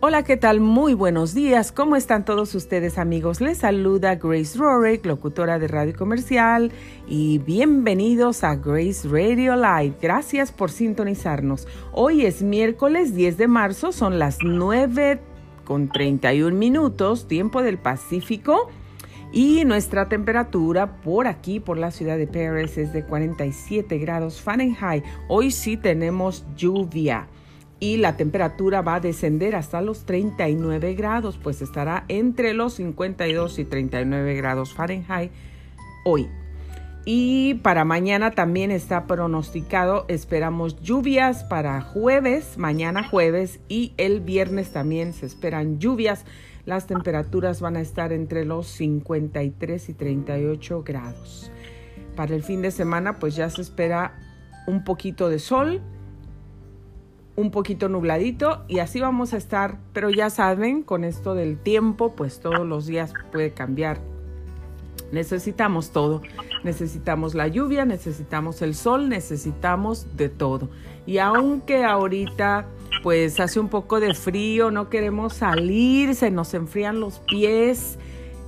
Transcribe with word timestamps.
Hola, 0.00 0.22
¿qué 0.22 0.36
tal? 0.36 0.60
Muy 0.60 0.94
buenos 0.94 1.34
días. 1.34 1.72
¿Cómo 1.72 1.96
están 1.96 2.24
todos 2.24 2.54
ustedes 2.54 2.98
amigos? 2.98 3.40
Les 3.40 3.58
saluda 3.58 4.14
Grace 4.14 4.56
Rorick, 4.56 5.04
locutora 5.04 5.58
de 5.58 5.66
Radio 5.66 5.92
Comercial, 5.96 6.70
y 7.08 7.38
bienvenidos 7.38 8.44
a 8.44 8.54
Grace 8.54 9.08
Radio 9.08 9.56
Live. 9.56 9.96
Gracias 10.00 10.52
por 10.52 10.70
sintonizarnos. 10.70 11.66
Hoy 11.90 12.24
es 12.26 12.42
miércoles 12.42 13.12
10 13.16 13.38
de 13.38 13.48
marzo, 13.48 13.90
son 13.90 14.20
las 14.20 14.38
9 14.40 15.18
con 15.64 15.88
31 15.88 16.56
minutos, 16.56 17.26
tiempo 17.26 17.64
del 17.64 17.78
Pacífico. 17.78 18.70
Y 19.32 19.64
nuestra 19.64 20.08
temperatura 20.08 21.00
por 21.00 21.26
aquí, 21.26 21.58
por 21.58 21.76
la 21.76 21.90
ciudad 21.90 22.18
de 22.18 22.28
Paris, 22.28 22.78
es 22.78 22.92
de 22.92 23.04
47 23.04 23.98
grados 23.98 24.40
Fahrenheit. 24.40 25.02
Hoy 25.26 25.50
sí 25.50 25.76
tenemos 25.76 26.46
lluvia 26.56 27.26
y 27.80 27.98
la 27.98 28.16
temperatura 28.16 28.82
va 28.82 28.96
a 28.96 29.00
descender 29.00 29.54
hasta 29.54 29.80
los 29.80 30.04
39 30.04 30.94
grados, 30.94 31.38
pues 31.42 31.62
estará 31.62 32.04
entre 32.08 32.54
los 32.54 32.74
52 32.74 33.58
y 33.58 33.64
39 33.64 34.34
grados 34.34 34.74
Fahrenheit 34.74 35.30
hoy. 36.04 36.28
Y 37.04 37.54
para 37.62 37.84
mañana 37.84 38.32
también 38.32 38.70
está 38.70 39.06
pronosticado, 39.06 40.04
esperamos 40.08 40.82
lluvias 40.82 41.42
para 41.44 41.80
jueves, 41.80 42.58
mañana 42.58 43.02
jueves 43.02 43.60
y 43.68 43.94
el 43.96 44.20
viernes 44.20 44.72
también 44.72 45.14
se 45.14 45.24
esperan 45.24 45.78
lluvias. 45.78 46.26
Las 46.66 46.86
temperaturas 46.86 47.62
van 47.62 47.76
a 47.76 47.80
estar 47.80 48.12
entre 48.12 48.44
los 48.44 48.66
53 48.66 49.88
y 49.88 49.94
38 49.94 50.82
grados. 50.82 51.50
Para 52.14 52.34
el 52.34 52.42
fin 52.42 52.60
de 52.60 52.72
semana 52.72 53.18
pues 53.18 53.36
ya 53.36 53.48
se 53.48 53.62
espera 53.62 54.18
un 54.66 54.84
poquito 54.84 55.30
de 55.30 55.38
sol, 55.38 55.80
un 57.38 57.52
poquito 57.52 57.88
nubladito 57.88 58.64
y 58.66 58.80
así 58.80 58.98
vamos 58.98 59.32
a 59.32 59.36
estar, 59.36 59.78
pero 59.92 60.10
ya 60.10 60.28
saben, 60.28 60.82
con 60.82 61.04
esto 61.04 61.36
del 61.36 61.56
tiempo, 61.56 62.16
pues 62.16 62.40
todos 62.40 62.66
los 62.66 62.86
días 62.86 63.12
puede 63.30 63.52
cambiar. 63.52 64.00
Necesitamos 65.12 65.90
todo, 65.90 66.20
necesitamos 66.64 67.36
la 67.36 67.46
lluvia, 67.46 67.84
necesitamos 67.84 68.60
el 68.60 68.74
sol, 68.74 69.08
necesitamos 69.08 70.16
de 70.16 70.30
todo. 70.30 70.68
Y 71.06 71.18
aunque 71.18 71.84
ahorita 71.84 72.66
pues 73.04 73.38
hace 73.38 73.60
un 73.60 73.68
poco 73.68 74.00
de 74.00 74.14
frío, 74.14 74.72
no 74.72 74.90
queremos 74.90 75.34
salir, 75.34 76.16
se 76.16 76.32
nos 76.32 76.54
enfrían 76.54 76.98
los 76.98 77.20
pies, 77.20 78.00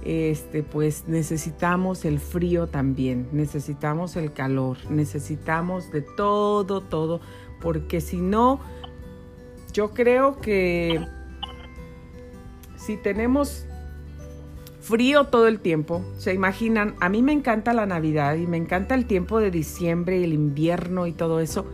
este, 0.02 0.64
pues 0.64 1.04
necesitamos 1.06 2.04
el 2.04 2.18
frío 2.18 2.66
también, 2.66 3.28
necesitamos 3.30 4.16
el 4.16 4.32
calor, 4.32 4.78
necesitamos 4.90 5.92
de 5.92 6.02
todo, 6.02 6.80
todo, 6.80 7.20
porque 7.60 8.00
si 8.00 8.16
no, 8.16 8.58
yo 9.72 9.90
creo 9.90 10.40
que 10.40 11.00
si 12.76 12.96
tenemos 12.96 13.66
frío 14.80 15.24
todo 15.24 15.46
el 15.46 15.60
tiempo, 15.60 16.04
se 16.18 16.34
imaginan, 16.34 16.94
a 17.00 17.08
mí 17.08 17.22
me 17.22 17.32
encanta 17.32 17.72
la 17.72 17.86
Navidad 17.86 18.36
y 18.36 18.46
me 18.46 18.56
encanta 18.56 18.94
el 18.94 19.06
tiempo 19.06 19.38
de 19.38 19.50
diciembre 19.50 20.18
y 20.18 20.24
el 20.24 20.32
invierno 20.32 21.06
y 21.06 21.12
todo 21.12 21.40
eso, 21.40 21.66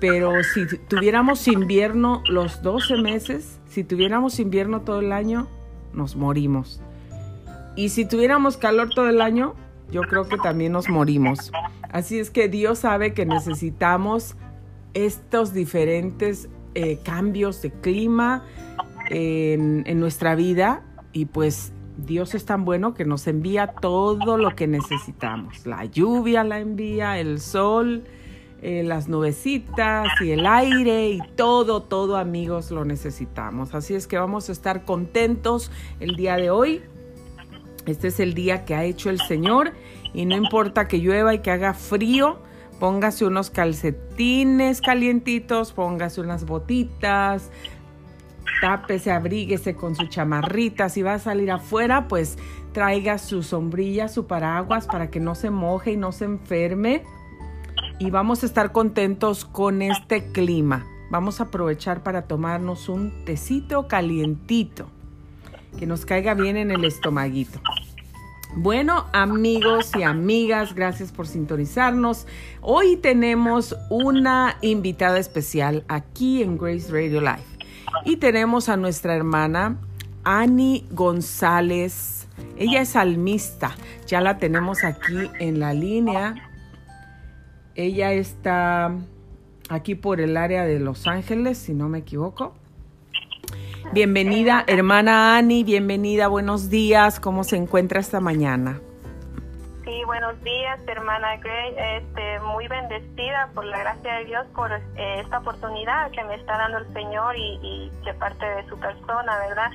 pero 0.00 0.32
si 0.42 0.66
tuviéramos 0.88 1.48
invierno 1.48 2.22
los 2.28 2.62
12 2.62 2.96
meses, 2.98 3.58
si 3.68 3.84
tuviéramos 3.84 4.38
invierno 4.38 4.82
todo 4.82 5.00
el 5.00 5.12
año, 5.12 5.48
nos 5.92 6.16
morimos. 6.16 6.80
Y 7.74 7.90
si 7.90 8.06
tuviéramos 8.06 8.56
calor 8.56 8.90
todo 8.94 9.08
el 9.08 9.20
año, 9.20 9.54
yo 9.90 10.02
creo 10.02 10.28
que 10.28 10.38
también 10.38 10.72
nos 10.72 10.88
morimos. 10.88 11.52
Así 11.90 12.18
es 12.18 12.30
que 12.30 12.48
Dios 12.48 12.80
sabe 12.80 13.12
que 13.12 13.26
necesitamos 13.26 14.36
estos 14.94 15.52
diferentes 15.52 16.48
eh, 16.78 16.98
cambios 17.02 17.62
de 17.62 17.70
clima 17.70 18.44
en, 19.08 19.98
nuestra 19.98 20.34
vida 20.34 20.82
y 21.14 21.24
pues 21.24 21.72
Dios 21.96 22.34
es 22.34 22.44
tan 22.44 22.66
bueno 22.66 22.92
que 22.92 23.06
nos 23.06 23.26
envía 23.26 23.68
todo 23.68 24.36
lo 24.36 24.54
que 24.54 24.66
necesitamos. 24.66 25.64
La 25.64 25.86
lluvia 25.86 26.44
la 26.44 26.60
envía, 26.60 27.18
el 27.18 27.40
sol, 27.40 28.04
eh, 28.60 28.82
las 28.82 29.08
nubecitas 29.08 30.08
y 30.20 30.32
el 30.32 30.46
aire 30.46 31.08
y 31.08 31.20
todo, 31.34 31.82
todo 31.82 32.18
amigos 32.18 32.70
lo 32.70 32.84
necesitamos. 32.84 33.74
Así 33.74 33.94
es 33.94 34.06
que 34.06 34.18
vamos 34.18 34.50
a 34.50 34.52
estar 34.52 34.84
contentos 34.84 35.72
el 35.98 36.14
día 36.14 36.36
de 36.36 36.50
hoy. 36.50 36.82
Este 37.86 38.08
es 38.08 38.20
el 38.20 38.34
día 38.34 38.66
que 38.66 38.74
ha 38.74 38.84
hecho 38.84 39.08
el 39.08 39.20
Señor 39.22 39.72
y 40.12 40.26
no 40.26 40.36
importa 40.36 40.88
que 40.88 40.98
llueva 40.98 41.32
y 41.32 41.38
que 41.38 41.52
haga 41.52 41.72
frío, 41.72 42.38
Póngase 42.78 43.24
unos 43.24 43.50
calcetines 43.50 44.80
calientitos, 44.80 45.72
póngase 45.72 46.20
unas 46.20 46.44
botitas, 46.44 47.50
tápese, 48.60 49.10
abríguese 49.12 49.74
con 49.74 49.94
su 49.96 50.06
chamarrita. 50.06 50.88
Si 50.88 51.02
va 51.02 51.14
a 51.14 51.18
salir 51.18 51.50
afuera, 51.50 52.06
pues 52.08 52.36
traiga 52.72 53.16
su 53.16 53.42
sombrilla, 53.42 54.08
su 54.08 54.26
paraguas 54.26 54.86
para 54.86 55.10
que 55.10 55.20
no 55.20 55.34
se 55.34 55.50
moje 55.50 55.92
y 55.92 55.96
no 55.96 56.12
se 56.12 56.26
enferme. 56.26 57.02
Y 57.98 58.10
vamos 58.10 58.42
a 58.42 58.46
estar 58.46 58.72
contentos 58.72 59.46
con 59.46 59.80
este 59.80 60.30
clima. 60.32 60.86
Vamos 61.10 61.40
a 61.40 61.44
aprovechar 61.44 62.02
para 62.02 62.22
tomarnos 62.22 62.88
un 62.88 63.24
tecito 63.24 63.88
calientito 63.88 64.88
que 65.78 65.86
nos 65.86 66.04
caiga 66.04 66.34
bien 66.34 66.56
en 66.56 66.70
el 66.70 66.84
estomaguito. 66.84 67.60
Bueno, 68.58 69.04
amigos 69.12 69.90
y 69.98 70.02
amigas, 70.02 70.74
gracias 70.74 71.12
por 71.12 71.26
sintonizarnos. 71.26 72.26
Hoy 72.62 72.96
tenemos 72.96 73.76
una 73.90 74.56
invitada 74.62 75.18
especial 75.18 75.84
aquí 75.88 76.42
en 76.42 76.56
Grace 76.56 76.90
Radio 76.90 77.20
Live 77.20 77.44
y 78.06 78.16
tenemos 78.16 78.70
a 78.70 78.78
nuestra 78.78 79.14
hermana 79.14 79.76
Annie 80.24 80.86
González. 80.90 82.28
Ella 82.56 82.80
es 82.80 82.88
salmista, 82.88 83.76
ya 84.06 84.22
la 84.22 84.38
tenemos 84.38 84.84
aquí 84.84 85.30
en 85.38 85.60
la 85.60 85.74
línea. 85.74 86.34
Ella 87.74 88.14
está 88.14 88.96
aquí 89.68 89.94
por 89.94 90.18
el 90.18 90.34
área 90.38 90.64
de 90.64 90.80
Los 90.80 91.06
Ángeles, 91.06 91.58
si 91.58 91.74
no 91.74 91.90
me 91.90 91.98
equivoco. 91.98 92.54
Bienvenida, 93.92 94.64
hermana 94.66 95.36
Ani, 95.36 95.64
bienvenida, 95.64 96.28
buenos 96.28 96.68
días, 96.68 97.18
¿cómo 97.18 97.44
se 97.44 97.56
encuentra 97.56 98.00
esta 98.00 98.20
mañana? 98.20 98.80
Sí, 99.84 100.02
buenos 100.04 100.42
días, 100.42 100.78
hermana 100.86 101.36
Gray, 101.36 101.74
este, 101.78 102.40
muy 102.40 102.68
bendecida 102.68 103.48
por 103.54 103.64
la 103.64 103.78
gracia 103.78 104.14
de 104.14 104.24
Dios, 104.26 104.46
por 104.54 104.70
eh, 104.72 105.20
esta 105.20 105.38
oportunidad 105.38 106.10
que 106.10 106.22
me 106.24 106.34
está 106.34 106.58
dando 106.58 106.78
el 106.78 106.92
Señor 106.92 107.36
y, 107.36 107.58
y 107.62 107.92
de 108.04 108.12
parte 108.14 108.44
de 108.44 108.66
su 108.68 108.78
persona, 108.78 109.38
¿verdad? 109.48 109.70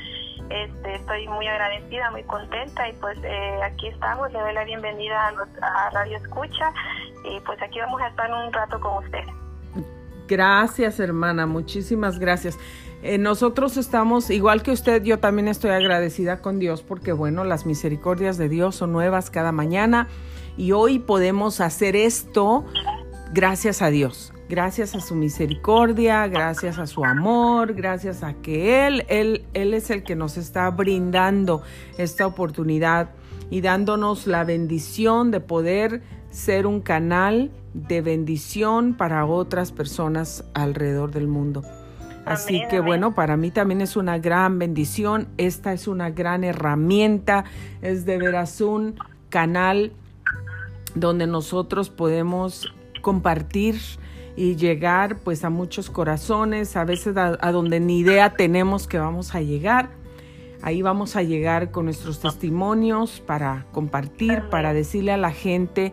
Este, 0.49 0.95
estoy 0.95 1.27
muy 1.29 1.47
agradecida, 1.47 2.11
muy 2.11 2.23
contenta 2.23 2.89
y 2.89 2.93
pues 2.93 3.17
eh, 3.23 3.59
aquí 3.63 3.87
estamos, 3.87 4.31
le 4.33 4.39
doy 4.39 4.53
la 4.53 4.65
bienvenida 4.65 5.27
a, 5.27 5.87
a 5.87 5.89
Radio 5.91 6.17
Escucha 6.17 6.73
y 7.23 7.39
pues 7.39 7.61
aquí 7.61 7.79
vamos 7.79 8.01
a 8.01 8.07
estar 8.07 8.29
un 8.31 8.51
rato 8.51 8.79
con 8.79 9.03
usted. 9.03 9.23
Gracias, 10.31 11.01
hermana, 11.01 11.45
muchísimas 11.45 12.17
gracias. 12.17 12.57
Eh, 13.03 13.17
nosotros 13.17 13.75
estamos, 13.75 14.29
igual 14.29 14.63
que 14.63 14.71
usted, 14.71 15.03
yo 15.03 15.19
también 15.19 15.49
estoy 15.49 15.71
agradecida 15.71 16.41
con 16.41 16.57
Dios 16.57 16.83
porque, 16.83 17.11
bueno, 17.11 17.43
las 17.43 17.65
misericordias 17.65 18.37
de 18.37 18.47
Dios 18.47 18.77
son 18.77 18.93
nuevas 18.93 19.29
cada 19.29 19.51
mañana 19.51 20.07
y 20.55 20.71
hoy 20.71 20.99
podemos 20.99 21.59
hacer 21.59 21.97
esto 21.97 22.63
gracias 23.33 23.81
a 23.81 23.89
Dios, 23.89 24.31
gracias 24.47 24.95
a 24.95 25.01
su 25.01 25.15
misericordia, 25.15 26.25
gracias 26.27 26.79
a 26.79 26.87
su 26.87 27.03
amor, 27.03 27.73
gracias 27.73 28.23
a 28.23 28.33
que 28.35 28.87
Él, 28.87 29.03
Él, 29.09 29.43
Él 29.53 29.73
es 29.73 29.89
el 29.89 30.01
que 30.01 30.15
nos 30.15 30.37
está 30.37 30.69
brindando 30.69 31.61
esta 31.97 32.25
oportunidad 32.25 33.09
y 33.49 33.59
dándonos 33.59 34.27
la 34.27 34.45
bendición 34.45 35.29
de 35.29 35.41
poder 35.41 36.01
ser 36.29 36.67
un 36.67 36.79
canal 36.79 37.51
de 37.73 38.01
bendición 38.01 38.95
para 38.95 39.25
otras 39.25 39.71
personas 39.71 40.43
alrededor 40.53 41.11
del 41.11 41.27
mundo. 41.27 41.63
Así 42.25 42.61
que 42.69 42.79
bueno, 42.79 43.15
para 43.15 43.35
mí 43.35 43.51
también 43.51 43.81
es 43.81 43.95
una 43.95 44.19
gran 44.19 44.59
bendición. 44.59 45.27
Esta 45.37 45.73
es 45.73 45.87
una 45.87 46.11
gran 46.11 46.43
herramienta. 46.43 47.45
Es 47.81 48.05
de 48.05 48.17
veras 48.17 48.61
un 48.61 48.95
canal 49.29 49.91
donde 50.93 51.25
nosotros 51.25 51.89
podemos 51.89 52.73
compartir 53.01 53.79
y 54.35 54.55
llegar 54.55 55.17
pues 55.17 55.43
a 55.43 55.49
muchos 55.49 55.89
corazones, 55.89 56.75
a 56.75 56.85
veces 56.85 57.17
a, 57.17 57.37
a, 57.41 57.51
donde 57.51 57.79
ni 57.79 57.99
idea 57.99 58.33
tenemos 58.33 58.87
que 58.87 58.99
vamos 58.99 59.33
a 59.35 59.41
llegar. 59.41 59.89
Ahí 60.61 60.83
vamos 60.83 61.15
a 61.15 61.23
llegar 61.23 61.71
con 61.71 61.85
nuestros 61.85 62.19
testimonios 62.19 63.19
para 63.19 63.65
compartir, 63.71 64.43
para 64.51 64.73
decirle 64.73 65.11
a 65.11 65.17
la 65.17 65.31
gente 65.31 65.91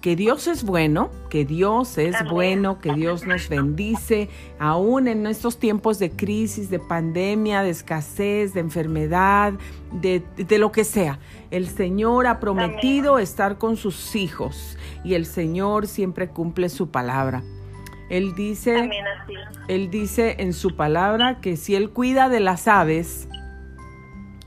que 0.00 0.16
Dios 0.16 0.46
es 0.46 0.64
bueno, 0.64 1.10
que 1.28 1.44
Dios 1.44 1.98
es 1.98 2.16
bueno, 2.30 2.78
que 2.78 2.94
Dios 2.94 3.26
nos 3.26 3.48
bendice, 3.48 4.28
aún 4.58 5.08
en 5.08 5.26
estos 5.26 5.58
tiempos 5.58 5.98
de 5.98 6.10
crisis, 6.10 6.70
de 6.70 6.78
pandemia, 6.78 7.62
de 7.62 7.70
escasez, 7.70 8.54
de 8.54 8.60
enfermedad, 8.60 9.52
de, 9.92 10.22
de 10.36 10.58
lo 10.58 10.72
que 10.72 10.84
sea. 10.84 11.18
El 11.50 11.68
Señor 11.68 12.26
ha 12.26 12.40
prometido 12.40 13.18
estar 13.18 13.58
con 13.58 13.76
sus 13.76 14.16
hijos 14.16 14.78
y 15.04 15.14
el 15.14 15.26
Señor 15.26 15.86
siempre 15.86 16.28
cumple 16.28 16.68
su 16.70 16.90
palabra. 16.90 17.42
Él 18.08 18.34
dice, 18.34 18.90
él 19.68 19.90
dice 19.90 20.36
en 20.40 20.52
su 20.52 20.74
palabra 20.74 21.40
que 21.40 21.56
si 21.56 21.76
Él 21.76 21.90
cuida 21.90 22.28
de 22.28 22.40
las 22.40 22.66
aves 22.66 23.28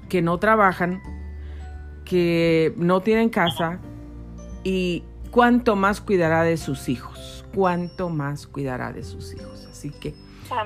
que 0.10 0.22
no 0.22 0.38
trabajan, 0.38 1.02
que 2.04 2.74
no 2.76 3.00
tienen 3.00 3.30
casa, 3.30 3.80
y 4.66 5.04
cuánto 5.34 5.76
más 5.76 6.00
cuidará 6.00 6.44
de 6.44 6.58
sus 6.58 6.88
hijos, 6.88 7.44
cuánto 7.56 8.10
más 8.10 8.46
cuidará 8.46 8.94
de 8.94 9.04
sus 9.04 9.34
hijos. 9.34 9.68
Así 9.70 9.90
que 9.90 10.14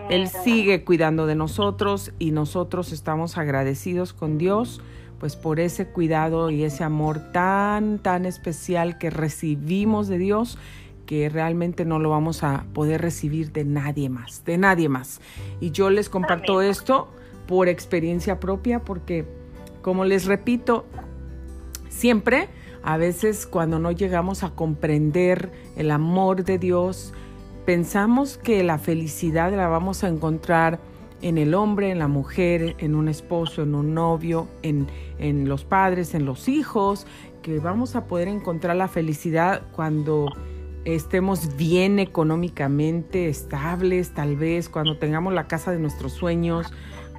Él 0.09 0.27
sigue 0.27 0.83
cuidando 0.83 1.25
de 1.25 1.35
nosotros 1.35 2.11
y 2.19 2.31
nosotros 2.31 2.91
estamos 2.91 3.37
agradecidos 3.37 4.13
con 4.13 4.37
Dios 4.37 4.81
pues 5.19 5.35
por 5.35 5.59
ese 5.59 5.87
cuidado 5.87 6.51
y 6.51 6.63
ese 6.63 6.83
amor 6.83 7.31
tan, 7.31 7.97
tan 7.97 8.27
especial 8.27 8.99
que 8.99 9.09
recibimos 9.09 10.07
de 10.09 10.19
Dios 10.19 10.59
que 11.07 11.29
realmente 11.29 11.85
no 11.85 11.97
lo 11.97 12.09
vamos 12.09 12.43
a 12.43 12.65
poder 12.73 13.01
recibir 13.01 13.51
de 13.51 13.63
nadie 13.63 14.09
más, 14.09 14.43
de 14.43 14.57
nadie 14.57 14.89
más. 14.89 15.21
Y 15.61 15.71
yo 15.71 15.89
les 15.89 16.09
comparto 16.09 16.61
esto 16.61 17.07
por 17.47 17.69
experiencia 17.69 18.39
propia 18.39 18.83
porque, 18.83 19.25
como 19.81 20.03
les 20.03 20.25
repito, 20.25 20.85
siempre, 21.89 22.49
a 22.83 22.97
veces 22.97 23.45
cuando 23.47 23.79
no 23.79 23.91
llegamos 23.91 24.43
a 24.43 24.51
comprender 24.51 25.51
el 25.75 25.91
amor 25.91 26.43
de 26.43 26.57
Dios, 26.57 27.13
pensamos 27.65 28.37
que 28.37 28.63
la 28.63 28.77
felicidad 28.77 29.53
la 29.53 29.67
vamos 29.67 30.03
a 30.03 30.07
encontrar 30.07 30.79
en 31.21 31.37
el 31.37 31.53
hombre, 31.53 31.91
en 31.91 31.99
la 31.99 32.07
mujer, 32.07 32.75
en 32.77 32.95
un 32.95 33.07
esposo, 33.07 33.63
en 33.63 33.75
un 33.75 33.93
novio, 33.93 34.47
en, 34.61 34.87
en 35.19 35.49
los 35.49 35.65
padres, 35.65 36.13
en 36.13 36.25
los 36.25 36.47
hijos, 36.47 37.07
que 37.41 37.59
vamos 37.59 37.95
a 37.95 38.05
poder 38.05 38.27
encontrar 38.27 38.75
la 38.75 38.87
felicidad 38.87 39.63
cuando 39.75 40.27
estemos 40.85 41.57
bien 41.57 41.99
económicamente 41.99 43.27
estables, 43.27 44.13
tal 44.13 44.37
vez 44.37 44.69
cuando 44.69 44.97
tengamos 44.97 45.33
la 45.33 45.47
casa 45.47 45.71
de 45.71 45.79
nuestros 45.79 46.13
sueños, 46.13 46.71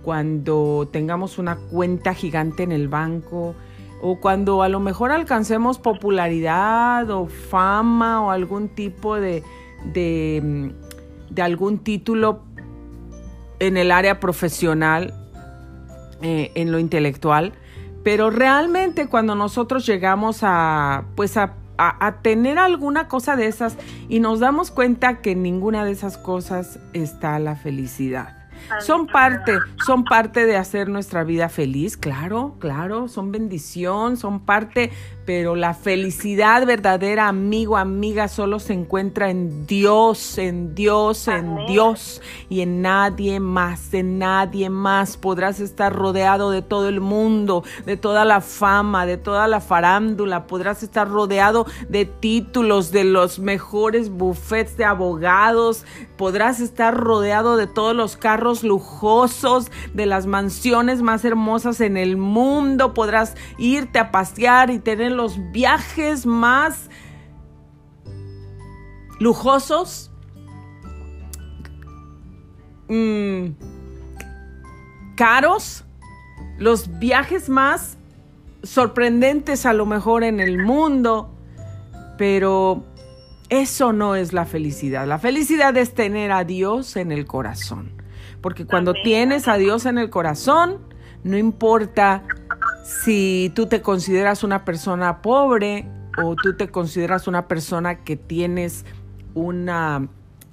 cuando 0.03 0.89
tengamos 0.91 1.39
una 1.39 1.57
cuenta 1.57 2.15
gigante 2.15 2.63
en 2.63 2.73
el 2.73 2.89
banco 2.89 3.55
o 4.01 4.21
cuando 4.21 4.63
a 4.63 4.69
lo 4.69 4.81
mejor 4.81 5.11
alcancemos 5.13 5.79
popularidad 5.79 7.11
o 7.11 7.27
fama 7.27 8.23
o 8.23 8.31
algún 8.31 8.69
tipo 8.69 9.17
de, 9.17 9.43
de, 9.93 10.73
de 11.31 11.43
algún 11.43 11.79
título 11.79 12.43
en 13.59 13.77
el 13.77 13.91
área 13.91 14.21
profesional, 14.21 15.15
eh, 16.23 16.53
en 16.55 16.71
lo 16.73 16.79
intelectual, 16.79 17.53
pero 18.05 18.31
realmente 18.31 19.09
cuando 19.09 19.35
nosotros 19.35 19.85
llegamos 19.87 20.41
a, 20.43 21.05
pues 21.17 21.37
a, 21.37 21.55
a, 21.77 22.23
tener 22.23 22.59
alguna 22.59 23.09
cosa 23.09 23.37
de 23.37 23.47
esas 23.47 23.77
y 24.09 24.21
nos 24.21 24.41
damos 24.41 24.71
cuenta 24.71 25.21
que 25.21 25.33
en 25.33 25.43
ninguna 25.43 25.85
de 25.85 25.93
esas 25.93 26.19
cosas 26.19 26.81
está 26.93 27.39
la 27.39 27.57
felicidad. 27.57 28.38
Son 28.81 29.07
parte, 29.07 29.59
son 29.87 30.05
parte 30.05 30.47
de 30.47 30.57
hacer 30.57 30.89
nuestra 30.89 31.25
vida 31.25 31.49
feliz, 31.49 31.97
claro, 31.97 32.57
claro, 32.59 33.09
son 33.09 33.33
bendición, 33.33 34.17
son 34.17 34.41
parte, 34.41 34.91
pero 35.29 35.57
la 35.57 35.75
felicidad 35.75 36.65
verdadera, 36.65 37.29
amigo, 37.29 37.77
amiga, 37.77 38.29
solo 38.29 38.59
se 38.59 38.73
encuentra 38.73 39.29
en 39.29 39.67
Dios, 39.67 40.39
en 40.39 40.75
Dios, 40.75 41.29
en 41.29 41.67
Dios 41.67 42.23
y 42.49 42.63
en 42.63 42.81
nadie 42.81 43.39
más, 43.39 43.93
en 43.93 44.19
nadie 44.19 44.71
más. 44.71 45.19
Podrás 45.19 45.61
estar 45.61 45.95
rodeado 45.95 46.51
de 46.51 46.63
todo 46.63 46.89
el 46.89 47.03
mundo, 47.03 47.63
de 47.85 47.99
toda 47.99 48.25
la 48.25 48.41
fama, 48.41 49.05
de 49.05 49.19
toda 49.19 49.49
la 49.49 49.61
farándula, 49.61 50.47
podrás 50.47 50.83
estar 50.83 51.07
rodeado 51.07 51.67
de 51.91 52.07
títulos, 52.07 52.91
de 52.91 53.05
los 53.05 53.39
mejores 53.39 54.09
buffets 54.09 54.79
de 54.79 54.87
abogados, 54.87 55.85
podrás 56.17 56.59
estar 56.59 56.97
rodeado 56.97 57.59
de 57.59 57.67
todos 57.67 57.95
los 57.95 58.17
carros 58.17 58.65
lujosos, 58.65 59.71
de 59.93 60.07
las 60.07 60.25
mansiones 60.25 61.03
más 61.03 61.23
hermosas 61.27 61.83
en 61.83 61.99
el 61.99 62.17
mundo, 62.17 62.95
podrás 62.95 63.35
irte 63.59 63.99
a 63.99 64.11
pasear 64.11 64.71
y 64.71 64.79
tener 64.79 65.18
los 65.19 65.51
viajes 65.51 66.27
más 66.27 66.89
lujosos, 69.19 70.13
mm, 72.89 73.49
caros, 75.17 75.85
los 76.57 77.01
viajes 77.01 77.49
más 77.49 77.99
sorprendentes 78.63 79.67
a 79.67 79.73
lo 79.73 79.87
mejor 79.87 80.23
en 80.23 80.39
el 80.39 80.63
mundo, 80.63 81.35
pero 82.17 82.85
eso 83.49 83.93
no 83.93 84.15
es 84.15 84.33
la 84.33 84.45
felicidad. 84.45 85.05
La 85.09 85.19
felicidad 85.19 85.77
es 85.77 85.95
tener 85.95 86.31
a 86.31 86.45
Dios 86.45 86.95
en 86.97 87.11
el 87.11 87.27
corazón. 87.27 87.91
Porque 88.41 88.67
cuando 88.67 88.95
tienes 89.03 89.49
a 89.49 89.57
Dios 89.57 89.85
en 89.85 89.99
el 89.99 90.11
corazón, 90.11 90.79
no 91.25 91.37
importa 91.37 92.23
si 92.89 93.53
tú 93.55 93.67
te 93.67 93.83
consideras 93.83 94.43
una 94.43 94.65
persona 94.65 95.21
pobre 95.21 95.87
o 96.17 96.35
tú 96.37 96.57
te 96.57 96.69
consideras 96.69 97.29
una 97.29 97.47
persona 97.47 98.03
que 98.03 98.17
tienes 98.17 98.87
una 99.35 100.09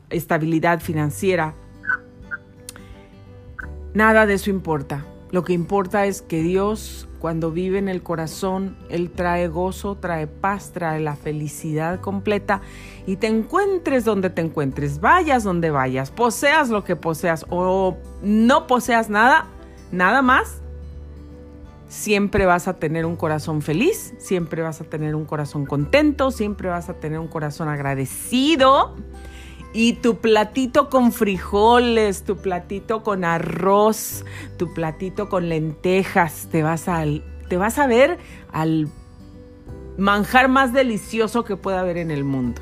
estabilidad 0.10 0.82
financiera, 0.82 1.54
nada 3.94 4.26
de 4.26 4.34
eso 4.34 4.50
importa. 4.50 5.06
Lo 5.32 5.46
que 5.46 5.54
importa 5.54 6.08
es 6.08 6.22
que 6.22 6.42
Dios, 6.44 7.08
cuando 7.20 7.52
vive 7.52 7.78
en 7.78 7.88
el 7.88 8.04
corazón, 8.04 8.78
Él 8.90 9.12
trae 9.12 9.48
gozo, 9.48 9.96
trae 9.96 10.28
paz, 10.28 10.72
trae 10.74 11.00
la 11.00 11.16
felicidad 11.16 12.02
completa 12.02 12.60
y 13.08 13.16
te 13.16 13.28
encuentres 13.28 14.04
donde 14.04 14.30
te 14.30 14.42
encuentres, 14.42 15.00
vayas 15.00 15.46
donde 15.46 15.72
vayas, 15.72 16.12
poseas 16.12 16.68
lo 16.68 16.84
que 16.84 16.98
poseas 16.98 17.46
o 17.50 17.96
no 18.22 18.68
poseas 18.68 19.10
nada, 19.10 19.48
nada 19.94 20.22
más, 20.22 20.62
siempre 21.88 22.46
vas 22.46 22.68
a 22.68 22.76
tener 22.76 23.06
un 23.06 23.16
corazón 23.16 23.62
feliz, 23.62 24.14
siempre 24.18 24.62
vas 24.62 24.82
a 24.82 24.86
tener 24.86 25.16
un 25.16 25.26
corazón 25.26 25.66
contento, 25.66 26.32
siempre 26.32 26.70
vas 26.70 26.90
a 26.90 26.96
tener 26.96 27.20
un 27.20 27.28
corazón 27.28 27.70
agradecido. 27.70 28.96
Y 29.74 29.94
tu 29.94 30.18
platito 30.18 30.90
con 30.90 31.12
frijoles, 31.12 32.24
tu 32.24 32.38
platito 32.38 33.04
con 33.04 33.26
arroz, 33.26 34.24
tu 34.58 34.74
platito 34.74 35.28
con 35.28 35.50
lentejas, 35.50 36.48
te 36.50 36.64
vas 36.64 36.88
a, 36.88 37.04
te 37.50 37.58
vas 37.58 37.78
a 37.78 37.86
ver 37.86 38.18
al 38.54 38.88
manjar 39.98 40.48
más 40.48 40.72
delicioso 40.72 41.44
que 41.44 41.58
pueda 41.58 41.82
haber 41.82 41.98
en 41.98 42.10
el 42.10 42.24
mundo. 42.24 42.62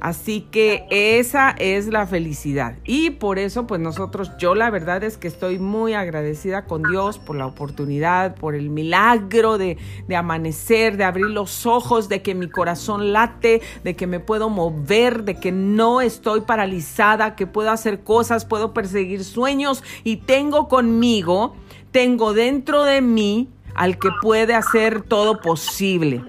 Así 0.00 0.46
que 0.50 0.86
esa 0.90 1.50
es 1.58 1.88
la 1.88 2.06
felicidad. 2.06 2.76
Y 2.84 3.10
por 3.10 3.38
eso, 3.38 3.66
pues 3.66 3.80
nosotros, 3.80 4.30
yo 4.38 4.54
la 4.54 4.70
verdad 4.70 5.04
es 5.04 5.18
que 5.18 5.28
estoy 5.28 5.58
muy 5.58 5.92
agradecida 5.92 6.64
con 6.64 6.82
Dios 6.82 7.18
por 7.18 7.36
la 7.36 7.46
oportunidad, 7.46 8.34
por 8.34 8.54
el 8.54 8.70
milagro 8.70 9.58
de, 9.58 9.76
de, 10.08 10.16
amanecer, 10.16 10.96
de 10.96 11.04
abrir 11.04 11.26
los 11.26 11.66
ojos, 11.66 12.08
de 12.08 12.22
que 12.22 12.34
mi 12.34 12.48
corazón 12.48 13.12
late, 13.12 13.60
de 13.84 13.94
que 13.94 14.06
me 14.06 14.20
puedo 14.20 14.48
mover, 14.48 15.24
de 15.24 15.34
que 15.34 15.52
no 15.52 16.00
estoy 16.00 16.40
paralizada, 16.40 17.36
que 17.36 17.46
puedo 17.46 17.70
hacer 17.70 18.00
cosas, 18.00 18.46
puedo 18.46 18.72
perseguir 18.72 19.22
sueños 19.22 19.84
y 20.02 20.16
tengo 20.16 20.68
conmigo, 20.68 21.54
tengo 21.90 22.32
dentro 22.32 22.84
de 22.84 23.02
mí 23.02 23.48
al 23.74 23.98
que 23.98 24.08
puede 24.22 24.54
hacer 24.54 25.02
todo 25.02 25.40
posible. 25.40 26.22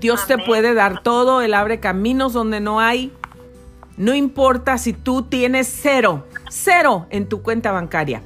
Dios 0.00 0.26
te 0.26 0.38
puede 0.38 0.74
dar 0.74 1.02
todo, 1.02 1.42
Él 1.42 1.54
abre 1.54 1.80
caminos 1.80 2.32
donde 2.32 2.60
no 2.60 2.80
hay. 2.80 3.12
No 3.96 4.14
importa 4.14 4.78
si 4.78 4.92
tú 4.92 5.22
tienes 5.22 5.66
cero, 5.66 6.24
cero 6.48 7.06
en 7.10 7.28
tu 7.28 7.42
cuenta 7.42 7.72
bancaria. 7.72 8.22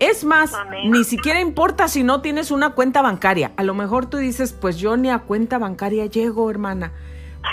Es 0.00 0.24
más, 0.24 0.52
ni 0.84 1.04
siquiera 1.04 1.40
importa 1.40 1.86
si 1.86 2.02
no 2.02 2.22
tienes 2.22 2.50
una 2.50 2.70
cuenta 2.70 3.02
bancaria. 3.02 3.52
A 3.56 3.62
lo 3.62 3.72
mejor 3.72 4.06
tú 4.06 4.16
dices, 4.16 4.52
pues 4.52 4.78
yo 4.78 4.96
ni 4.96 5.10
a 5.10 5.20
cuenta 5.20 5.58
bancaria 5.58 6.06
llego, 6.06 6.50
hermana. 6.50 6.92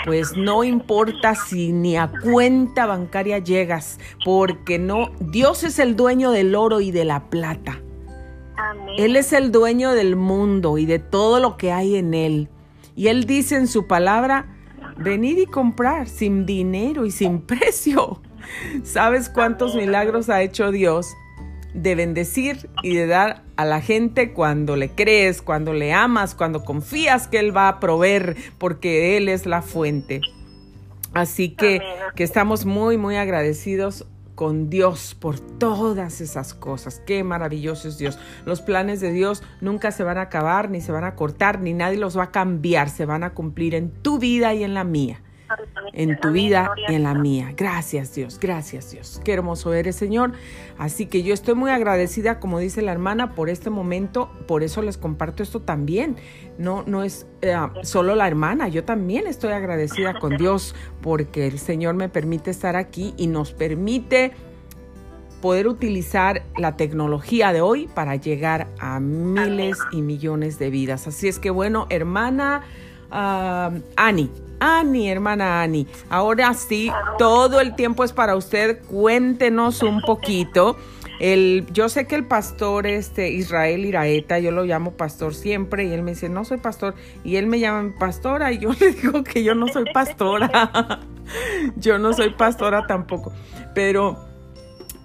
Pues 0.04 0.36
no 0.36 0.64
importa 0.64 1.36
si 1.36 1.72
ni 1.72 1.96
a 1.96 2.10
cuenta 2.22 2.86
bancaria 2.86 3.38
llegas, 3.38 4.00
porque 4.24 4.80
no, 4.80 5.10
Dios 5.20 5.62
es 5.62 5.78
el 5.78 5.94
dueño 5.94 6.32
del 6.32 6.56
oro 6.56 6.80
y 6.80 6.90
de 6.90 7.04
la 7.04 7.30
plata. 7.30 7.80
Él 8.98 9.14
es 9.14 9.32
el 9.32 9.52
dueño 9.52 9.92
del 9.92 10.16
mundo 10.16 10.76
y 10.76 10.86
de 10.86 10.98
todo 10.98 11.38
lo 11.38 11.56
que 11.56 11.70
hay 11.70 11.96
en 11.96 12.14
él. 12.14 12.48
Y 13.00 13.08
Él 13.08 13.24
dice 13.24 13.56
en 13.56 13.66
su 13.66 13.86
palabra, 13.86 14.44
venid 14.98 15.38
y 15.38 15.46
comprar 15.46 16.06
sin 16.06 16.44
dinero 16.44 17.06
y 17.06 17.10
sin 17.10 17.40
precio. 17.46 18.20
¿Sabes 18.82 19.30
cuántos 19.30 19.74
milagros 19.74 20.28
ha 20.28 20.42
hecho 20.42 20.70
Dios 20.70 21.16
de 21.72 21.94
bendecir 21.94 22.68
y 22.82 22.94
de 22.94 23.06
dar 23.06 23.42
a 23.56 23.64
la 23.64 23.80
gente 23.80 24.34
cuando 24.34 24.76
le 24.76 24.90
crees, 24.90 25.40
cuando 25.40 25.72
le 25.72 25.94
amas, 25.94 26.34
cuando 26.34 26.62
confías 26.62 27.26
que 27.26 27.38
Él 27.38 27.56
va 27.56 27.68
a 27.68 27.80
proveer 27.80 28.36
porque 28.58 29.16
Él 29.16 29.30
es 29.30 29.46
la 29.46 29.62
fuente? 29.62 30.20
Así 31.14 31.48
que, 31.48 31.80
que 32.14 32.22
estamos 32.22 32.66
muy, 32.66 32.98
muy 32.98 33.16
agradecidos 33.16 34.06
con 34.40 34.70
Dios 34.70 35.14
por 35.20 35.38
todas 35.38 36.22
esas 36.22 36.54
cosas. 36.54 37.02
Qué 37.04 37.22
maravilloso 37.22 37.88
es 37.88 37.98
Dios. 37.98 38.18
Los 38.46 38.62
planes 38.62 39.02
de 39.02 39.12
Dios 39.12 39.42
nunca 39.60 39.92
se 39.92 40.02
van 40.02 40.16
a 40.16 40.22
acabar, 40.22 40.70
ni 40.70 40.80
se 40.80 40.92
van 40.92 41.04
a 41.04 41.14
cortar, 41.14 41.60
ni 41.60 41.74
nadie 41.74 41.98
los 41.98 42.16
va 42.16 42.22
a 42.22 42.30
cambiar. 42.30 42.88
Se 42.88 43.04
van 43.04 43.22
a 43.22 43.34
cumplir 43.34 43.74
en 43.74 43.90
tu 43.90 44.18
vida 44.18 44.54
y 44.54 44.64
en 44.64 44.72
la 44.72 44.82
mía. 44.82 45.20
En 45.92 46.18
tu 46.20 46.30
vida 46.30 46.72
y 46.88 46.94
en 46.94 47.02
la 47.02 47.14
mía. 47.14 47.52
Gracias 47.56 48.14
Dios, 48.14 48.38
gracias 48.40 48.90
Dios. 48.90 49.20
Qué 49.24 49.32
hermoso 49.32 49.72
eres 49.72 49.96
Señor. 49.96 50.32
Así 50.78 51.06
que 51.06 51.22
yo 51.22 51.34
estoy 51.34 51.54
muy 51.54 51.70
agradecida, 51.70 52.40
como 52.40 52.58
dice 52.58 52.82
la 52.82 52.92
hermana, 52.92 53.34
por 53.34 53.50
este 53.50 53.70
momento. 53.70 54.30
Por 54.46 54.62
eso 54.62 54.82
les 54.82 54.96
comparto 54.96 55.42
esto 55.42 55.60
también. 55.60 56.16
No, 56.58 56.84
no 56.86 57.02
es 57.02 57.26
eh, 57.42 57.56
solo 57.82 58.14
la 58.14 58.26
hermana, 58.26 58.68
yo 58.68 58.84
también 58.84 59.26
estoy 59.26 59.52
agradecida 59.52 60.18
con 60.18 60.36
Dios 60.36 60.74
porque 61.00 61.46
el 61.46 61.58
Señor 61.58 61.94
me 61.94 62.08
permite 62.08 62.50
estar 62.50 62.76
aquí 62.76 63.14
y 63.16 63.26
nos 63.26 63.52
permite 63.52 64.32
poder 65.40 65.66
utilizar 65.68 66.42
la 66.56 66.76
tecnología 66.76 67.52
de 67.52 67.60
hoy 67.60 67.88
para 67.94 68.16
llegar 68.16 68.68
a 68.78 69.00
miles 69.00 69.78
y 69.90 70.02
millones 70.02 70.58
de 70.58 70.70
vidas. 70.70 71.06
Así 71.06 71.28
es 71.28 71.38
que 71.38 71.50
bueno, 71.50 71.86
hermana 71.88 72.62
uh, 73.10 73.80
Ani, 73.96 74.30
Ani, 74.60 75.08
hermana 75.08 75.62
Ani, 75.62 75.86
ahora 76.08 76.54
sí, 76.54 76.90
todo 77.18 77.60
el 77.60 77.74
tiempo 77.74 78.04
es 78.04 78.12
para 78.12 78.36
usted. 78.36 78.82
Cuéntenos 78.84 79.82
un 79.82 80.02
poquito. 80.02 80.76
El, 81.20 81.66
yo 81.72 81.90
sé 81.90 82.06
que 82.06 82.14
el 82.14 82.24
pastor 82.24 82.86
este, 82.86 83.30
Israel 83.30 83.84
Iraeta, 83.84 84.38
yo 84.38 84.52
lo 84.52 84.64
llamo 84.64 84.92
pastor 84.92 85.34
siempre, 85.34 85.84
y 85.84 85.92
él 85.92 86.02
me 86.02 86.12
dice, 86.12 86.30
no 86.30 86.46
soy 86.46 86.56
pastor, 86.56 86.94
y 87.24 87.36
él 87.36 87.46
me 87.46 87.60
llama 87.60 87.94
pastora, 87.98 88.52
y 88.52 88.58
yo 88.58 88.70
le 88.80 88.92
digo 88.92 89.22
que 89.22 89.44
yo 89.44 89.54
no 89.54 89.68
soy 89.68 89.84
pastora, 89.92 91.00
yo 91.76 91.98
no 91.98 92.14
soy 92.14 92.30
pastora 92.30 92.86
tampoco, 92.86 93.34
pero 93.74 94.16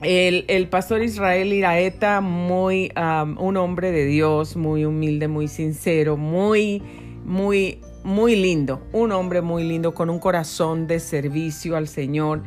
el, 0.02 0.68
pastor 0.70 1.02
Israel 1.04 1.52
Iraeta, 1.52 2.22
muy, 2.22 2.92
un 2.96 3.58
hombre 3.58 3.92
de 3.92 4.06
Dios, 4.06 4.56
muy 4.56 4.86
humilde, 4.86 5.28
muy 5.28 5.50
sincero, 5.50 6.16
muy, 6.16 6.82
muy, 7.26 7.82
muy 8.06 8.36
lindo. 8.36 8.82
Un 8.94 9.12
hombre 9.12 9.42
muy 9.42 9.64
lindo, 9.64 9.94
con 9.94 10.10
un 10.10 10.20
corazón 10.20 10.88
de 10.88 11.00
servicio 11.00 11.76
al 11.76 11.88
Señor, 11.88 12.44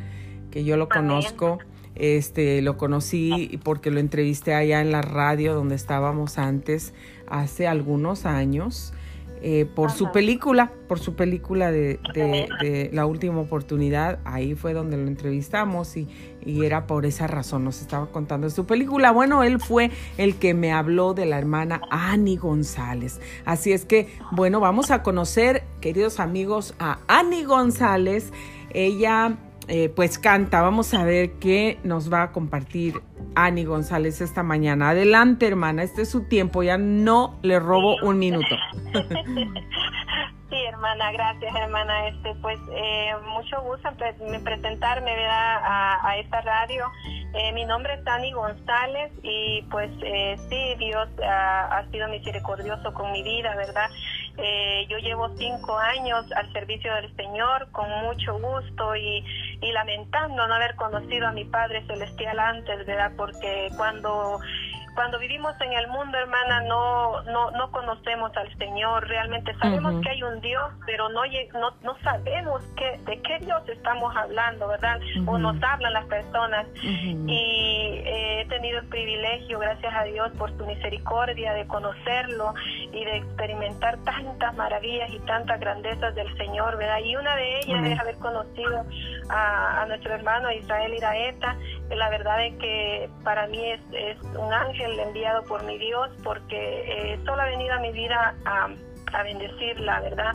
que 0.49 0.63
yo 0.63 0.77
lo 0.77 0.89
conozco. 0.89 1.59
Este, 1.95 2.61
lo 2.61 2.77
conocí 2.77 3.59
porque 3.63 3.91
lo 3.91 3.99
entrevisté 3.99 4.53
allá 4.53 4.79
en 4.79 4.91
la 4.91 5.01
radio 5.01 5.53
donde 5.53 5.75
estábamos 5.75 6.37
antes, 6.37 6.93
hace 7.27 7.67
algunos 7.67 8.25
años. 8.25 8.93
Eh, 9.41 9.65
por 9.73 9.91
su 9.91 10.11
película, 10.11 10.71
por 10.87 10.99
su 10.99 11.15
película 11.15 11.71
de, 11.71 12.89
La 12.91 13.05
Última 13.05 13.39
Oportunidad. 13.39 14.19
Ahí 14.25 14.55
fue 14.55 14.73
donde 14.73 14.97
lo 14.97 15.07
entrevistamos 15.07 15.95
y, 15.95 16.07
era 16.45 16.87
por 16.87 17.05
esa 17.05 17.27
razón, 17.27 17.63
nos 17.63 17.81
estaba 17.81 18.07
contando 18.07 18.49
su 18.49 18.65
película. 18.65 19.11
Bueno, 19.11 19.43
él 19.43 19.59
fue 19.59 19.91
el 20.17 20.35
que 20.35 20.53
me 20.53 20.71
habló 20.71 21.13
de 21.13 21.25
la 21.25 21.37
hermana 21.37 21.81
Annie 21.89 22.37
González. 22.37 23.19
Así 23.45 23.71
es 23.71 23.85
que, 23.85 24.09
bueno, 24.31 24.59
vamos 24.59 24.91
a 24.91 25.03
conocer, 25.03 25.63
queridos 25.79 26.19
amigos, 26.19 26.73
a 26.79 26.99
Annie 27.07 27.43
González. 27.43 28.31
Ella 28.71 29.37
eh, 29.69 29.89
pues 29.89 30.17
canta. 30.19 30.61
Vamos 30.61 30.93
a 30.93 31.03
ver 31.03 31.33
qué 31.33 31.79
nos 31.83 32.11
va 32.11 32.23
a 32.23 32.31
compartir 32.31 33.01
Ani 33.35 33.63
González 33.63 34.19
esta 34.19 34.43
mañana. 34.43 34.89
Adelante, 34.89 35.47
hermana, 35.47 35.83
este 35.83 36.01
es 36.01 36.09
su 36.09 36.21
tiempo, 36.21 36.63
ya 36.63 36.77
no 36.77 37.39
le 37.43 37.59
robo 37.59 37.95
un 38.01 38.19
minuto. 38.19 38.55
Sí, 40.49 40.55
hermana, 40.65 41.11
gracias, 41.11 41.55
hermana. 41.55 42.07
Este, 42.07 42.33
pues, 42.41 42.59
eh, 42.73 43.13
mucho 43.27 43.61
gusto 43.61 43.89
en 43.89 44.43
presentarme 44.43 45.11
a, 45.27 45.99
a, 46.07 46.17
esta 46.17 46.41
radio. 46.41 46.91
Eh, 47.35 47.51
mi 47.53 47.65
nombre 47.65 47.93
es 47.93 48.07
Ani 48.07 48.31
González 48.31 49.11
y, 49.21 49.61
pues, 49.69 49.91
sí, 50.49 50.75
Dios 50.79 51.07
ha 51.23 51.85
sido 51.91 52.07
misericordioso 52.07 52.91
con 52.95 53.11
mi 53.11 53.21
vida, 53.21 53.55
¿verdad? 53.55 53.89
Eh, 54.41 54.87
yo 54.89 54.97
llevo 54.99 55.35
cinco 55.35 55.77
años 55.77 56.25
al 56.31 56.51
servicio 56.53 56.93
del 56.95 57.13
Señor 57.17 57.69
con 57.71 57.89
mucho 58.03 58.39
gusto 58.39 58.95
y, 58.95 59.21
y 59.61 59.71
lamentando 59.73 60.47
no 60.47 60.53
haber 60.53 60.75
conocido 60.77 61.27
a 61.27 61.33
mi 61.33 61.43
Padre 61.43 61.85
Celestial 61.87 62.39
antes, 62.39 62.85
¿verdad? 62.85 63.11
Porque 63.17 63.67
cuando 63.75 64.39
cuando 64.95 65.19
vivimos 65.19 65.53
en 65.61 65.73
el 65.73 65.87
mundo, 65.87 66.17
hermana, 66.17 66.61
no, 66.61 67.23
no, 67.23 67.51
no 67.51 67.71
conocemos 67.71 68.35
al 68.35 68.55
Señor, 68.57 69.07
realmente 69.07 69.53
sabemos 69.57 70.01
que 70.01 70.09
hay 70.09 70.23
un 70.23 70.39
Dios, 70.41 70.71
pero 70.85 71.09
no, 71.09 71.21
no, 71.53 71.71
no 71.83 71.97
sabemos 72.03 72.61
qué, 72.75 72.99
de 73.05 73.21
qué 73.21 73.39
Dios 73.39 73.61
estamos 73.67 74.15
hablando, 74.15 74.67
¿verdad? 74.67 74.99
O 75.25 75.37
nos 75.37 75.61
hablan 75.63 75.93
las 75.93 76.05
personas. 76.05 76.67
Y 76.83 78.01
he 78.05 78.45
tenido 78.49 78.79
el 78.79 78.87
privilegio, 78.87 79.59
gracias 79.59 79.93
a 79.93 80.03
Dios, 80.03 80.31
por 80.37 80.55
su 80.57 80.65
misericordia, 80.65 81.53
de 81.53 81.67
conocerlo 81.67 82.53
y 82.91 83.05
de 83.05 83.17
experimentar 83.17 83.97
tantas 84.03 84.55
maravillas 84.55 85.09
y 85.11 85.19
tantas 85.19 85.59
grandezas 85.59 86.15
del 86.15 86.35
Señor, 86.37 86.77
¿verdad? 86.77 86.99
Y 87.03 87.15
una 87.15 87.35
de 87.35 87.59
ellas 87.59 87.85
es 87.85 87.99
haber 87.99 88.15
conocido 88.17 88.85
a, 89.29 89.85
nuestro 89.87 90.13
hermano 90.13 90.51
Israel 90.51 90.93
Iraeta. 90.93 91.57
La 91.95 92.09
verdad 92.09 92.45
es 92.45 92.55
que 92.57 93.09
para 93.23 93.47
mí 93.47 93.63
es, 93.71 93.81
es 93.93 94.21
un 94.35 94.53
ángel 94.53 94.99
enviado 94.99 95.43
por 95.45 95.63
mi 95.63 95.77
Dios 95.77 96.09
porque 96.23 97.13
eh, 97.13 97.19
solo 97.25 97.41
ha 97.41 97.45
venido 97.45 97.73
a 97.73 97.79
mi 97.79 97.91
vida 97.91 98.35
a, 98.45 98.69
a 99.13 99.23
bendecirla, 99.23 99.99
¿verdad? 100.01 100.33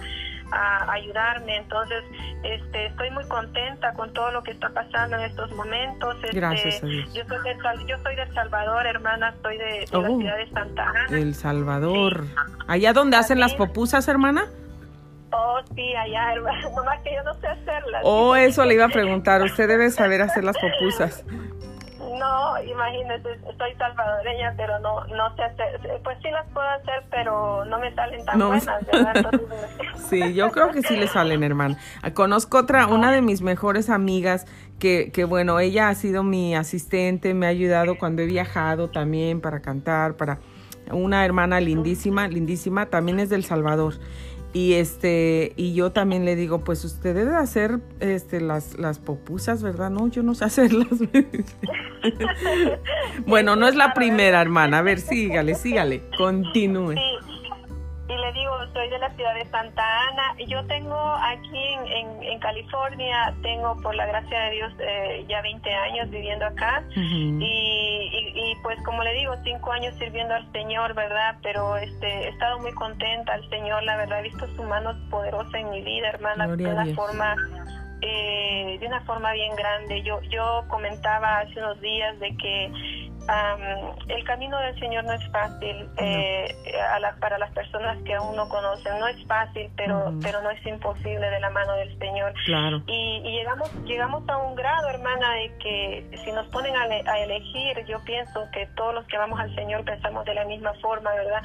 a 0.52 0.92
ayudarme. 0.92 1.56
Entonces, 1.56 2.04
este, 2.42 2.86
estoy 2.86 3.10
muy 3.10 3.24
contenta 3.24 3.92
con 3.94 4.12
todo 4.12 4.30
lo 4.30 4.42
que 4.42 4.52
está 4.52 4.68
pasando 4.70 5.16
en 5.16 5.24
estos 5.24 5.50
momentos. 5.52 6.16
Este, 6.22 6.36
Gracias 6.36 6.80
Yo 6.82 7.24
soy, 7.26 7.38
de, 7.42 7.86
yo 7.86 7.96
soy 8.02 8.16
de 8.16 8.22
El 8.22 8.34
Salvador, 8.34 8.86
hermana, 8.86 9.34
soy 9.42 9.58
de, 9.58 9.86
la 9.90 9.98
oh, 9.98 10.18
ciudad 10.18 10.36
de 10.36 10.50
Santa 10.50 10.88
Ana. 10.88 11.18
El 11.18 11.34
Salvador. 11.34 12.24
¿Allá 12.66 12.92
donde 12.92 13.16
hacen 13.16 13.40
las 13.40 13.54
popusas, 13.54 14.06
hermana? 14.08 14.46
Oh, 15.34 15.60
sí, 15.74 15.94
allá. 15.94 16.34
Nomás 16.76 17.00
que 17.02 17.14
yo 17.14 17.22
no 17.24 17.34
sé 17.34 17.48
hacerlas. 17.48 18.02
Oh, 18.04 18.36
eso 18.36 18.64
le 18.64 18.74
iba 18.74 18.84
a 18.84 18.88
preguntar. 18.88 19.42
Usted 19.42 19.68
debe 19.68 19.90
saber 19.90 20.22
hacer 20.22 20.44
las 20.44 20.56
popusas. 20.56 21.24
No, 22.18 22.62
imagínese, 22.62 23.40
soy 23.58 23.74
salvadoreña, 23.76 24.54
pero 24.56 24.78
no, 24.78 25.04
no 25.06 25.34
sé 25.34 25.42
hacer, 25.42 25.80
pues 26.04 26.16
sí 26.22 26.30
las 26.30 26.46
puedo 26.52 26.68
hacer, 26.68 27.02
pero 27.10 27.64
no 27.64 27.78
me 27.80 27.92
salen 27.94 28.24
tan 28.24 28.38
buenas, 28.38 28.86
¿verdad? 28.86 29.30
sí, 30.08 30.32
yo 30.32 30.52
creo 30.52 30.70
que 30.70 30.82
sí 30.82 30.96
le 30.96 31.08
salen, 31.08 31.42
hermana. 31.42 31.76
Conozco 32.14 32.58
otra, 32.58 32.86
una 32.86 33.10
de 33.10 33.20
mis 33.20 33.42
mejores 33.42 33.90
amigas, 33.90 34.46
que, 34.78 35.10
que 35.12 35.24
bueno, 35.24 35.58
ella 35.58 35.88
ha 35.88 35.94
sido 35.96 36.22
mi 36.22 36.54
asistente, 36.54 37.34
me 37.34 37.46
ha 37.46 37.48
ayudado 37.48 37.98
cuando 37.98 38.22
he 38.22 38.26
viajado 38.26 38.90
también 38.90 39.40
para 39.40 39.60
cantar, 39.60 40.14
para 40.14 40.38
una 40.92 41.24
hermana 41.24 41.60
lindísima, 41.60 42.28
lindísima, 42.28 42.86
también 42.86 43.18
es 43.18 43.28
del 43.28 43.44
Salvador. 43.44 43.94
Y 44.54 44.74
este, 44.74 45.52
y 45.56 45.74
yo 45.74 45.90
también 45.90 46.24
le 46.24 46.36
digo, 46.36 46.60
pues 46.60 46.84
usted 46.84 47.12
debe 47.12 47.34
hacer 47.34 47.80
este 47.98 48.40
las, 48.40 48.78
las 48.78 49.00
popusas, 49.00 49.64
¿verdad? 49.64 49.90
No, 49.90 50.06
yo 50.06 50.22
no 50.22 50.36
sé 50.36 50.44
hacerlas. 50.46 50.86
bueno, 53.26 53.56
no 53.56 53.66
es 53.66 53.74
la 53.74 53.92
primera, 53.94 54.40
hermana. 54.40 54.78
A 54.78 54.82
ver, 54.82 55.00
sígale, 55.00 55.56
sígale, 55.56 56.04
continúe 56.16 56.92
y 56.92 57.23
le 58.24 58.32
digo, 58.32 58.52
soy 58.72 58.88
de 58.88 58.98
la 58.98 59.10
ciudad 59.10 59.34
de 59.34 59.44
Santa 59.46 59.82
Ana. 60.08 60.34
Yo 60.46 60.64
tengo 60.66 60.96
aquí 60.96 61.58
en, 61.86 62.22
en, 62.22 62.38
California, 62.38 63.34
tengo 63.42 63.76
por 63.82 63.94
la 63.94 64.06
gracia 64.06 64.40
de 64.44 64.50
Dios 64.50 64.72
eh, 64.78 65.24
ya 65.28 65.42
20 65.42 65.74
años 65.74 66.10
viviendo 66.10 66.46
acá 66.46 66.82
y, 66.94 67.40
y, 67.40 68.54
pues 68.62 68.80
como 68.84 69.02
le 69.02 69.12
digo, 69.14 69.34
5 69.42 69.72
años 69.72 69.94
sirviendo 69.98 70.34
al 70.34 70.50
Señor, 70.52 70.94
¿verdad? 70.94 71.36
Pero 71.42 71.76
este, 71.76 72.06
he 72.06 72.28
estado 72.28 72.58
muy 72.60 72.72
contenta 72.72 73.34
al 73.34 73.48
Señor, 73.50 73.82
la 73.82 73.96
verdad, 73.96 74.20
he 74.20 74.22
visto 74.22 74.46
su 74.56 74.62
mano 74.62 74.94
poderosa 75.10 75.58
en 75.58 75.70
mi 75.70 75.82
vida, 75.82 76.08
hermana, 76.08 76.46
de 76.48 76.66
una 76.66 76.86
forma... 76.94 77.36
Eh, 78.06 78.76
de 78.78 78.86
una 78.86 79.00
forma 79.06 79.32
bien 79.32 79.56
grande. 79.56 80.02
Yo, 80.02 80.20
yo 80.24 80.64
comentaba 80.68 81.38
hace 81.38 81.58
unos 81.58 81.80
días 81.80 82.18
de 82.20 82.36
que 82.36 83.03
el 84.08 84.24
camino 84.24 84.58
del 84.58 84.78
Señor 84.78 85.04
no 85.04 85.12
es 85.12 85.26
fácil 85.30 85.88
eh, 85.98 86.54
para 87.20 87.38
las 87.38 87.50
personas 87.52 87.96
que 88.04 88.14
aún 88.14 88.36
no 88.36 88.48
conocen. 88.48 88.98
No 88.98 89.08
es 89.08 89.24
fácil, 89.26 89.70
pero, 89.76 90.12
pero 90.22 90.42
no 90.42 90.50
es 90.50 90.64
imposible 90.66 91.28
de 91.30 91.40
la 91.40 91.50
mano 91.50 91.74
del 91.74 91.98
Señor. 91.98 92.34
Y, 92.86 93.20
llegamos, 93.22 93.70
llegamos 93.84 94.28
a 94.28 94.36
un 94.38 94.54
grado, 94.54 94.88
hermana, 94.88 95.32
de 95.34 95.56
que 95.58 96.18
si 96.24 96.32
nos 96.32 96.46
ponen 96.48 96.76
a, 96.76 96.82
a 96.82 97.18
elegir, 97.20 97.84
yo 97.86 98.02
pienso 98.04 98.48
que 98.52 98.66
todos 98.76 98.94
los 98.94 99.06
que 99.06 99.18
vamos 99.18 99.40
al 99.40 99.54
Señor 99.54 99.84
pensamos 99.84 100.24
de 100.24 100.34
la 100.34 100.44
misma 100.44 100.72
forma, 100.74 101.12
¿verdad? 101.14 101.42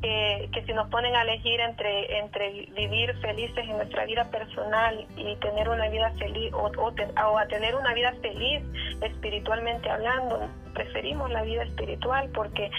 Que, 0.00 0.62
si 0.66 0.72
nos 0.72 0.88
ponen 0.90 1.14
a 1.16 1.22
elegir 1.22 1.60
entre, 1.60 2.18
entre 2.18 2.66
vivir 2.76 3.16
felices 3.20 3.58
en 3.58 3.76
nuestra 3.76 4.04
vida 4.04 4.30
personal 4.30 5.06
y 5.16 5.34
tener 5.36 5.68
una 5.68 5.88
vida 5.88 6.12
feliz 6.18 6.52
o, 6.52 6.70
o, 6.76 7.38
a 7.38 7.46
tener 7.46 7.74
una 7.74 7.92
vida 7.94 8.14
feliz 8.20 8.62
espiritualmente 9.02 9.90
hablando, 9.90 10.48
preferimos 10.74 11.30
la 11.30 11.42
vida 11.42 11.64
espiritual 11.64 12.30
porque 12.32 12.70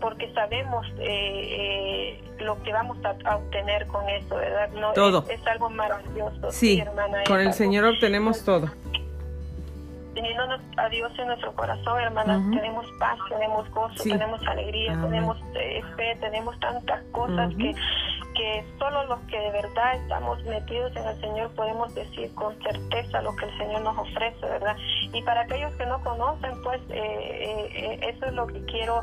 porque 0.00 0.32
sabemos 0.32 0.86
eh, 0.98 2.18
eh, 2.18 2.22
lo 2.38 2.62
que 2.62 2.72
vamos 2.72 2.96
a, 3.04 3.36
obtener 3.36 3.86
con 3.86 4.08
eso, 4.08 4.34
¿verdad? 4.34 4.70
No, 4.70 4.94
todo. 4.94 5.26
Es, 5.28 5.46
algo 5.46 5.68
maravilloso. 5.68 6.50
Sí, 6.50 6.82
con 7.26 7.40
el 7.40 7.52
Señor 7.52 7.84
obtenemos 7.84 8.42
todo 8.42 8.70
teniéndonos 10.14 10.60
a 10.76 10.88
Dios 10.88 11.12
en 11.18 11.26
nuestro 11.28 11.52
corazón, 11.54 12.00
hermanas, 12.00 12.42
tenemos 12.50 12.86
paz, 12.98 13.18
tenemos 13.28 13.70
gozo, 13.70 14.02
tenemos 14.02 14.46
alegría, 14.46 14.92
tenemos 15.00 15.36
eh, 15.54 15.82
fe, 15.96 16.16
tenemos 16.20 16.58
tantas 16.60 17.02
cosas 17.12 17.54
que, 17.56 17.74
que 18.34 18.64
solo 18.78 19.04
los 19.06 19.20
que 19.20 19.38
de 19.38 19.50
verdad 19.50 19.94
estamos 19.94 20.42
metidos 20.44 20.94
en 20.96 21.06
el 21.06 21.20
Señor 21.20 21.50
podemos 21.54 21.94
decir 21.94 22.34
con 22.34 22.56
certeza 22.62 23.22
lo 23.22 23.34
que 23.36 23.46
el 23.46 23.58
Señor 23.58 23.82
nos 23.82 23.98
ofrece, 23.98 24.40
¿verdad? 24.46 24.76
Y 25.12 25.22
para 25.22 25.42
aquellos 25.42 25.74
que 25.76 25.86
no 25.86 26.02
conocen, 26.02 26.62
pues 26.62 26.80
eh, 26.90 27.68
eh, 27.74 28.00
eso 28.14 28.26
es 28.26 28.32
lo 28.32 28.46
que 28.46 28.64
quiero, 28.64 29.02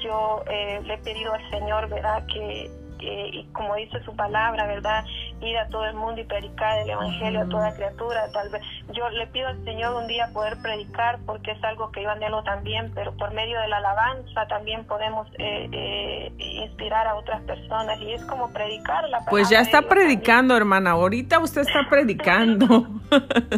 yo 0.00 0.44
le 0.48 0.94
he 0.94 0.98
pedido 0.98 1.32
al 1.32 1.50
Señor, 1.50 1.88
¿verdad? 1.88 2.24
Que 2.26 2.70
y 3.00 3.44
como 3.52 3.74
dice 3.76 4.02
su 4.04 4.14
palabra, 4.14 4.66
¿verdad? 4.66 5.04
Ir 5.40 5.56
a 5.56 5.68
todo 5.68 5.84
el 5.86 5.94
mundo 5.94 6.20
y 6.20 6.24
predicar 6.24 6.78
el 6.78 6.90
Evangelio 6.90 7.42
a 7.42 7.48
toda 7.48 7.74
criatura. 7.74 8.30
Tal 8.32 8.48
vez 8.50 8.62
yo 8.92 9.08
le 9.10 9.26
pido 9.28 9.48
al 9.48 9.62
Señor 9.64 9.94
un 9.94 10.06
día 10.06 10.28
poder 10.32 10.56
predicar 10.62 11.18
porque 11.26 11.52
es 11.52 11.62
algo 11.64 11.90
que 11.90 12.02
yo 12.02 12.10
anhelo 12.10 12.42
también, 12.42 12.92
pero 12.94 13.12
por 13.16 13.32
medio 13.32 13.60
de 13.60 13.68
la 13.68 13.78
alabanza 13.78 14.46
también 14.48 14.84
podemos 14.86 15.26
eh, 15.38 15.68
eh, 15.72 16.32
inspirar 16.38 17.06
a 17.06 17.16
otras 17.16 17.42
personas 17.42 18.00
y 18.00 18.12
es 18.12 18.24
como 18.24 18.50
predicar 18.52 19.04
la 19.04 19.18
palabra. 19.18 19.30
Pues 19.30 19.50
ya 19.50 19.60
está 19.60 19.82
predicando, 19.82 20.56
hermana. 20.56 20.92
Ahorita 20.92 21.38
usted 21.38 21.62
está 21.62 21.86
predicando. 21.90 22.86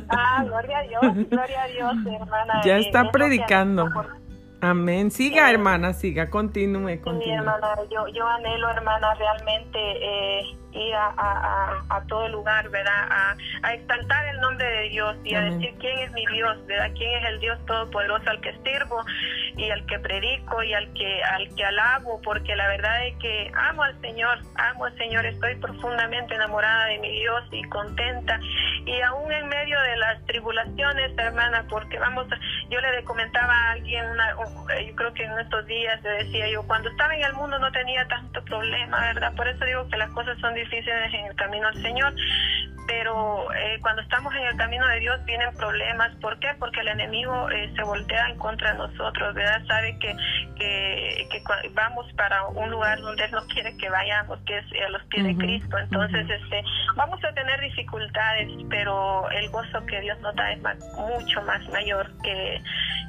ah, 0.08 0.44
gloria 0.44 0.78
a 0.78 0.82
Dios, 0.82 1.28
gloria 1.28 1.62
a 1.62 1.66
Dios, 1.68 1.94
hermana. 2.06 2.60
Ya 2.64 2.78
está 2.78 3.10
predicando. 3.10 3.88
Amén. 4.60 5.10
Siga, 5.10 5.48
eh, 5.48 5.54
hermana, 5.54 5.92
siga, 5.92 6.28
continúe, 6.28 7.00
continúe. 7.00 7.26
Mi 7.26 7.32
hermana, 7.32 7.68
yo, 7.90 8.06
yo 8.08 8.26
anhelo, 8.26 8.68
hermana, 8.68 9.14
realmente 9.14 9.78
eh, 9.78 10.42
ir 10.72 10.94
a, 10.94 11.82
a, 11.88 12.02
todo 12.08 12.28
lugar, 12.28 12.68
¿verdad? 12.68 13.06
A, 13.10 13.36
a, 13.62 13.74
exaltar 13.74 14.26
el 14.26 14.40
nombre 14.40 14.66
de 14.66 14.88
Dios 14.88 15.16
y 15.24 15.34
a 15.34 15.42
decir 15.42 15.74
quién 15.78 15.98
es 15.98 16.12
mi 16.12 16.26
Dios, 16.26 16.56
¿verdad? 16.66 16.90
Quién 16.96 17.22
es 17.22 17.28
el 17.30 17.40
Dios 17.40 17.58
todopoderoso 17.66 18.30
al 18.30 18.40
que 18.40 18.52
sirvo 18.64 19.04
y 19.56 19.70
al 19.70 19.84
que 19.86 19.98
predico 19.98 20.62
y 20.62 20.72
al 20.74 20.92
que 20.94 21.22
al 21.22 21.54
que 21.54 21.64
alabo, 21.64 22.20
porque 22.22 22.54
la 22.56 22.68
verdad 22.68 23.06
es 23.06 23.16
que 23.16 23.50
amo 23.54 23.82
al 23.82 24.00
Señor, 24.00 24.38
amo 24.56 24.84
al 24.84 24.96
Señor, 24.96 25.26
estoy 25.26 25.56
profundamente 25.56 26.34
enamorada 26.34 26.86
de 26.86 26.98
mi 26.98 27.10
Dios 27.10 27.44
y 27.50 27.62
contenta 27.64 28.38
y 28.86 29.00
aún 29.02 29.30
en 29.32 29.48
medio 29.48 29.80
de 29.82 29.96
las 29.96 30.24
tribulaciones, 30.26 31.12
hermana, 31.16 31.64
porque 31.68 31.98
vamos, 31.98 32.26
yo 32.70 32.80
le 32.80 33.04
comentaba 33.04 33.52
a 33.52 33.70
alguien, 33.72 34.04
una, 34.06 34.34
yo 34.86 34.96
creo 34.96 35.12
que 35.14 35.24
en 35.24 35.38
estos 35.38 35.66
días 35.66 36.02
le 36.02 36.24
decía 36.24 36.48
yo, 36.48 36.62
cuando 36.66 36.88
estaba 36.88 37.14
en 37.14 37.24
el 37.24 37.32
mundo 37.34 37.58
no 37.58 37.70
tenía 37.72 38.06
tanto 38.08 38.42
problema, 38.44 39.00
¿verdad? 39.00 39.34
Por 39.34 39.48
eso 39.48 39.64
digo 39.64 39.88
que 39.88 39.96
las 39.96 40.10
cosas 40.10 40.38
son 40.38 40.54
difíciles 40.64 41.14
en 41.14 41.26
el 41.26 41.34
camino 41.36 41.68
al 41.68 41.82
Señor, 41.82 42.14
pero 42.86 43.52
eh, 43.54 43.78
cuando 43.82 44.02
estamos 44.02 44.34
en 44.34 44.42
el 44.48 44.56
camino 44.56 44.86
de 44.88 45.00
Dios 45.00 45.24
vienen 45.24 45.54
problemas. 45.54 46.10
¿Por 46.16 46.38
qué? 46.40 46.48
Porque 46.58 46.80
el 46.80 46.88
enemigo 46.88 47.48
eh, 47.50 47.72
se 47.76 47.82
voltea 47.84 48.28
en 48.28 48.36
contra 48.36 48.72
de 48.72 48.78
nosotros, 48.78 49.34
¿verdad? 49.34 49.62
Sabe 49.68 49.96
que, 50.00 50.16
que, 50.56 51.42
vamos 51.72 52.06
para 52.16 52.46
un 52.48 52.70
lugar 52.70 53.00
donde 53.00 53.24
Él 53.24 53.30
no 53.30 53.46
quiere 53.46 53.76
que 53.76 53.88
vayamos, 53.88 54.40
que 54.40 54.58
es 54.58 54.64
a 54.84 54.88
los 54.90 55.02
pies 55.04 55.24
de 55.24 55.36
Cristo. 55.36 55.78
Entonces, 55.78 56.28
este, 56.28 56.64
vamos 56.96 57.22
a 57.24 57.32
tener 57.32 57.60
dificultades, 57.60 58.48
pero 58.68 59.30
el 59.30 59.48
gozo 59.50 59.86
que 59.86 60.00
Dios 60.00 60.18
nos 60.20 60.34
da 60.34 60.52
es 60.52 60.60
mucho 60.96 61.42
más 61.42 61.66
mayor 61.68 62.10
que 62.22 62.60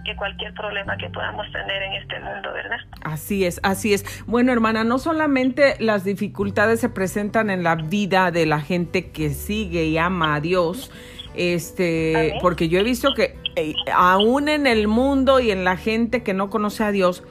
que 0.03 0.15
cualquier 0.15 0.53
problema 0.53 0.97
que 0.97 1.09
podamos 1.09 1.51
tener 1.51 1.83
en 1.83 1.93
este 1.93 2.19
mundo, 2.19 2.51
¿verdad? 2.53 2.77
Así 3.03 3.45
es, 3.45 3.59
así 3.63 3.93
es. 3.93 4.23
Bueno, 4.25 4.51
hermana, 4.51 4.83
no 4.83 4.97
solamente 4.97 5.75
las 5.79 6.03
dificultades 6.03 6.79
se 6.79 6.89
presentan 6.89 7.40
en 7.49 7.63
la 7.63 7.75
vida 7.75 8.31
de 8.31 8.45
la 8.45 8.61
gente 8.61 9.09
que 9.09 9.33
sigue 9.33 9.85
y 9.85 9.97
ama 9.97 10.35
a 10.35 10.41
Dios, 10.41 10.91
este, 11.33 12.33
porque 12.41 12.69
yo 12.69 12.79
he 12.79 12.83
visto 12.83 13.13
que 13.15 13.37
eh, 13.55 13.73
aún 13.93 14.49
en 14.49 14.67
el 14.67 14.87
mundo 14.87 15.39
y 15.39 15.51
en 15.51 15.63
la 15.63 15.77
gente 15.77 16.23
que 16.23 16.33
no 16.33 16.49
conoce 16.49 16.83
a 16.83 16.91
Dios, 16.91 17.23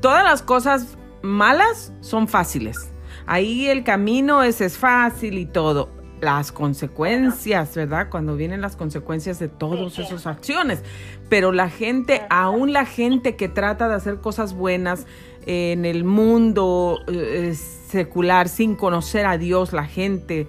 todas 0.00 0.24
las 0.24 0.42
cosas 0.42 0.98
malas 1.22 1.92
son 2.00 2.28
fáciles. 2.28 2.90
Ahí 3.26 3.66
el 3.68 3.84
camino 3.84 4.42
es, 4.42 4.60
es 4.60 4.78
fácil 4.78 5.38
y 5.38 5.46
todo 5.46 5.98
las 6.20 6.52
consecuencias, 6.52 7.74
¿verdad? 7.74 8.08
Cuando 8.10 8.36
vienen 8.36 8.60
las 8.60 8.76
consecuencias 8.76 9.38
de 9.38 9.48
todas 9.48 9.98
esas 9.98 10.26
acciones. 10.26 10.82
Pero 11.28 11.52
la 11.52 11.68
gente, 11.70 12.22
aún 12.30 12.72
la 12.72 12.86
gente 12.86 13.36
que 13.36 13.48
trata 13.48 13.88
de 13.88 13.94
hacer 13.94 14.20
cosas 14.20 14.54
buenas 14.54 15.06
en 15.48 15.86
el 15.86 16.04
mundo 16.04 17.00
eh, 17.08 17.54
secular 17.54 18.50
sin 18.50 18.76
conocer 18.76 19.24
a 19.24 19.38
Dios, 19.38 19.72
la 19.72 19.86
gente, 19.86 20.46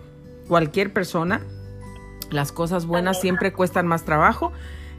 cualquier 0.50 0.92
persona, 0.92 1.42
las 2.32 2.52
cosas 2.52 2.86
buenas 2.86 3.22
siempre 3.22 3.54
cuestan 3.54 3.88
más 3.88 4.04
trabajo, 4.04 4.52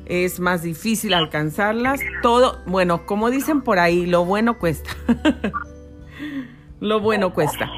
es 0.06 0.40
más 0.40 0.62
difícil 0.62 1.12
alcanzarlas, 1.12 2.00
todo, 2.22 2.60
bueno, 2.66 3.04
como 3.04 3.28
dicen 3.28 3.60
por 3.60 3.78
ahí, 3.78 4.06
lo 4.06 4.24
bueno 4.24 4.58
cuesta. 4.58 4.90
lo 6.80 7.00
bueno 7.00 7.34
cuesta. 7.34 7.70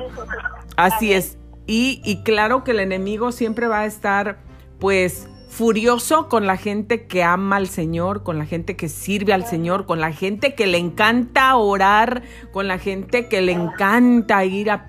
Así 0.77 1.13
es. 1.13 1.39
Y, 1.67 2.23
claro 2.25 2.63
que 2.63 2.71
el 2.71 2.79
enemigo 2.79 3.33
siempre 3.33 3.67
va 3.67 3.81
a 3.81 3.87
estar 3.87 4.39
pues 4.79 5.29
furioso 5.53 6.31
con 6.31 6.47
la 6.47 6.57
gente 6.57 7.07
que 7.07 7.23
ama 7.23 7.57
al 7.57 7.69
Señor, 7.69 8.23
con 8.23 8.39
la 8.39 8.47
gente 8.47 8.75
que 8.75 8.89
sirve 8.89 9.35
al 9.35 9.47
Señor, 9.47 9.85
con 9.85 10.01
la 10.01 10.11
gente 10.11 10.55
que 10.55 10.67
le 10.67 10.79
encanta 10.79 11.55
orar, 11.57 12.23
con 12.53 12.69
la 12.69 12.79
gente 12.79 13.29
que 13.29 13.43
le 13.43 13.53
encanta 13.53 14.45
ir 14.47 14.71
a 14.71 14.87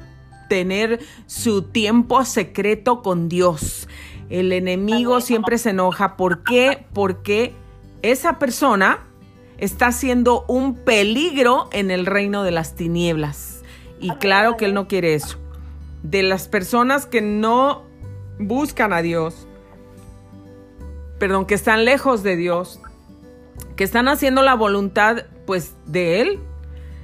tener 0.48 1.00
su 1.26 1.64
tiempo 1.64 2.24
secreto 2.24 3.02
con 3.02 3.28
Dios. 3.28 3.90
El 4.30 4.54
enemigo 4.54 5.20
siempre 5.20 5.58
se 5.58 5.72
enoja. 5.72 6.16
¿Por 6.16 6.44
qué? 6.44 6.86
Porque 6.94 7.54
esa 8.02 8.40
persona 8.40 9.00
está 9.58 9.92
siendo 9.92 10.46
un 10.48 10.76
peligro 10.76 11.68
en 11.74 11.92
el 11.92 12.06
reino 12.06 12.44
de 12.44 12.52
las 12.52 12.76
tinieblas. 12.76 13.64
Y 14.00 14.12
claro 14.12 14.56
que 14.56 14.66
él 14.66 14.74
no 14.74 14.88
quiere 14.88 15.14
eso 15.14 15.38
de 16.04 16.22
las 16.22 16.48
personas 16.48 17.06
que 17.06 17.22
no 17.22 17.84
buscan 18.38 18.94
a 18.94 19.02
Dios, 19.02 19.48
perdón, 21.20 21.46
que 21.46 21.56
están 21.56 21.86
lejos 21.86 22.24
de 22.24 22.36
Dios, 22.36 22.80
que 23.76 23.84
están 23.84 24.08
haciendo 24.08 24.42
la 24.42 24.56
voluntad 24.56 25.26
pues 25.46 25.76
de 25.86 26.22
Él, 26.22 26.40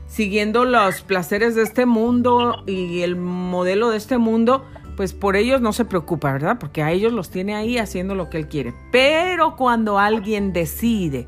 siguiendo 0.07 0.65
los 0.65 1.01
placeres 1.01 1.55
de 1.55 1.63
este 1.63 1.85
mundo 1.85 2.63
y 2.65 3.01
el 3.01 3.15
modelo 3.15 3.89
de 3.89 3.97
este 3.97 4.17
mundo, 4.17 4.65
pues 4.97 5.13
por 5.13 5.35
ellos 5.35 5.61
no 5.61 5.71
se 5.71 5.85
preocupa, 5.85 6.33
¿verdad? 6.33 6.57
Porque 6.59 6.83
a 6.83 6.91
ellos 6.91 7.13
los 7.13 7.29
tiene 7.29 7.55
ahí 7.55 7.77
haciendo 7.77 8.15
lo 8.15 8.29
que 8.29 8.37
Él 8.37 8.47
quiere. 8.47 8.73
Pero 8.91 9.55
cuando 9.55 9.97
alguien 9.97 10.51
decide 10.51 11.27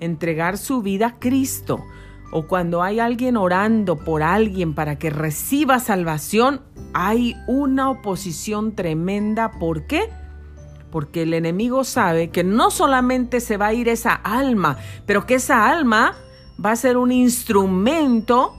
entregar 0.00 0.56
su 0.56 0.80
vida 0.80 1.06
a 1.06 1.18
Cristo, 1.18 1.84
o 2.36 2.46
cuando 2.48 2.82
hay 2.82 2.98
alguien 2.98 3.36
orando 3.36 3.96
por 3.96 4.22
alguien 4.22 4.74
para 4.74 4.98
que 4.98 5.10
reciba 5.10 5.78
salvación, 5.78 6.62
hay 6.92 7.36
una 7.46 7.90
oposición 7.90 8.74
tremenda. 8.74 9.52
¿Por 9.52 9.86
qué? 9.86 10.08
Porque 10.94 11.22
el 11.22 11.34
enemigo 11.34 11.82
sabe 11.82 12.30
que 12.30 12.44
no 12.44 12.70
solamente 12.70 13.40
se 13.40 13.56
va 13.56 13.66
a 13.66 13.72
ir 13.72 13.88
esa 13.88 14.14
alma, 14.14 14.76
pero 15.06 15.26
que 15.26 15.34
esa 15.34 15.68
alma 15.68 16.14
va 16.64 16.70
a 16.70 16.76
ser 16.76 16.98
un 16.98 17.10
instrumento 17.10 18.54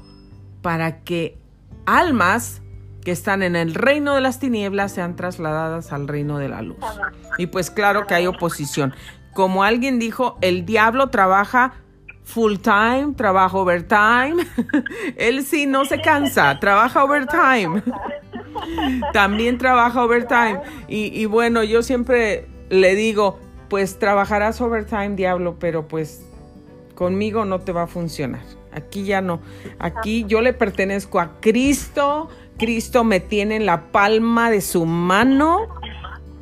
para 0.62 1.06
que 1.06 1.40
almas 1.86 2.62
que 3.06 3.12
están 3.12 3.42
en 3.42 3.56
el 3.56 3.74
reino 3.74 4.16
de 4.16 4.20
las 4.20 4.40
tinieblas 4.42 4.92
sean 4.92 5.16
trasladadas 5.16 5.94
al 5.94 6.10
reino 6.10 6.38
de 6.38 6.50
la 6.50 6.62
luz. 6.62 6.76
Y 7.38 7.48
pues 7.48 7.72
claro 7.72 8.06
que 8.06 8.16
hay 8.16 8.28
oposición. 8.28 8.94
Como 9.34 9.64
alguien 9.64 9.98
dijo, 9.98 10.38
el 10.42 10.66
diablo 10.66 11.08
trabaja 11.12 11.76
full 12.26 12.58
time, 12.58 13.14
trabaja 13.16 13.56
overtime. 13.56 14.46
Él 15.16 15.46
sí 15.46 15.68
no 15.68 15.86
se 15.86 16.02
cansa, 16.02 16.60
trabaja 16.60 17.02
overtime. 17.06 17.82
También 19.14 19.58
trabaja 19.58 20.04
overtime. 20.04 20.62
Y, 20.88 21.08
y 21.20 21.26
bueno, 21.26 21.64
yo 21.64 21.84
siempre 21.84 22.48
le 22.70 22.96
digo, 22.96 23.40
pues 23.70 24.00
trabajarás 24.00 24.60
overtime, 24.62 25.16
diablo, 25.16 25.58
pero 25.60 25.88
pues 25.88 26.26
conmigo 26.96 27.46
no 27.46 27.60
te 27.60 27.72
va 27.72 27.84
a 27.84 27.88
funcionar. 27.88 28.42
Aquí 28.72 29.06
ya 29.06 29.22
no. 29.22 29.40
Aquí 29.80 30.26
yo 30.28 30.42
le 30.42 30.54
pertenezco 30.54 31.20
a 31.20 31.40
Cristo. 31.40 32.30
Cristo 32.58 33.04
me 33.04 33.20
tiene 33.20 33.58
en 33.58 33.66
la 33.66 33.92
palma 33.92 34.50
de 34.50 34.62
su 34.62 34.86
mano 34.86 35.68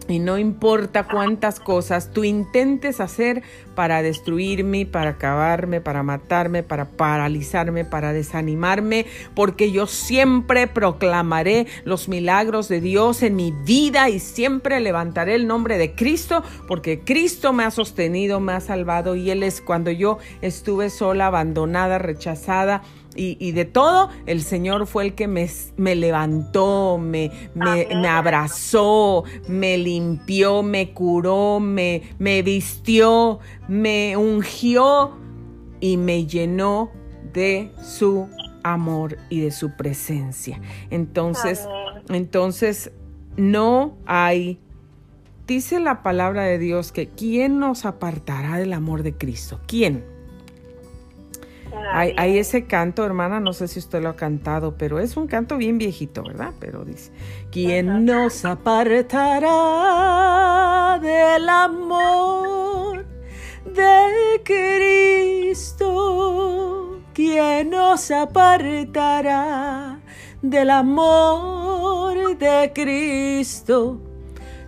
y 0.07 0.19
no 0.19 0.37
importa 0.37 1.07
cuántas 1.07 1.59
cosas 1.59 2.11
tú 2.11 2.23
intentes 2.23 2.99
hacer 2.99 3.43
para 3.75 4.01
destruirme, 4.01 4.85
para 4.85 5.11
acabarme, 5.11 5.81
para 5.81 6.03
matarme, 6.03 6.63
para 6.63 6.85
paralizarme, 6.85 7.85
para 7.85 8.13
desanimarme, 8.13 9.05
porque 9.35 9.71
yo 9.71 9.87
siempre 9.87 10.67
proclamaré 10.67 11.67
los 11.85 12.09
milagros 12.09 12.67
de 12.69 12.81
Dios 12.81 13.23
en 13.23 13.35
mi 13.35 13.51
vida 13.51 14.09
y 14.09 14.19
siempre 14.19 14.79
levantaré 14.79 15.35
el 15.35 15.47
nombre 15.47 15.77
de 15.77 15.93
Cristo, 15.95 16.43
porque 16.67 17.01
Cristo 17.01 17.53
me 17.53 17.63
ha 17.63 17.71
sostenido, 17.71 18.39
me 18.39 18.53
ha 18.53 18.59
salvado 18.59 19.15
y 19.15 19.31
Él 19.31 19.43
es 19.43 19.61
cuando 19.61 19.91
yo 19.91 20.17
estuve 20.41 20.89
sola, 20.89 21.27
abandonada, 21.27 21.97
rechazada 21.97 22.83
y, 23.15 23.51
de 23.51 23.65
todo, 23.65 24.09
el 24.25 24.41
Señor 24.41 24.87
fue 24.87 25.05
el 25.05 25.15
que 25.15 25.27
me, 25.27 25.49
me 25.77 25.95
levantó, 25.95 26.97
me, 26.97 27.31
me, 27.53 28.07
abrazó, 28.07 29.23
me 29.47 29.77
limpió, 29.77 30.63
me 30.63 30.93
curó, 30.93 31.59
me, 31.59 32.03
me 32.19 32.41
vistió, 32.41 33.39
me 33.67 34.17
ungió 34.17 35.17
y 35.79 35.97
me 35.97 36.25
llenó 36.25 36.91
de 37.33 37.71
su 37.81 38.27
amor 38.63 39.17
y 39.29 39.41
de 39.41 39.51
su 39.51 39.75
presencia. 39.75 40.61
Entonces, 40.89 41.67
entonces 42.09 42.91
no 43.35 43.97
hay 44.05 44.59
dice 45.47 45.79
la 45.79 46.03
palabra 46.03 46.43
de 46.43 46.57
Dios 46.57 46.91
que 46.91 47.09
¿quién 47.09 47.59
nos 47.59 47.85
apartará 47.85 48.57
del 48.57 48.73
amor 48.73 49.03
de 49.03 49.13
Cristo? 49.13 49.59
¿Quién? 49.67 50.12
Hay, 51.91 52.13
hay, 52.17 52.37
ese 52.37 52.65
canto, 52.65 53.05
hermana, 53.05 53.39
no 53.39 53.53
sé 53.53 53.67
si 53.67 53.79
usted 53.79 54.01
lo 54.01 54.09
ha 54.09 54.15
cantado, 54.15 54.77
pero 54.77 54.99
es 54.99 55.17
un 55.17 55.27
canto 55.27 55.57
bien 55.57 55.77
viejito, 55.77 56.23
¿verdad? 56.23 56.53
Pero 56.59 56.85
dice, 56.85 57.11
¿quién 57.51 58.05
nos 58.05 58.45
apartará 58.45 59.49
del 61.01 61.49
amor 61.49 63.05
de 63.65 64.41
Cristo? 64.43 65.83
¿Quién 67.13 67.69
nos 67.69 68.09
apartará 68.11 69.99
del 70.41 70.69
amor 70.69 72.37
de 72.37 72.71
Cristo? 72.73 74.12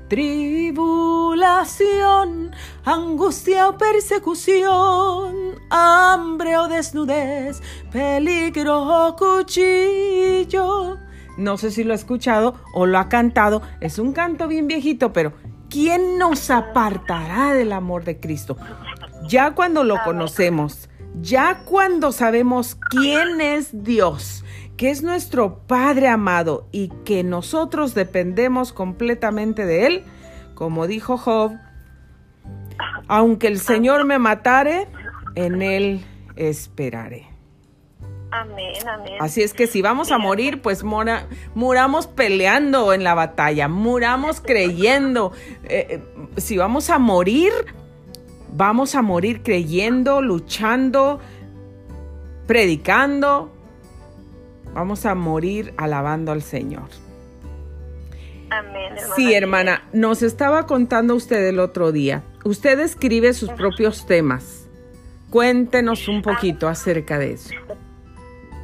Tribulación, 0.07 2.51
angustia 2.83 3.69
o 3.69 3.77
persecución, 3.77 5.55
hambre 5.71 6.57
o 6.57 6.67
desnudez, 6.67 7.59
peligro 7.91 9.07
o 9.07 9.15
cuchillo. 9.15 10.97
No 11.37 11.57
sé 11.57 11.71
si 11.71 11.83
lo 11.83 11.93
ha 11.93 11.95
escuchado 11.95 12.53
o 12.73 12.85
lo 12.85 12.99
ha 12.99 13.09
cantado. 13.09 13.63
Es 13.81 13.97
un 13.97 14.13
canto 14.13 14.47
bien 14.47 14.67
viejito, 14.67 15.11
pero 15.11 15.33
¿quién 15.69 16.19
nos 16.19 16.51
apartará 16.51 17.55
del 17.55 17.73
amor 17.73 18.03
de 18.03 18.19
Cristo? 18.19 18.57
Ya 19.27 19.55
cuando 19.55 19.83
lo 19.83 20.03
conocemos, 20.03 20.87
ya 21.19 21.63
cuando 21.65 22.11
sabemos 22.11 22.77
quién 22.91 23.41
es 23.41 23.83
Dios, 23.83 24.43
que 24.77 24.89
es 24.89 25.03
nuestro 25.03 25.59
Padre 25.67 26.07
amado 26.07 26.67
y 26.71 26.89
que 27.05 27.23
nosotros 27.23 27.93
dependemos 27.93 28.73
completamente 28.73 29.65
de 29.65 29.88
Él, 29.88 30.03
como 30.53 30.88
dijo 30.88 31.17
Job, 31.17 31.53
aunque 33.07 33.47
el 33.47 33.59
Señor 33.59 34.05
me 34.05 34.19
matare, 34.19 34.88
en 35.35 35.61
Él 35.61 36.05
esperaré. 36.35 37.27
Amén, 38.31 38.75
amén. 38.88 39.13
Así 39.21 39.41
es 39.41 39.53
que 39.53 39.65
si 39.65 39.81
vamos 39.81 40.11
a 40.11 40.17
morir, 40.17 40.61
pues 40.61 40.83
mora, 40.83 41.27
muramos 41.53 42.07
peleando 42.07 42.91
en 42.91 43.03
la 43.03 43.13
batalla, 43.13 43.69
muramos 43.69 44.41
creyendo. 44.41 45.31
Eh, 45.63 45.88
eh, 45.89 46.03
si 46.35 46.57
vamos 46.57 46.89
a 46.89 46.99
morir, 46.99 47.51
vamos 48.51 48.95
a 48.95 49.01
morir 49.01 49.41
creyendo, 49.41 50.21
luchando, 50.21 51.21
predicando, 52.45 53.54
Vamos 54.75 55.05
a 55.05 55.15
morir 55.15 55.73
alabando 55.77 56.33
al 56.33 56.41
Señor. 56.41 56.89
Amén. 58.49 58.93
Sí, 59.15 59.33
hermana, 59.33 59.88
nos 59.93 60.21
estaba 60.21 60.67
contando 60.67 61.15
usted 61.15 61.47
el 61.47 61.59
otro 61.59 61.93
día. 61.93 62.23
Usted 62.43 62.77
escribe 62.81 63.33
sus 63.33 63.49
propios 63.51 64.05
temas. 64.05 64.69
Cuéntenos 65.29 66.09
un 66.09 66.21
poquito 66.21 66.67
acerca 66.67 67.17
de 67.17 67.31
eso. 67.31 67.55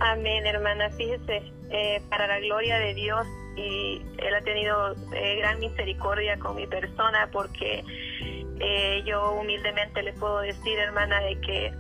Amén, 0.02 0.46
hermana. 0.46 0.90
Fíjese, 0.90 1.44
eh, 1.70 2.02
para 2.10 2.28
la 2.28 2.42
gloria 2.42 2.78
de 2.78 2.94
Dios 2.94 3.26
y 3.56 4.02
Él 4.18 4.36
ha 4.36 4.42
tenido 4.42 4.94
eh, 5.14 5.38
gran 5.38 5.60
misericordia 5.60 6.38
con 6.40 6.58
mi 6.58 6.68
persona 6.68 7.30
porque 7.32 7.86
eh, 8.60 9.02
yo 9.06 9.32
humildemente 9.40 10.04
le 10.04 10.12
puedo 10.12 10.42
decir, 10.42 10.78
hermana, 10.78 11.22
de 11.22 11.40
que 11.40 11.74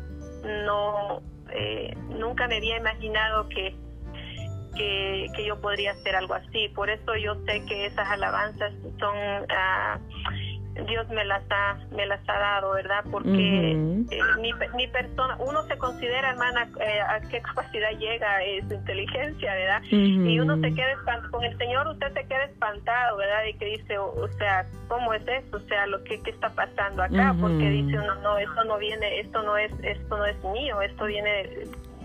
no, 0.66 1.22
nunca 2.18 2.48
me 2.48 2.56
había 2.56 2.78
imaginado 2.78 3.50
que 3.50 3.76
que, 4.76 5.28
que, 5.36 5.46
yo 5.46 5.60
podría 5.60 5.92
hacer 5.92 6.16
algo 6.16 6.34
así. 6.34 6.70
Por 6.70 6.90
eso 6.90 7.16
yo 7.16 7.36
sé 7.46 7.64
que 7.66 7.86
esas 7.86 8.10
alabanzas 8.10 8.74
son, 9.00 9.16
uh, 9.44 10.86
Dios 10.88 11.08
me 11.10 11.26
las 11.26 11.44
ha, 11.50 11.78
me 11.92 12.06
las 12.06 12.22
ha 12.30 12.40
dado, 12.40 12.72
¿verdad? 12.72 13.04
Porque 13.12 13.72
eh, 13.72 14.20
mi, 14.40 14.52
mi, 14.76 14.88
persona, 14.88 15.36
uno 15.40 15.64
se 15.64 15.78
considera, 15.78 16.32
hermana, 16.32 16.70
eh, 16.80 17.02
a 17.02 17.20
qué 17.30 17.42
capacidad 17.42 17.92
llega 18.00 18.44
eh, 18.44 18.64
su 18.68 18.76
inteligencia, 18.76 19.54
¿verdad? 19.54 19.82
Y 19.92 20.40
uno 20.40 20.56
se 20.58 20.74
queda 20.74 20.92
espantado, 20.94 21.32
con 21.32 21.44
el 21.44 21.58
Señor 21.58 21.88
usted 21.88 22.14
se 22.14 22.26
queda 22.26 22.46
espantado, 22.46 23.18
¿verdad? 23.18 23.44
Y 23.46 23.54
que 23.56 23.66
dice, 23.66 23.98
o, 23.98 24.28
sea, 24.38 24.66
¿cómo 24.88 25.14
es 25.14 25.24
eso? 25.28 25.58
O 25.58 25.60
sea, 25.62 25.86
lo 25.88 26.04
que, 26.04 26.22
qué 26.24 26.32
está 26.32 26.50
pasando 26.50 27.04
acá, 27.04 27.36
porque 27.40 27.70
dice 27.70 27.98
uno, 27.98 28.16
no, 28.16 28.38
esto 28.38 28.64
no 28.64 28.78
viene, 28.78 29.20
esto 29.20 29.44
no 29.44 29.58
es, 29.58 29.72
esto 29.84 30.18
no 30.18 30.26
es 30.26 30.44
mío, 30.46 30.82
esto 30.82 31.06
viene 31.06 31.50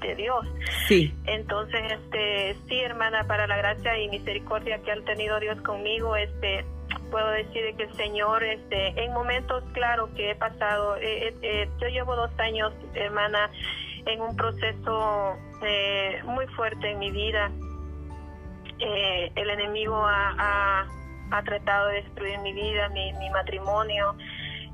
de 0.01 0.15
Dios. 0.15 0.47
Sí. 0.89 1.15
Entonces, 1.27 1.93
este, 1.93 2.57
sí, 2.69 2.81
hermana, 2.81 3.25
para 3.25 3.47
la 3.47 3.57
gracia 3.57 3.99
y 3.99 4.09
misericordia 4.09 4.79
que 4.83 4.93
ha 4.93 5.01
tenido 5.05 5.39
Dios 5.41 5.61
conmigo, 5.63 6.17
este, 6.17 6.65
puedo 7.11 7.29
decir 7.31 7.75
que 7.77 7.85
el 7.85 7.95
Señor, 7.95 8.43
este, 8.45 8.89
en 9.03 9.13
momentos, 9.13 9.65
claro, 9.73 10.09
que 10.15 10.31
he 10.31 10.35
pasado, 10.35 10.97
eh, 10.97 11.29
eh, 11.29 11.35
eh, 11.43 11.69
yo 11.81 11.89
llevo 11.89 12.17
dos 12.17 12.31
años, 12.39 12.73
hermana, 12.95 13.51
en 14.07 14.21
un 14.21 14.37
proceso 14.37 15.37
muy 16.25 16.47
fuerte 16.49 16.91
en 16.91 16.99
mi 16.99 17.11
vida. 17.11 17.51
el 18.79 19.51
enemigo 19.51 19.97
ha, 20.07 20.87
ha, 21.31 21.43
tratado 21.43 21.89
de 21.89 22.03
destruir 22.03 22.39
mi 22.41 22.53
vida, 22.53 22.89
mi, 22.91 23.13
mi 23.15 23.31
matrimonio. 23.31 24.15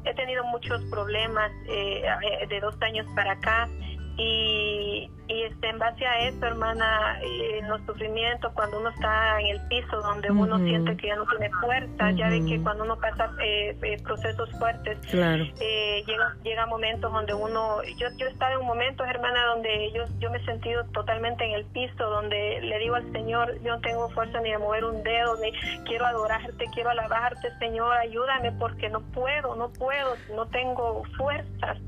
He 0.05 0.13
tenido 0.15 0.45
muchos 0.45 0.83
problemas 0.91 1.51
de 1.65 2.61
dos 2.61 2.75
años 2.83 3.07
para 3.15 3.33
acá 3.33 3.69
y, 4.17 5.11
y 5.29 5.43
este, 5.45 5.69
en 5.69 5.79
base 5.79 6.07
a 6.07 6.29
eso, 6.29 6.45
hermana, 6.45 7.19
en 7.23 7.69
los 7.69 7.81
sufrimientos, 7.87 8.53
cuando 8.55 8.81
uno 8.81 8.91
está 8.91 9.41
en 9.41 9.47
el 9.47 9.61
piso, 9.69 10.01
donde 10.03 10.31
uno 10.31 10.59
siente 10.59 10.97
que 10.97 11.09
ya 11.09 11.17
no 11.17 11.27
tiene 11.27 11.51
fuerza, 11.61 12.11
ya 12.11 12.29
de 12.29 12.45
que 12.45 12.61
cuando 12.63 12.85
uno 12.85 12.99
pasa 12.99 13.31
eh, 13.43 13.77
eh, 13.83 14.03
procesos 14.03 14.51
fuertes, 14.59 14.99
eh, 15.13 16.05
llega, 16.07 16.37
llega 16.43 16.67
momentos 16.67 17.13
donde 17.13 17.33
uno, 17.33 17.83
yo, 17.99 18.09
yo 18.19 18.27
he 18.27 18.31
estado 18.31 18.61
en 18.61 18.67
momentos, 18.67 19.07
hermana, 19.09 19.47
donde 19.47 19.93
yo, 19.93 20.05
yo 20.19 20.31
me 20.31 20.39
he 20.39 20.45
sentido 20.45 20.85
totalmente 20.93 21.45
en 21.45 21.53
el 21.53 21.65
piso, 21.67 22.05
donde 22.05 22.61
le 22.61 22.79
digo 22.79 22.97
al 22.97 23.11
Señor, 23.13 23.59
yo 23.63 23.77
no 23.77 23.81
tengo 23.81 24.11
fuerza 24.11 24.41
ni 24.41 24.51
de 24.51 24.59
mover 24.59 24.85
un 24.85 25.03
dedo, 25.03 25.37
ni 25.41 25.53
quiero 25.85 26.07
adorarte, 26.07 26.67
quiero 26.75 26.91
alabarte, 26.91 27.49
Señor, 27.59 27.93
ayúdame 27.97 28.53
porque 28.53 28.89
no 28.89 29.01
puedo, 29.01 29.57
no 29.57 29.71
puedo, 29.73 30.17
no 30.35 30.47
tengo 30.47 31.05
fuerzas. 31.17 31.79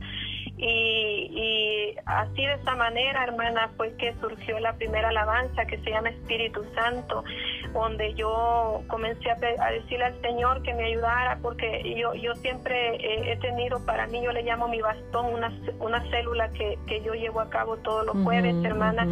Y, 0.57 0.67
y, 0.67 1.97
así 2.07 2.47
de 2.47 2.55
esa 2.55 2.77
manera, 2.77 3.25
hermana, 3.25 3.71
fue 3.77 3.93
que 3.97 4.15
surgió 4.21 4.61
la 4.61 4.73
primera 4.75 5.09
alabanza 5.09 5.65
que 5.67 5.79
se 5.79 5.91
llama 5.91 6.11
Espíritu 6.11 6.65
Santo, 6.75 7.25
donde 7.73 8.15
yo 8.15 8.83
comencé 8.87 9.31
a, 9.31 9.37
decirle 9.37 10.05
al 10.05 10.21
Señor 10.21 10.63
que 10.63 10.73
me 10.75 10.85
ayudara, 10.85 11.39
porque 11.43 11.83
yo, 11.97 12.15
yo 12.15 12.35
siempre 12.37 13.33
he 13.33 13.37
tenido, 13.39 13.85
para 13.85 14.07
mí 14.07 14.23
yo 14.23 14.33
le 14.33 14.43
llamo 14.43 14.69
mi 14.69 14.81
bastón, 14.81 15.27
una, 15.35 15.53
una 15.81 16.01
célula 16.11 16.49
que, 16.51 16.79
que 16.87 17.03
yo 17.03 17.15
llevo 17.15 17.41
a 17.41 17.51
cabo 17.51 17.77
todos 17.79 18.07
los 18.07 18.17
jueves, 18.23 18.55
hermana, 18.65 19.07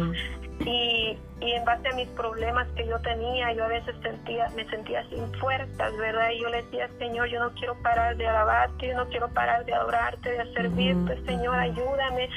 y, 0.65 1.17
y 1.43 1.51
en 1.51 1.65
base 1.65 1.89
a 1.89 1.93
mis 1.93 2.07
problemas 2.09 2.67
que 2.75 2.87
yo 2.87 2.99
tenía, 3.01 3.51
yo 3.53 3.65
a 3.65 3.67
veces 3.67 3.95
sentía, 4.01 4.49
me 4.55 4.63
sentía 4.69 5.03
sin 5.09 5.31
fuerzas, 5.35 5.97
¿verdad? 5.97 6.29
Y 6.31 6.41
yo 6.41 6.49
le 6.49 6.63
decía, 6.63 6.89
Señor, 6.97 7.27
yo 7.27 7.39
no 7.39 7.51
quiero 7.55 7.75
parar 7.81 8.15
de 8.15 8.25
alabarte, 8.27 8.87
yo 8.87 8.95
no 8.95 9.07
quiero 9.09 9.27
parar 9.29 9.65
de 9.65 9.73
adorarte, 9.73 10.29
de 10.29 10.53
servirte, 10.53 11.21
Señor, 11.25 11.55
ayúdame. 11.57 12.29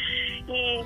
Y 0.49 0.81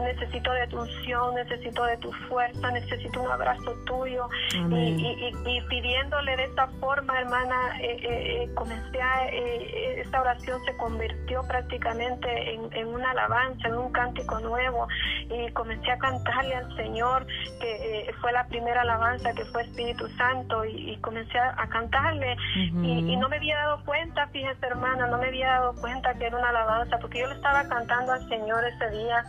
necesito 0.00 0.52
de 0.52 0.66
tu 0.68 0.80
unción, 0.80 1.34
necesito 1.34 1.84
de 1.84 1.96
tu 1.98 2.12
fuerza, 2.28 2.70
necesito 2.70 3.22
un 3.22 3.30
abrazo 3.30 3.74
tuyo. 3.86 4.28
Y, 4.52 5.32
y, 5.46 5.60
pidiéndole 5.68 6.36
de 6.36 6.44
esta 6.44 6.66
forma, 6.80 7.20
hermana, 7.20 7.80
eh, 7.80 7.96
eh, 8.02 8.42
eh 8.42 8.54
comencé 8.54 9.00
a, 9.00 9.26
eh, 9.28 10.00
esta 10.00 10.20
oración 10.20 10.62
se 10.64 10.76
convirtió 10.76 11.42
prácticamente 11.46 12.54
en, 12.54 12.72
en, 12.72 12.88
una 12.88 13.10
alabanza, 13.10 13.68
en 13.68 13.74
un 13.74 13.92
cántico 13.92 14.40
nuevo. 14.40 14.86
Y 15.30 15.50
comencé 15.52 15.90
a 15.90 15.98
cantarle 15.98 16.54
al 16.54 16.76
Señor, 16.76 17.26
que 17.60 18.12
fue 18.20 18.32
la 18.32 18.46
primera 18.46 18.82
alabanza 18.82 19.32
que 19.32 19.44
fue 19.46 19.62
Espíritu 19.62 20.08
Santo, 20.16 20.64
y, 20.64 20.96
comencé 20.98 21.38
a, 21.38 21.66
cantarle. 21.68 22.36
y, 22.54 23.16
no 23.16 23.28
me 23.28 23.36
había 23.36 23.56
dado 23.56 23.84
cuenta, 23.84 24.26
fíjese 24.28 24.66
hermana, 24.66 25.06
no 25.06 25.18
me 25.18 25.28
había 25.28 25.48
dado 25.48 25.74
cuenta 25.80 26.14
que 26.14 26.26
era 26.26 26.36
una 26.36 26.48
alabanza, 26.48 26.98
porque 26.98 27.20
yo 27.20 27.26
le 27.28 27.34
estaba 27.34 27.66
cantando 27.68 28.12
al 28.12 28.28
Señor 28.28 28.64
ese 28.64 28.90
día 28.90 29.24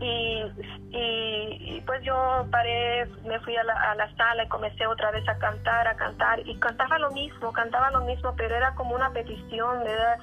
y, 0.00 0.42
y, 0.90 1.80
pues 1.86 2.02
yo 2.02 2.46
paré, 2.50 3.06
me 3.24 3.38
fui 3.40 3.56
a 3.56 3.62
la, 3.62 3.74
a 3.74 3.94
la, 3.94 4.14
sala 4.16 4.44
y 4.44 4.48
comencé 4.48 4.86
otra 4.86 5.10
vez 5.12 5.28
a 5.28 5.38
cantar, 5.38 5.86
a 5.86 5.94
cantar 5.94 6.40
y 6.46 6.56
cantaba 6.56 6.98
lo 6.98 7.10
mismo, 7.12 7.52
cantaba 7.52 7.90
lo 7.92 8.00
mismo, 8.02 8.34
pero 8.36 8.56
era 8.56 8.74
como 8.74 8.94
una 8.94 9.10
petición, 9.12 9.84
¿verdad? 9.84 10.18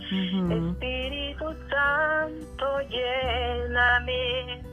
Espíritu 0.51 1.55
Santo, 1.69 2.79
lléname. 2.89 4.63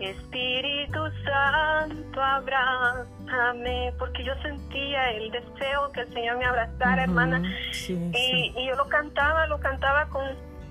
Espíritu 0.00 1.00
Santo, 1.24 2.22
abrázame, 2.22 3.94
porque 3.98 4.24
yo 4.24 4.34
sentía 4.42 5.10
el 5.12 5.30
deseo 5.30 5.90
que 5.92 6.00
el 6.00 6.12
Señor 6.12 6.36
me 6.38 6.44
abrazara, 6.44 7.04
hermana. 7.04 7.42
y, 7.88 8.52
y 8.56 8.66
yo 8.66 8.74
lo 8.74 8.86
cantaba, 8.88 9.46
lo 9.46 9.58
cantaba 9.58 10.06
con 10.08 10.26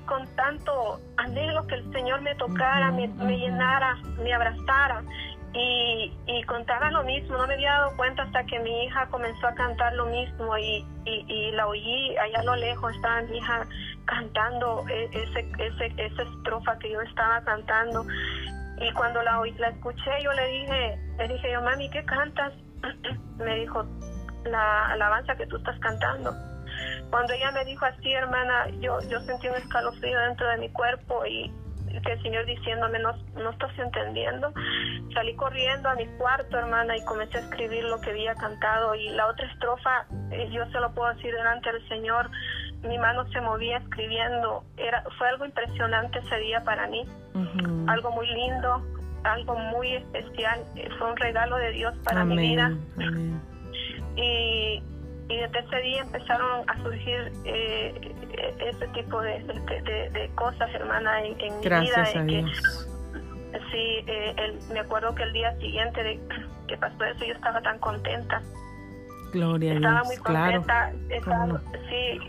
con, 0.06 0.28
tanto 0.36 1.00
anhelo 1.18 1.65
que 1.68 1.76
el 1.76 1.91
Señor 1.91 2.22
me 2.22 2.36
tocara, 2.36 2.91
me, 2.91 3.08
llenara, 3.08 3.98
me 4.22 4.34
abrazara. 4.34 5.04
Y, 5.54 6.13
y, 6.28 6.44
contaba 6.44 6.91
lo 6.91 7.04
mismo, 7.04 7.38
no 7.38 7.48
me 7.48 7.54
había 7.54 7.72
dado 7.72 7.96
cuenta 7.96 8.24
hasta 8.24 8.44
que 8.44 8.60
mi 8.60 8.84
hija 8.84 9.08
comenzó 9.08 9.48
a 9.48 9.54
cantar 9.56 9.94
lo 9.94 10.06
mismo 10.08 10.58
y, 10.58 10.86
y, 11.06 11.52
la 11.52 11.68
oí 11.68 12.13
allá 12.18 12.39
a 12.39 12.44
lo 12.44 12.58
lejos, 12.58 12.94
estaba 12.94 13.22
mi 13.22 13.38
hija 13.38 13.65
cantando 14.04 14.86
e, 14.89 15.06
ese, 15.13 15.50
ese, 15.58 15.94
esa 15.96 16.24
estrofa 16.24 16.78
que 16.80 16.91
yo 16.91 17.00
estaba 17.02 17.41
cantando. 17.46 18.06
Y 18.82 18.91
cuando 18.91 19.24
la, 19.24 19.39
oí, 19.39 19.54
la 19.54 19.70
escuché, 19.70 20.12
yo 20.22 20.34
le 20.34 20.48
dije, 20.48 21.00
le 21.20 21.28
dije 21.30 21.52
yo, 21.52 21.62
mami, 21.62 21.89
¿qué 21.89 22.04
cantas? 22.04 22.52
me 23.38 23.56
dijo, 23.56 23.86
la 24.44 24.88
alabanza 24.88 25.36
que 25.36 25.48
tú 25.48 25.56
estás 25.58 25.80
cantando. 25.80 26.34
Cuando 27.15 27.32
ella 27.32 27.49
me 27.54 27.63
dijo 27.63 27.86
así, 27.86 28.12
hermana, 28.12 28.67
yo, 28.82 28.99
yo 29.10 29.21
sentí 29.21 29.47
un 29.47 29.56
escalofrío 29.56 30.19
dentro 30.19 30.49
de 30.49 30.58
mi 30.58 30.67
cuerpo 30.67 31.25
y 31.25 31.49
que 32.04 32.12
el 32.12 32.21
Señor 32.21 32.45
diciéndome, 32.45 32.99
no, 32.99 33.13
no 33.36 33.51
estás 33.51 33.71
entendiendo. 33.80 34.51
Salí 35.13 35.34
corriendo 35.38 35.88
a 35.88 35.95
mi 35.95 36.08
cuarto, 36.17 36.58
hermana, 36.58 36.97
y 36.97 37.06
comencé 37.06 37.38
a 37.38 37.39
escribir 37.39 37.86
lo 37.86 38.01
que 38.01 38.10
había 38.10 38.36
cantado. 38.36 38.95
Y 38.95 39.08
la 39.12 39.28
otra 39.28 39.49
estrofa, 39.49 40.06
eh, 40.30 40.49
yo 40.51 40.65
se 40.65 40.80
lo 40.82 40.93
puedo 40.93 41.13
decir 41.13 41.34
delante 41.34 41.71
del 41.71 41.88
Señor, 41.88 42.30
mi 42.84 42.97
mano 42.97 43.25
se 43.32 43.39
movía 43.39 43.78
escribiendo. 43.78 44.65
Era, 44.75 45.01
fue 45.17 45.30
algo 45.30 45.45
impresionante 45.45 46.19
ese 46.19 46.38
día 46.39 46.65
para 46.65 46.86
mí, 46.88 47.08
algo 47.88 48.12
muy 48.12 48.28
lindo, 48.28 48.86
algo 49.23 49.56
muy 49.56 49.95
especial. 49.95 50.65
Eh, 50.75 50.89
fue 50.99 51.12
un 51.12 51.15
regalo 51.15 51.56
de 51.56 51.71
Dios 51.71 51.95
para 52.04 52.25
mi 52.25 52.36
vida. 52.36 52.73
Y 54.17 54.84
y 55.28 55.38
desde 55.38 55.60
ese 55.60 55.78
día 55.82 56.02
empezaron 56.02 56.70
a 56.70 56.84
surgir 56.84 57.32
eh, 57.46 58.16
ese 58.60 58.88
tipo 58.90 59.22
de, 59.22 59.40
de, 60.12 60.32
cosas, 60.36 60.70
hermana, 60.74 61.24
en, 61.24 61.38
mi 61.38 61.70
vida. 61.82 62.06
sí, 62.06 64.04
eh, 64.08 64.60
me 64.72 64.80
acuerdo 64.80 65.16
que 65.16 65.24
el 65.24 65.34
día 65.34 65.56
siguiente 65.58 66.04
de 66.04 66.20
que 66.68 66.78
pasó 66.78 67.04
eso 67.06 67.26
yo 67.26 67.34
estaba 67.34 67.62
tan 67.62 67.80
contenta. 67.80 68.42
Gloria 69.32 69.74
estaba 69.74 70.04
muy 70.04 70.18
contenta. 70.18 70.92
Estaba, 71.10 71.62
Sí, 71.90 72.20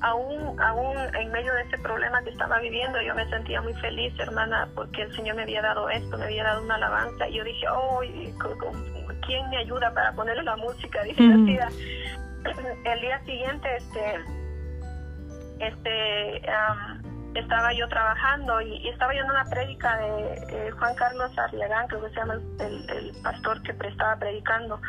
aún, 0.00 0.60
aún 0.60 0.96
en 1.14 1.32
medio 1.32 1.52
de 1.54 1.62
ese 1.62 1.78
problema 1.78 2.22
que 2.22 2.30
estaba 2.30 2.58
viviendo, 2.60 3.00
yo 3.02 3.14
me 3.14 3.28
sentía 3.30 3.60
muy 3.60 3.74
feliz, 3.74 4.12
hermana, 4.18 4.68
porque 4.74 5.02
el 5.02 5.14
Señor 5.14 5.36
me 5.36 5.42
había 5.42 5.62
dado 5.62 5.88
esto, 5.88 6.18
me 6.18 6.24
había 6.24 6.44
dado 6.44 6.62
una 6.62 6.76
alabanza. 6.76 7.28
Y 7.28 7.34
yo 7.36 7.44
dije, 7.44 7.66
oh, 7.68 8.00
¿quién 9.26 9.50
me 9.50 9.58
ayuda 9.58 9.92
para 9.94 10.12
ponerle 10.12 10.42
la 10.42 10.56
música? 10.56 11.02
Dije, 11.02 11.24
el 12.84 13.00
día 13.00 13.24
siguiente, 13.24 13.76
este, 13.76 14.20
este, 15.60 16.42
estaba 17.34 17.72
yo 17.72 17.88
trabajando 17.88 18.60
y, 18.60 18.88
estaba 18.88 19.14
en 19.14 19.24
una 19.24 19.44
prédica 19.44 19.96
de 19.96 20.70
Juan 20.72 20.94
Carlos 20.94 21.38
Arriagán, 21.38 21.88
creo 21.88 22.02
que 22.02 22.10
se 22.10 22.16
llama 22.16 22.34
el, 22.60 23.12
pastor 23.22 23.62
que 23.62 23.72
estaba 23.88 24.16
predicando 24.16 24.80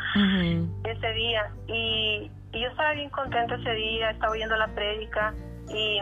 ese 0.84 1.12
día. 1.12 1.50
Y, 1.66 2.30
yo 2.60 2.68
estaba 2.68 2.92
bien 2.92 3.10
contenta 3.10 3.54
ese 3.56 3.72
día, 3.72 4.10
estaba 4.10 4.32
oyendo 4.32 4.56
la 4.56 4.68
prédica 4.68 5.34
y, 5.68 6.00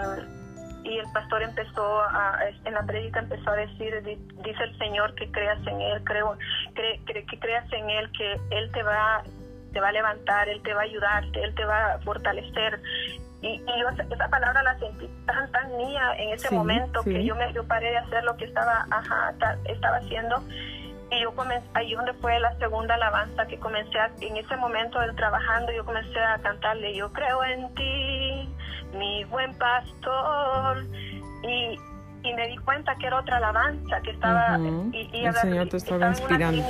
y 0.85 0.99
el 0.99 1.07
pastor 1.13 1.43
empezó 1.43 2.01
a, 2.01 2.39
en 2.65 2.75
la 2.75 2.85
prédica 2.85 3.21
empezó 3.21 3.51
a 3.51 3.57
decir, 3.57 4.03
dice 4.03 4.63
el 4.63 4.79
Señor 4.79 5.15
que 5.15 5.31
creas 5.31 5.59
en 5.67 5.81
Él, 5.81 6.03
creo, 6.05 6.37
que 6.75 7.39
creas 7.39 7.73
en 7.73 7.91
Él, 7.91 8.11
que 8.13 8.41
Él 8.51 8.71
te 8.73 8.83
va 8.83 9.23
te 9.73 9.81
va 9.81 9.89
a 9.89 9.93
levantar, 9.93 10.49
Él 10.49 10.63
te 10.63 10.73
va 10.73 10.83
a 10.83 10.85
ayudar, 10.85 11.25
Él 11.35 11.55
te 11.55 11.65
va 11.65 11.95
a 11.95 11.99
fortalecer. 11.99 12.81
Y, 13.43 13.61
esa 14.11 14.29
palabra 14.29 14.63
la 14.63 14.79
sentí 14.79 15.07
tan, 15.27 15.51
tan 15.53 15.77
mía 15.77 16.15
en 16.17 16.31
ese 16.31 16.51
momento 16.55 17.03
que 17.03 17.25
yo 17.25 17.37
me 17.37 17.53
yo 17.53 17.67
paré 17.67 17.91
de 17.91 17.99
hacer 17.99 18.25
lo 18.25 18.37
que 18.37 18.47
estaba, 18.47 18.87
ajá, 18.91 19.35
estaba 19.67 19.97
haciendo. 19.97 20.43
Y 21.11 21.23
yo 21.23 21.35
comencé, 21.35 21.67
ahí 21.75 21.95
donde 21.95 22.13
fue 22.15 22.39
la 22.41 22.57
segunda 22.59 22.95
alabanza 22.95 23.47
que 23.47 23.59
comencé 23.59 23.99
a, 23.99 24.11
en 24.21 24.37
ese 24.37 24.57
momento 24.57 24.99
del 25.01 25.15
trabajando, 25.15 25.73
yo 25.73 25.85
comencé 25.85 26.19
a 26.19 26.39
cantarle, 26.39 26.95
yo 26.95 27.13
creo 27.13 27.45
en 27.45 27.75
ti, 27.75 28.49
mi 28.97 29.25
buen 29.25 29.57
pastor. 29.59 30.85
Y, 31.43 31.79
y 32.23 32.35
me 32.35 32.49
di 32.49 32.57
cuenta 32.59 32.97
que 32.97 33.07
era 33.07 33.21
otra 33.21 33.37
alabanza 33.37 34.01
que 34.01 34.11
estaba 34.13 34.59
y, 34.59 35.11
y, 35.13 35.27
el 35.27 35.35
Señor 35.35 35.69
te 35.69 35.77
estaba, 35.77 36.09
inspirando 36.09 36.65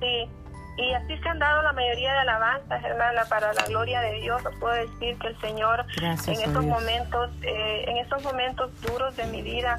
sí 0.00 0.30
y 0.78 0.94
así 0.94 1.18
se 1.18 1.28
han 1.28 1.40
dado 1.40 1.60
la 1.62 1.72
mayoría 1.72 2.12
de 2.12 2.18
alabanzas, 2.18 2.84
hermana, 2.84 3.24
para 3.28 3.52
la 3.52 3.64
gloria 3.64 4.00
de 4.00 4.20
Dios. 4.20 4.40
puedo 4.60 4.74
decir 4.74 5.18
que 5.18 5.26
el 5.26 5.40
Señor 5.40 5.84
en 6.00 6.40
estos 6.40 6.64
momentos, 6.64 7.30
eh, 7.42 7.84
en 7.88 7.96
estos 7.96 8.22
momentos 8.22 8.80
duros 8.82 9.16
de 9.16 9.26
mi 9.26 9.42
vida, 9.42 9.76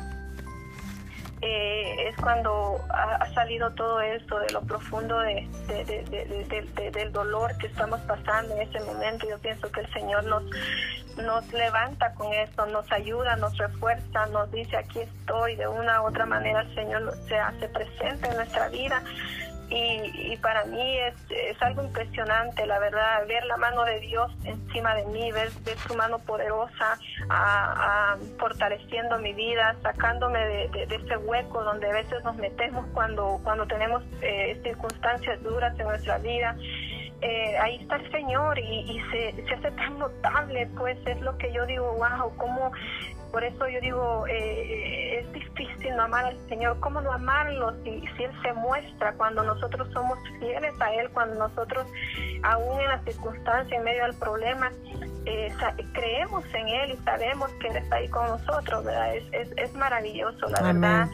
eh, 1.41 2.09
es 2.09 2.15
cuando 2.17 2.79
ha, 2.89 3.25
salido 3.33 3.71
todo 3.71 4.01
esto 4.01 4.39
de 4.39 4.51
lo 4.51 4.61
profundo 4.61 5.19
de, 5.19 5.47
del 6.91 7.11
dolor 7.11 7.55
que 7.57 7.67
estamos 7.67 7.99
pasando 8.01 8.55
en 8.55 8.63
este 8.63 8.79
momento. 8.81 9.27
Yo 9.29 9.37
pienso 9.39 9.71
que 9.71 9.81
el 9.81 9.93
Señor 9.93 10.25
nos, 10.25 10.43
nos 11.17 11.53
levanta 11.53 12.13
con 12.15 12.33
esto, 12.33 12.65
nos 12.65 12.91
ayuda, 12.91 13.35
nos 13.37 13.57
refuerza, 13.57 14.25
nos 14.27 14.51
dice 14.51 14.75
aquí 14.75 14.99
estoy. 14.99 15.55
De 15.55 15.67
una 15.67 16.01
u 16.01 16.07
otra 16.07 16.25
manera 16.25 16.61
el 16.61 16.75
Señor 16.75 17.13
se 17.27 17.37
hace 17.37 17.69
presente 17.69 18.27
en 18.27 18.35
nuestra 18.35 18.67
vida 18.69 19.01
y, 19.71 20.37
para 20.37 20.65
mí 20.65 20.97
es, 20.97 21.13
es, 21.29 21.61
algo 21.61 21.83
impresionante, 21.83 22.65
la 22.65 22.79
verdad, 22.79 23.27
ver 23.27 23.45
la 23.45 23.57
mano 23.57 23.83
de 23.83 23.99
Dios 23.99 24.31
encima 24.43 24.95
de 24.95 25.05
mí, 25.05 25.31
ver, 25.31 25.49
su 25.87 25.95
mano 25.95 26.17
poderosa 26.19 26.97
a, 27.29 28.17
fortaleciendo 28.39 29.19
mi 29.19 29.33
vida, 29.33 29.75
sacándome 29.83 30.39
de, 30.39 30.87
ese 30.89 31.17
hueco 31.17 31.63
donde 31.63 31.89
a 31.89 31.93
veces 31.93 32.23
nos 32.23 32.35
metemos 32.37 32.85
cuando, 32.93 33.39
cuando 33.43 33.67
tenemos 33.67 34.03
eh, 34.21 34.59
circunstancias 34.63 35.41
duras 35.43 35.77
en 35.79 35.87
nuestra 35.87 36.17
vida. 36.17 36.55
Eh, 37.21 37.57
ahí 37.57 37.75
está 37.81 37.97
el 37.97 38.11
Señor 38.11 38.57
y, 38.57 38.79
y 38.79 39.01
se, 39.11 39.45
se, 39.45 39.53
hace 39.53 39.71
tan 39.71 39.99
notable, 39.99 40.67
pues 40.77 40.97
es 41.05 41.19
lo 41.21 41.37
que 41.37 41.51
yo 41.51 41.65
digo, 41.65 41.93
wow, 41.95 42.33
cómo 42.37 42.71
por 43.31 43.43
eso 43.43 43.67
yo 43.67 43.79
digo, 43.81 44.25
eh, 44.27 45.19
es 45.19 45.33
difícil 45.33 45.95
no 45.95 46.03
amar 46.03 46.25
al 46.25 46.37
Señor. 46.47 46.79
¿Cómo 46.79 47.01
no 47.01 47.11
amarlo 47.11 47.73
si, 47.83 48.01
si 48.15 48.23
Él 48.23 48.31
se 48.41 48.53
muestra 48.53 49.13
cuando 49.13 49.43
nosotros 49.43 49.87
somos 49.93 50.17
fieles 50.39 50.73
a 50.79 50.93
Él, 50.93 51.09
cuando 51.11 51.35
nosotros, 51.35 51.85
aún 52.43 52.81
en 52.81 52.87
las 52.87 53.03
circunstancias, 53.05 53.71
en 53.71 53.83
medio 53.83 54.03
del 54.03 54.15
problema, 54.15 54.71
eh, 55.25 55.53
creemos 55.93 56.43
en 56.53 56.67
Él 56.67 56.91
y 56.91 56.97
sabemos 57.03 57.51
que 57.59 57.67
Él 57.67 57.77
está 57.77 57.97
ahí 57.97 58.07
con 58.09 58.25
nosotros, 58.27 58.83
¿verdad? 58.83 59.15
Es, 59.15 59.23
es, 59.31 59.51
es 59.57 59.73
maravilloso, 59.73 60.47
la 60.47 60.61
verdad 60.61 61.07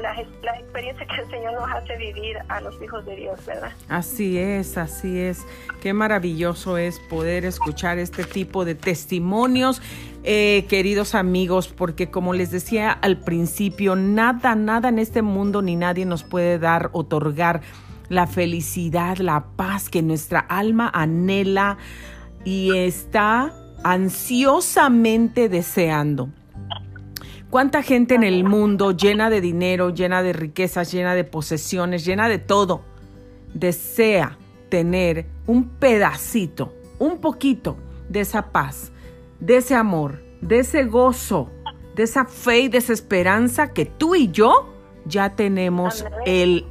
las, 0.00 0.18
las 0.42 0.58
experiencias 0.60 1.08
que 1.08 1.22
el 1.22 1.30
Señor 1.30 1.52
nos 1.54 1.70
hace 1.70 1.96
vivir 1.96 2.38
a 2.48 2.60
los 2.60 2.80
hijos 2.82 3.04
de 3.04 3.16
Dios, 3.16 3.44
¿verdad? 3.46 3.72
Así 3.88 4.38
es, 4.38 4.78
así 4.78 5.18
es. 5.18 5.46
Qué 5.80 5.92
maravilloso 5.92 6.76
es 6.78 6.98
poder 6.98 7.44
escuchar 7.44 7.98
este 7.98 8.24
tipo 8.24 8.64
de 8.64 8.74
testimonios, 8.74 9.82
eh, 10.24 10.66
queridos 10.68 11.14
amigos, 11.14 11.68
porque 11.68 12.10
como 12.10 12.32
les 12.32 12.50
decía 12.50 12.92
al 12.92 13.18
principio, 13.18 13.96
nada, 13.96 14.54
nada 14.54 14.88
en 14.88 14.98
este 14.98 15.22
mundo 15.22 15.62
ni 15.62 15.76
nadie 15.76 16.06
nos 16.06 16.22
puede 16.24 16.58
dar, 16.58 16.90
otorgar 16.92 17.60
la 18.08 18.26
felicidad, 18.26 19.16
la 19.18 19.44
paz 19.56 19.88
que 19.88 20.02
nuestra 20.02 20.40
alma 20.40 20.90
anhela 20.92 21.78
y 22.44 22.76
está 22.76 23.52
ansiosamente 23.84 25.48
deseando. 25.48 26.28
¿Cuánta 27.52 27.82
gente 27.82 28.14
en 28.14 28.22
el 28.22 28.44
mundo 28.44 28.92
llena 28.92 29.28
de 29.28 29.42
dinero, 29.42 29.90
llena 29.90 30.22
de 30.22 30.32
riquezas, 30.32 30.90
llena 30.90 31.14
de 31.14 31.24
posesiones, 31.24 32.02
llena 32.02 32.26
de 32.30 32.38
todo, 32.38 32.80
desea 33.52 34.38
tener 34.70 35.26
un 35.46 35.68
pedacito, 35.68 36.72
un 36.98 37.18
poquito 37.18 37.76
de 38.08 38.20
esa 38.20 38.52
paz, 38.52 38.90
de 39.38 39.58
ese 39.58 39.74
amor, 39.74 40.22
de 40.40 40.60
ese 40.60 40.84
gozo, 40.84 41.50
de 41.94 42.04
esa 42.04 42.24
fe 42.24 42.60
y 42.60 42.68
de 42.68 42.78
esa 42.78 42.94
esperanza 42.94 43.74
que 43.74 43.84
tú 43.84 44.14
y 44.14 44.30
yo 44.30 44.72
ya 45.04 45.36
tenemos 45.36 46.06
el 46.24 46.64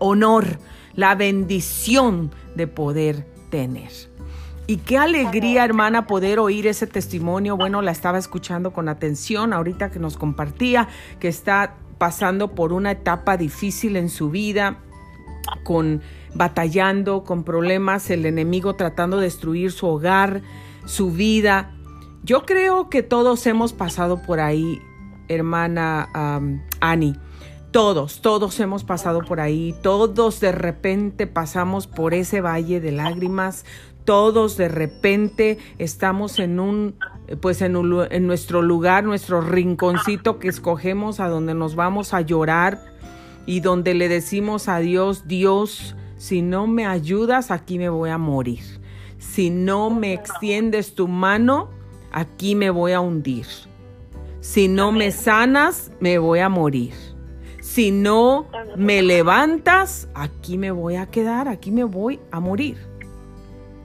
honor, 0.00 0.58
la 0.96 1.14
bendición 1.14 2.32
de 2.56 2.66
poder 2.66 3.24
tener. 3.50 3.92
Y 4.70 4.76
qué 4.76 4.98
alegría, 4.98 5.64
hermana, 5.64 6.06
poder 6.06 6.38
oír 6.38 6.66
ese 6.66 6.86
testimonio. 6.86 7.56
Bueno, 7.56 7.80
la 7.80 7.90
estaba 7.90 8.18
escuchando 8.18 8.70
con 8.74 8.90
atención 8.90 9.54
ahorita 9.54 9.90
que 9.90 9.98
nos 9.98 10.18
compartía 10.18 10.88
que 11.20 11.28
está 11.28 11.76
pasando 11.96 12.54
por 12.54 12.74
una 12.74 12.90
etapa 12.90 13.38
difícil 13.38 13.96
en 13.96 14.10
su 14.10 14.28
vida, 14.28 14.76
con 15.64 16.02
batallando, 16.34 17.24
con 17.24 17.44
problemas, 17.44 18.10
el 18.10 18.26
enemigo 18.26 18.74
tratando 18.74 19.16
de 19.16 19.24
destruir 19.24 19.72
su 19.72 19.86
hogar, 19.86 20.42
su 20.84 21.12
vida. 21.12 21.74
Yo 22.22 22.44
creo 22.44 22.90
que 22.90 23.02
todos 23.02 23.46
hemos 23.46 23.72
pasado 23.72 24.20
por 24.20 24.38
ahí, 24.38 24.82
hermana 25.28 26.10
Annie. 26.80 27.16
Todos, 27.70 28.22
todos 28.22 28.58
hemos 28.60 28.82
pasado 28.82 29.20
por 29.20 29.40
ahí, 29.40 29.74
todos 29.82 30.40
de 30.40 30.52
repente 30.52 31.26
pasamos 31.26 31.86
por 31.86 32.14
ese 32.14 32.40
valle 32.40 32.80
de 32.80 32.92
lágrimas, 32.92 33.66
todos 34.08 34.56
de 34.56 34.68
repente 34.68 35.58
estamos 35.76 36.38
en 36.38 36.60
un 36.60 36.94
pues 37.42 37.60
en, 37.60 37.76
en 38.10 38.26
nuestro 38.26 38.62
lugar, 38.62 39.04
nuestro 39.04 39.42
rinconcito 39.42 40.38
que 40.38 40.48
escogemos 40.48 41.20
a 41.20 41.28
donde 41.28 41.52
nos 41.52 41.74
vamos 41.74 42.14
a 42.14 42.22
llorar 42.22 42.80
y 43.44 43.60
donde 43.60 43.92
le 43.92 44.08
decimos 44.08 44.66
a 44.68 44.78
Dios, 44.78 45.28
Dios, 45.28 45.94
si 46.16 46.40
no 46.40 46.66
me 46.66 46.86
ayudas, 46.86 47.50
aquí 47.50 47.76
me 47.76 47.90
voy 47.90 48.08
a 48.08 48.16
morir. 48.16 48.62
Si 49.18 49.50
no 49.50 49.90
me 49.90 50.14
extiendes 50.14 50.94
tu 50.94 51.06
mano, 51.06 51.68
aquí 52.10 52.54
me 52.54 52.70
voy 52.70 52.92
a 52.92 53.00
hundir. 53.00 53.44
Si 54.40 54.68
no 54.68 54.90
me 54.90 55.10
sanas, 55.10 55.92
me 56.00 56.16
voy 56.16 56.38
a 56.38 56.48
morir. 56.48 56.94
Si 57.60 57.90
no 57.90 58.46
me 58.74 59.02
levantas, 59.02 60.08
aquí 60.14 60.56
me 60.56 60.70
voy 60.70 60.96
a 60.96 61.10
quedar, 61.10 61.46
aquí 61.46 61.70
me 61.70 61.84
voy 61.84 62.20
a 62.30 62.40
morir. 62.40 62.87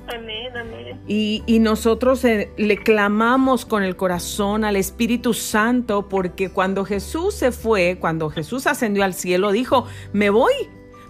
Amén, 0.07 0.55
amén. 0.55 1.01
Y, 1.07 1.43
y 1.45 1.59
nosotros 1.59 2.23
eh, 2.25 2.51
le 2.57 2.77
clamamos 2.77 3.65
con 3.65 3.83
el 3.83 3.95
corazón 3.95 4.63
al 4.63 4.75
Espíritu 4.75 5.33
Santo 5.33 6.09
porque 6.09 6.49
cuando 6.49 6.85
Jesús 6.85 7.35
se 7.35 7.51
fue, 7.51 7.97
cuando 7.99 8.29
Jesús 8.29 8.67
ascendió 8.67 9.03
al 9.03 9.13
cielo, 9.13 9.51
dijo, 9.51 9.85
me 10.11 10.29
voy, 10.29 10.53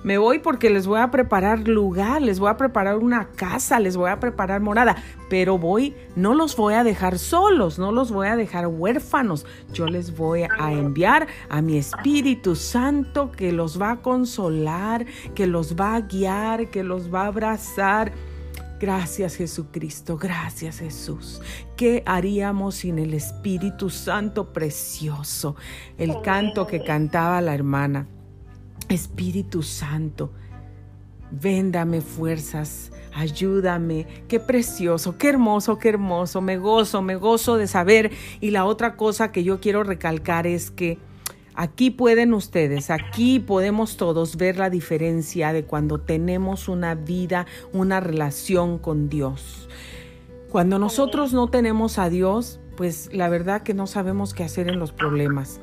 me 0.04 0.18
voy 0.18 0.40
porque 0.40 0.70
les 0.70 0.86
voy 0.86 1.00
a 1.00 1.12
preparar 1.12 1.68
lugar, 1.68 2.22
les 2.22 2.40
voy 2.40 2.50
a 2.50 2.58
preparar 2.58 2.98
una 2.98 3.30
casa, 3.30 3.80
les 3.80 3.96
voy 3.96 4.10
a 4.10 4.20
preparar 4.20 4.60
morada, 4.62 4.98
pero 5.30 5.58
voy, 5.58 5.96
no 6.16 6.34
los 6.34 6.58
voy 6.58 6.74
a 6.74 6.84
dejar 6.84 7.18
solos, 7.18 7.80
no 7.80 7.92
los 7.92 8.12
voy 8.12 8.28
a 8.28 8.36
dejar 8.36 8.68
huérfanos, 8.68 9.46
yo 9.72 9.88
les 9.88 10.16
voy 10.16 10.44
a 10.44 10.72
enviar 10.74 11.28
a 11.50 11.62
mi 11.62 11.78
Espíritu 11.78 12.56
Santo 12.56 13.32
que 13.32 13.54
los 13.54 13.82
va 13.82 13.92
a 13.92 14.02
consolar, 14.02 15.06
que 15.36 15.48
los 15.48 15.76
va 15.76 15.96
a 15.96 16.02
guiar, 16.02 16.70
que 16.70 16.84
los 16.84 17.14
va 17.14 17.24
a 17.24 17.28
abrazar 17.28 18.12
Gracias 18.84 19.38
Jesucristo, 19.38 20.18
gracias 20.18 20.80
Jesús. 20.80 21.40
¿Qué 21.78 22.04
haríamos 22.06 22.76
sin 22.76 23.00
el 23.00 23.14
Espíritu 23.14 23.90
Santo 23.90 24.52
precioso? 24.52 25.56
El 25.98 26.22
canto 26.22 26.68
que 26.68 26.84
cantaba 26.84 27.40
la 27.40 27.56
hermana. 27.56 28.10
Espíritu 28.90 29.64
Santo, 29.64 30.34
véndame 31.32 32.02
fuerzas, 32.02 32.92
ayúdame. 33.14 34.06
Qué 34.28 34.42
precioso, 34.42 35.18
qué 35.18 35.30
hermoso, 35.30 35.80
qué 35.80 35.88
hermoso. 35.88 36.42
Me 36.42 36.58
gozo, 36.58 37.02
me 37.02 37.16
gozo 37.16 37.56
de 37.56 37.68
saber. 37.68 38.12
Y 38.42 38.52
la 38.52 38.66
otra 38.66 38.98
cosa 38.98 39.32
que 39.32 39.46
yo 39.46 39.62
quiero 39.62 39.86
recalcar 39.86 40.46
es 40.46 40.72
que 40.72 41.00
Aquí 41.56 41.92
pueden 41.92 42.34
ustedes, 42.34 42.90
aquí 42.90 43.40
podemos 43.40 43.98
todos 43.98 44.38
ver 44.38 44.58
la 44.58 44.70
diferencia 44.70 45.54
de 45.54 45.64
cuando 45.66 46.00
tenemos 46.00 46.68
una 46.68 46.96
vida, 46.96 47.46
una 47.74 48.00
relación 48.00 48.80
con 48.80 49.08
Dios. 49.08 49.70
Cuando 50.50 50.80
nosotros 50.80 51.34
no 51.34 51.50
tenemos 51.50 52.00
a 52.00 52.10
Dios, 52.10 52.60
pues 52.76 53.10
la 53.14 53.30
verdad 53.30 53.62
que 53.62 53.74
no 53.74 53.88
sabemos 53.88 54.34
qué 54.34 54.44
hacer 54.44 54.68
en 54.68 54.80
los 54.80 54.92
problemas. 54.92 55.60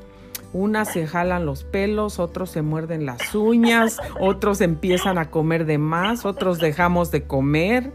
Unas 0.53 0.91
se 0.91 1.07
jalan 1.07 1.45
los 1.45 1.63
pelos, 1.63 2.19
otros 2.19 2.51
se 2.51 2.61
muerden 2.61 3.05
las 3.05 3.33
uñas, 3.35 3.97
otros 4.19 4.59
empiezan 4.61 5.17
a 5.17 5.29
comer 5.29 5.65
de 5.65 5.77
más, 5.77 6.25
otros 6.25 6.59
dejamos 6.59 7.09
de 7.11 7.23
comer, 7.23 7.93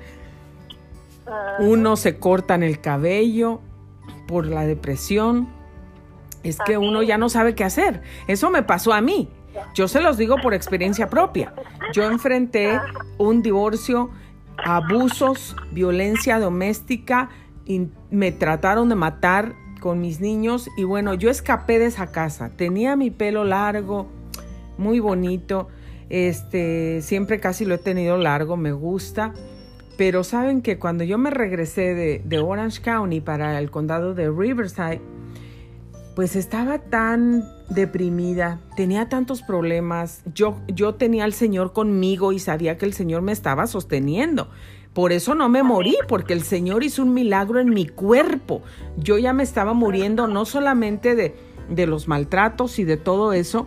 unos 1.58 2.00
se 2.00 2.18
cortan 2.18 2.62
el 2.62 2.80
cabello 2.80 3.60
por 4.26 4.46
la 4.46 4.64
depresión, 4.66 5.48
es 6.48 6.58
que 6.64 6.78
uno 6.78 7.02
ya 7.02 7.18
no 7.18 7.28
sabe 7.28 7.54
qué 7.54 7.64
hacer. 7.64 8.02
Eso 8.26 8.50
me 8.50 8.62
pasó 8.62 8.92
a 8.92 9.00
mí. 9.00 9.28
Yo 9.74 9.88
se 9.88 10.00
los 10.00 10.18
digo 10.18 10.36
por 10.42 10.54
experiencia 10.54 11.08
propia. 11.08 11.54
Yo 11.92 12.04
enfrenté 12.04 12.78
un 13.18 13.42
divorcio, 13.42 14.10
abusos, 14.58 15.56
violencia 15.72 16.38
doméstica, 16.38 17.30
y 17.64 17.88
me 18.10 18.32
trataron 18.32 18.88
de 18.88 18.94
matar 18.94 19.54
con 19.80 20.00
mis 20.00 20.20
niños 20.20 20.68
y 20.76 20.84
bueno, 20.84 21.14
yo 21.14 21.30
escapé 21.30 21.78
de 21.78 21.86
esa 21.86 22.12
casa. 22.12 22.50
Tenía 22.56 22.96
mi 22.96 23.10
pelo 23.10 23.44
largo, 23.44 24.06
muy 24.78 25.00
bonito. 25.00 25.68
Este, 26.08 27.02
siempre 27.02 27.40
casi 27.40 27.64
lo 27.64 27.74
he 27.74 27.78
tenido 27.78 28.16
largo, 28.16 28.56
me 28.56 28.72
gusta. 28.72 29.34
Pero 29.98 30.24
saben 30.24 30.62
que 30.62 30.78
cuando 30.78 31.04
yo 31.04 31.18
me 31.18 31.30
regresé 31.30 31.94
de, 31.94 32.22
de 32.24 32.38
Orange 32.38 32.82
County 32.82 33.20
para 33.20 33.58
el 33.58 33.70
condado 33.70 34.14
de 34.14 34.30
Riverside, 34.30 35.00
pues 36.16 36.34
estaba 36.34 36.78
tan 36.78 37.44
deprimida, 37.68 38.58
tenía 38.74 39.10
tantos 39.10 39.42
problemas, 39.42 40.22
yo, 40.34 40.58
yo 40.66 40.94
tenía 40.94 41.24
al 41.24 41.34
Señor 41.34 41.74
conmigo 41.74 42.32
y 42.32 42.38
sabía 42.38 42.78
que 42.78 42.86
el 42.86 42.94
Señor 42.94 43.20
me 43.20 43.32
estaba 43.32 43.66
sosteniendo. 43.66 44.48
Por 44.94 45.12
eso 45.12 45.34
no 45.34 45.50
me 45.50 45.62
morí, 45.62 45.94
porque 46.08 46.32
el 46.32 46.40
Señor 46.40 46.84
hizo 46.84 47.02
un 47.02 47.12
milagro 47.12 47.60
en 47.60 47.68
mi 47.68 47.86
cuerpo. 47.86 48.62
Yo 48.96 49.18
ya 49.18 49.34
me 49.34 49.42
estaba 49.42 49.74
muriendo 49.74 50.26
no 50.26 50.46
solamente 50.46 51.14
de, 51.14 51.36
de 51.68 51.86
los 51.86 52.08
maltratos 52.08 52.78
y 52.78 52.84
de 52.84 52.96
todo 52.96 53.34
eso, 53.34 53.66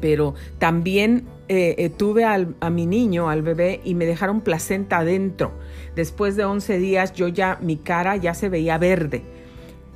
pero 0.00 0.32
también 0.58 1.26
eh, 1.48 1.74
eh, 1.76 1.90
tuve 1.90 2.24
al, 2.24 2.56
a 2.60 2.70
mi 2.70 2.86
niño, 2.86 3.28
al 3.28 3.42
bebé, 3.42 3.82
y 3.84 3.94
me 3.94 4.06
dejaron 4.06 4.40
placenta 4.40 5.00
adentro. 5.00 5.52
Después 5.94 6.34
de 6.34 6.46
11 6.46 6.78
días 6.78 7.12
yo 7.12 7.28
ya, 7.28 7.58
mi 7.60 7.76
cara 7.76 8.16
ya 8.16 8.32
se 8.32 8.48
veía 8.48 8.78
verde 8.78 9.37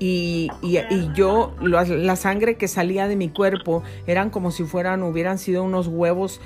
y, 0.04 0.50
yo, 1.14 1.54
la, 1.60 2.16
sangre 2.16 2.56
que 2.56 2.66
salía 2.66 3.06
de 3.06 3.14
mi 3.14 3.28
cuerpo 3.28 3.84
eran 4.08 4.30
como 4.30 4.50
si 4.50 4.64
fueran, 4.64 5.04
hubieran 5.04 5.38
sido 5.38 5.62
unos 5.62 5.86
huevos 5.86 6.40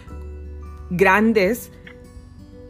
grandes 0.90 1.72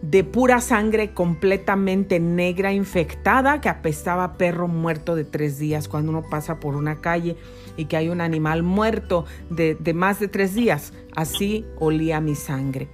de 0.00 0.22
pura 0.22 0.60
sangre 0.60 1.12
completamente 1.12 2.20
negra, 2.20 2.72
infectada, 2.72 3.60
que 3.60 3.68
apestaba 3.68 4.34
perro 4.34 4.68
muerto 4.68 5.16
de 5.16 5.24
tres 5.24 5.58
días 5.58 5.88
cuando 5.88 6.12
uno 6.12 6.22
pasa 6.30 6.60
por 6.60 6.76
una 6.76 7.00
calle 7.00 7.36
y 7.76 7.86
que 7.86 7.96
hay 7.96 8.08
un 8.08 8.20
animal 8.20 8.62
muerto 8.62 9.24
de, 9.50 9.74
de 9.74 9.92
más 9.92 10.20
de 10.20 10.28
tres 10.28 10.54
días. 10.54 10.92
Así 11.16 11.66
olía 11.80 12.20
mi 12.20 12.36
sangre. 12.36 12.88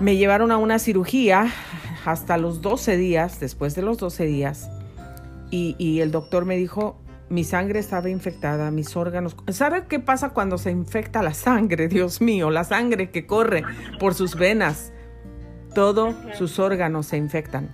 Me 0.00 0.16
llevaron 0.16 0.50
a 0.50 0.56
una 0.56 0.80
cirugía 0.80 1.52
hasta 2.04 2.36
los 2.36 2.62
12 2.62 2.96
días, 2.96 3.38
después 3.38 3.76
de 3.76 3.82
los 3.82 3.98
12 3.98 4.24
días, 4.24 4.68
y, 5.50 6.00
el 6.00 6.10
doctor 6.10 6.44
me 6.44 6.56
dijo, 6.56 6.98
mi 7.28 7.44
sangre 7.44 7.78
estaba 7.78 8.08
infectada, 8.08 8.70
mis 8.70 8.96
órganos. 8.96 9.36
¿Sabe 9.48 9.86
qué 9.88 10.00
pasa 10.00 10.30
cuando 10.30 10.58
se 10.58 10.70
infecta 10.70 11.22
la 11.22 11.34
sangre? 11.34 11.88
Dios 11.88 12.20
mío, 12.20 12.50
la 12.50 12.64
sangre 12.64 13.10
que 13.10 13.26
corre 13.26 13.64
por 13.98 14.14
sus 14.14 14.36
venas. 14.36 14.92
Todos 15.74 16.14
sus 16.36 16.58
órganos 16.58 17.06
se 17.06 17.16
infectan. 17.16 17.70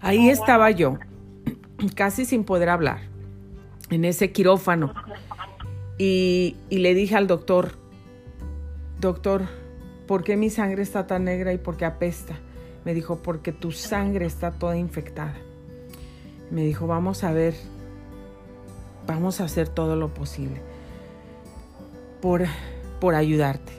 Ahí 0.00 0.28
estaba 0.28 0.70
yo, 0.70 0.98
casi 1.94 2.24
sin 2.24 2.44
poder 2.44 2.68
hablar, 2.68 3.00
en 3.90 4.04
ese 4.04 4.32
quirófano. 4.32 4.94
Y, 5.96 6.56
y 6.70 6.78
le 6.78 6.94
dije 6.94 7.16
al 7.16 7.26
doctor, 7.26 7.72
doctor, 9.00 9.42
¿por 10.06 10.22
qué 10.22 10.36
mi 10.36 10.50
sangre 10.50 10.82
está 10.82 11.06
tan 11.06 11.24
negra 11.24 11.52
y 11.52 11.58
por 11.58 11.76
qué 11.76 11.84
apesta? 11.84 12.34
Me 12.84 12.94
dijo, 12.94 13.22
porque 13.22 13.52
tu 13.52 13.72
sangre 13.72 14.26
está 14.26 14.52
toda 14.52 14.76
infectada 14.76 15.34
me 16.50 16.64
dijo, 16.64 16.86
vamos 16.86 17.24
a 17.24 17.32
ver, 17.32 17.54
vamos 19.06 19.40
a 19.40 19.44
hacer 19.44 19.68
todo 19.68 19.96
lo 19.96 20.12
posible 20.14 20.60
por, 22.20 22.44
por 23.00 23.14
ayudarte. 23.14 23.72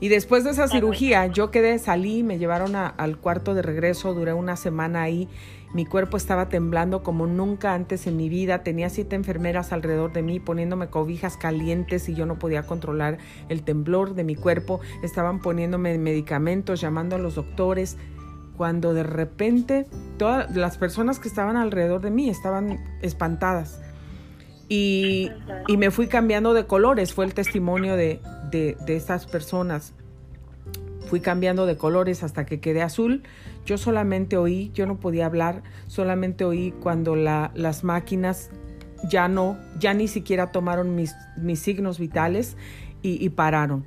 Y 0.00 0.08
después 0.08 0.44
de 0.44 0.50
esa 0.50 0.68
cirugía, 0.68 1.26
yo 1.28 1.50
quedé, 1.50 1.78
salí, 1.78 2.22
me 2.22 2.38
llevaron 2.38 2.76
al 2.76 3.16
cuarto 3.18 3.54
de 3.54 3.62
regreso, 3.62 4.12
duré 4.12 4.32
una 4.34 4.56
semana 4.56 5.02
ahí. 5.02 5.28
Mi 5.72 5.86
cuerpo 5.86 6.16
estaba 6.16 6.48
temblando 6.48 7.02
como 7.02 7.26
nunca 7.26 7.74
antes 7.74 8.06
en 8.06 8.16
mi 8.16 8.28
vida. 8.28 8.62
Tenía 8.62 8.90
siete 8.90 9.16
enfermeras 9.16 9.72
alrededor 9.72 10.12
de 10.12 10.22
mí 10.22 10.40
poniéndome 10.40 10.88
cobijas 10.88 11.36
calientes 11.36 12.08
y 12.08 12.14
yo 12.14 12.26
no 12.26 12.38
podía 12.38 12.64
controlar 12.64 13.18
el 13.48 13.62
temblor 13.62 14.14
de 14.14 14.24
mi 14.24 14.36
cuerpo. 14.36 14.80
Estaban 15.02 15.40
poniéndome 15.40 15.96
medicamentos, 15.98 16.80
llamando 16.80 17.16
a 17.16 17.18
los 17.18 17.34
doctores 17.34 17.96
cuando 18.56 18.94
de 18.94 19.02
repente 19.02 19.86
todas 20.18 20.54
las 20.54 20.78
personas 20.78 21.18
que 21.18 21.28
estaban 21.28 21.56
alrededor 21.56 22.00
de 22.00 22.10
mí 22.10 22.28
estaban 22.28 22.78
espantadas. 23.02 23.80
Y, 24.68 25.30
me 25.76 25.90
fui 25.90 26.06
cambiando 26.06 26.54
de 26.54 26.66
colores, 26.66 27.12
fue 27.12 27.24
el 27.24 27.34
testimonio 27.34 27.96
de, 27.96 28.20
de, 28.50 28.76
estas 28.88 29.26
personas. 29.26 29.92
Fui 31.06 31.20
cambiando 31.20 31.66
de 31.66 31.76
colores 31.76 32.22
hasta 32.22 32.46
que 32.46 32.60
quedé 32.60 32.82
azul. 32.82 33.22
Yo 33.66 33.76
solamente 33.76 34.36
oí, 34.36 34.70
yo 34.74 34.86
no 34.86 34.98
podía 34.98 35.26
hablar, 35.26 35.62
solamente 35.86 36.44
oí 36.44 36.72
cuando 36.80 37.14
las 37.14 37.84
máquinas 37.84 38.50
ya 39.08 39.28
no, 39.28 39.58
ya 39.78 39.92
ni 39.92 40.08
siquiera 40.08 40.50
tomaron 40.50 40.94
mis, 40.94 41.14
mis 41.36 41.60
signos 41.60 41.98
vitales 41.98 42.56
y, 43.02 43.22
y 43.22 43.28
pararon. 43.28 43.84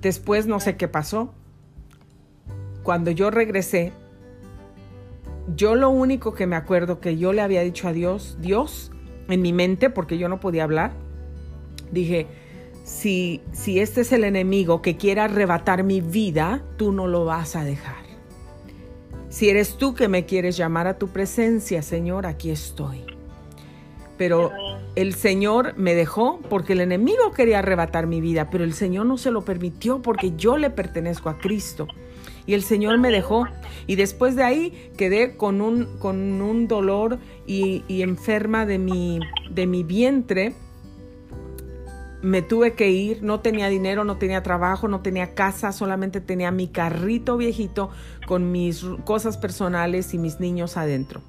Después 0.00 0.46
no 0.46 0.58
sé 0.60 0.76
qué 0.76 0.88
pasó, 0.88 1.34
cuando 2.84 3.10
yo 3.10 3.32
regresé, 3.32 3.92
yo 5.56 5.74
lo 5.74 5.90
único 5.90 6.34
que 6.34 6.46
me 6.46 6.54
acuerdo 6.54 7.00
que 7.00 7.16
yo 7.16 7.32
le 7.32 7.42
había 7.42 7.62
dicho 7.62 7.88
a 7.88 7.92
Dios, 7.92 8.36
Dios, 8.40 8.92
en 9.28 9.42
mi 9.42 9.52
mente, 9.52 9.90
porque 9.90 10.18
yo 10.18 10.28
no 10.28 10.38
podía 10.38 10.62
hablar, 10.62 10.92
dije, 11.90 12.28
si, 12.84 13.40
si 13.52 13.80
este 13.80 14.02
es 14.02 14.12
el 14.12 14.22
enemigo 14.22 14.82
que 14.82 14.96
quiera 14.96 15.24
arrebatar 15.24 15.82
mi 15.82 16.00
vida, 16.00 16.62
tú 16.76 16.92
no 16.92 17.08
lo 17.08 17.24
vas 17.24 17.56
a 17.56 17.64
dejar. 17.64 18.04
Si 19.30 19.48
eres 19.48 19.76
tú 19.76 19.94
que 19.94 20.06
me 20.06 20.26
quieres 20.26 20.56
llamar 20.56 20.86
a 20.86 20.96
tu 20.96 21.08
presencia, 21.08 21.82
Señor, 21.82 22.24
aquí 22.24 22.50
estoy. 22.50 23.04
Pero 24.16 24.52
el 24.94 25.14
Señor 25.14 25.76
me 25.76 25.94
dejó 25.94 26.40
porque 26.48 26.74
el 26.74 26.80
enemigo 26.80 27.32
quería 27.32 27.58
arrebatar 27.58 28.06
mi 28.06 28.20
vida, 28.20 28.48
pero 28.50 28.62
el 28.62 28.74
Señor 28.74 29.06
no 29.06 29.18
se 29.18 29.32
lo 29.32 29.44
permitió 29.44 30.02
porque 30.02 30.34
yo 30.36 30.56
le 30.56 30.70
pertenezco 30.70 31.30
a 31.30 31.38
Cristo. 31.38 31.88
Y 32.46 32.54
el 32.54 32.62
Señor 32.62 32.98
me 32.98 33.10
dejó. 33.10 33.46
Y 33.86 33.96
después 33.96 34.36
de 34.36 34.42
ahí 34.42 34.90
quedé 34.96 35.36
con 35.36 35.60
un, 35.60 35.98
con 35.98 36.40
un 36.40 36.68
dolor 36.68 37.18
y, 37.46 37.84
y 37.88 38.02
enferma 38.02 38.66
de 38.66 38.78
mi, 38.78 39.20
de 39.50 39.66
mi 39.66 39.82
vientre 39.82 40.54
me 42.24 42.40
tuve 42.40 42.72
que 42.72 42.90
ir, 42.90 43.22
no 43.22 43.40
tenía 43.40 43.68
dinero, 43.68 44.02
no 44.04 44.16
tenía 44.16 44.42
trabajo, 44.42 44.88
no 44.88 45.02
tenía 45.02 45.34
casa, 45.34 45.72
solamente 45.72 46.22
tenía 46.22 46.50
mi 46.50 46.68
carrito 46.68 47.36
viejito 47.36 47.90
con 48.26 48.50
mis 48.50 48.84
cosas 49.04 49.36
personales 49.36 50.14
y 50.14 50.18
mis 50.18 50.40
niños 50.40 50.78
adentro. 50.78 51.20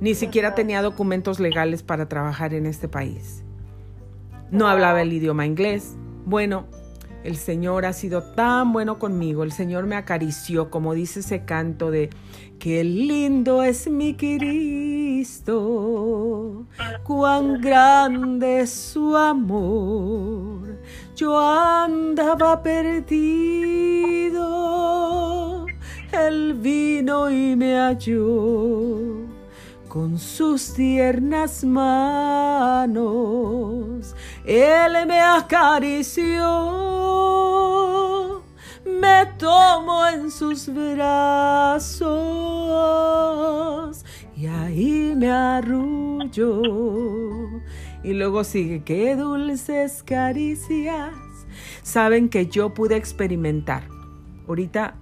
Ni 0.00 0.14
siquiera 0.14 0.54
tenía 0.54 0.82
documentos 0.82 1.40
legales 1.40 1.82
para 1.82 2.08
trabajar 2.08 2.54
en 2.54 2.66
este 2.66 2.86
país. 2.86 3.42
No 4.52 4.68
hablaba 4.68 5.02
el 5.02 5.12
idioma 5.12 5.46
inglés. 5.46 5.96
Bueno, 6.24 6.66
el 7.24 7.36
Señor 7.36 7.84
ha 7.84 7.92
sido 7.92 8.22
tan 8.22 8.72
bueno 8.72 8.98
conmigo, 8.98 9.42
el 9.42 9.52
Señor 9.52 9.86
me 9.86 9.96
acarició, 9.96 10.70
como 10.70 10.94
dice 10.94 11.20
ese 11.20 11.44
canto 11.44 11.90
de 11.90 12.10
Qué 12.58 12.82
lindo 12.84 13.62
es 13.62 13.88
mi 13.88 14.14
Cristo, 14.14 15.46
cuán 17.04 17.60
grande 17.60 18.60
es 18.60 18.70
su 18.70 19.16
amor. 19.16 20.78
Yo 21.14 21.38
andaba 21.38 22.62
perdido, 22.62 24.46
él 26.12 26.54
vino 26.54 27.30
y 27.30 27.54
me 27.56 27.76
halló 27.76 29.28
con 29.88 30.18
sus 30.18 30.74
tiernas 30.74 31.64
manos. 31.64 32.84
Él 34.48 35.06
me 35.06 35.20
acarició 35.20 36.88
me 39.00 39.26
tomo 39.38 40.06
en 40.06 40.30
sus 40.30 40.72
brazos 40.72 42.04
y 44.36 44.46
ahí 44.46 45.14
me 45.16 45.30
arrullo. 45.30 46.62
Y 48.02 48.12
luego 48.14 48.44
sigue, 48.44 48.82
qué 48.82 49.16
dulces 49.16 50.02
caricias. 50.02 51.12
Saben 51.82 52.28
que 52.28 52.46
yo 52.46 52.74
pude 52.74 52.96
experimentar. 52.96 53.84
Ahorita 54.46 54.94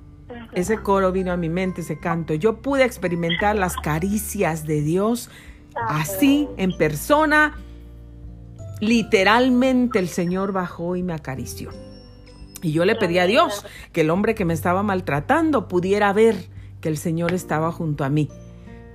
ese 0.53 0.79
coro 0.83 1.13
vino 1.13 1.33
a 1.33 1.37
mi 1.37 1.49
mente, 1.49 1.83
ese 1.83 1.99
canto. 1.99 2.35
Yo 2.35 2.61
pude 2.63 2.85
experimentar 2.85 3.57
las 3.57 3.77
caricias 3.77 4.67
de 4.67 4.83
Dios 4.83 5.31
así, 5.75 6.49
en 6.57 6.77
persona. 6.77 7.55
Literalmente 8.81 9.99
el 9.99 10.09
Señor 10.09 10.53
bajó 10.53 10.97
y 10.97 11.03
me 11.03 11.15
acarició. 11.15 11.71
Y 12.63 12.73
yo 12.73 12.85
le 12.85 12.97
pedí 12.97 13.19
a 13.19 13.27
Dios 13.27 13.65
que 13.93 14.03
el 14.03 14.11
hombre 14.11 14.35
que 14.35 14.45
me 14.45 14.55
estaba 14.55 14.83
maltratando 14.83 15.69
pudiera 15.69 16.13
ver 16.13 16.37
que 16.81 16.89
el 16.89 16.97
Señor 16.97 17.33
estaba 17.33 17.73
junto 17.73 18.05
a 18.05 18.09
mí. 18.09 18.29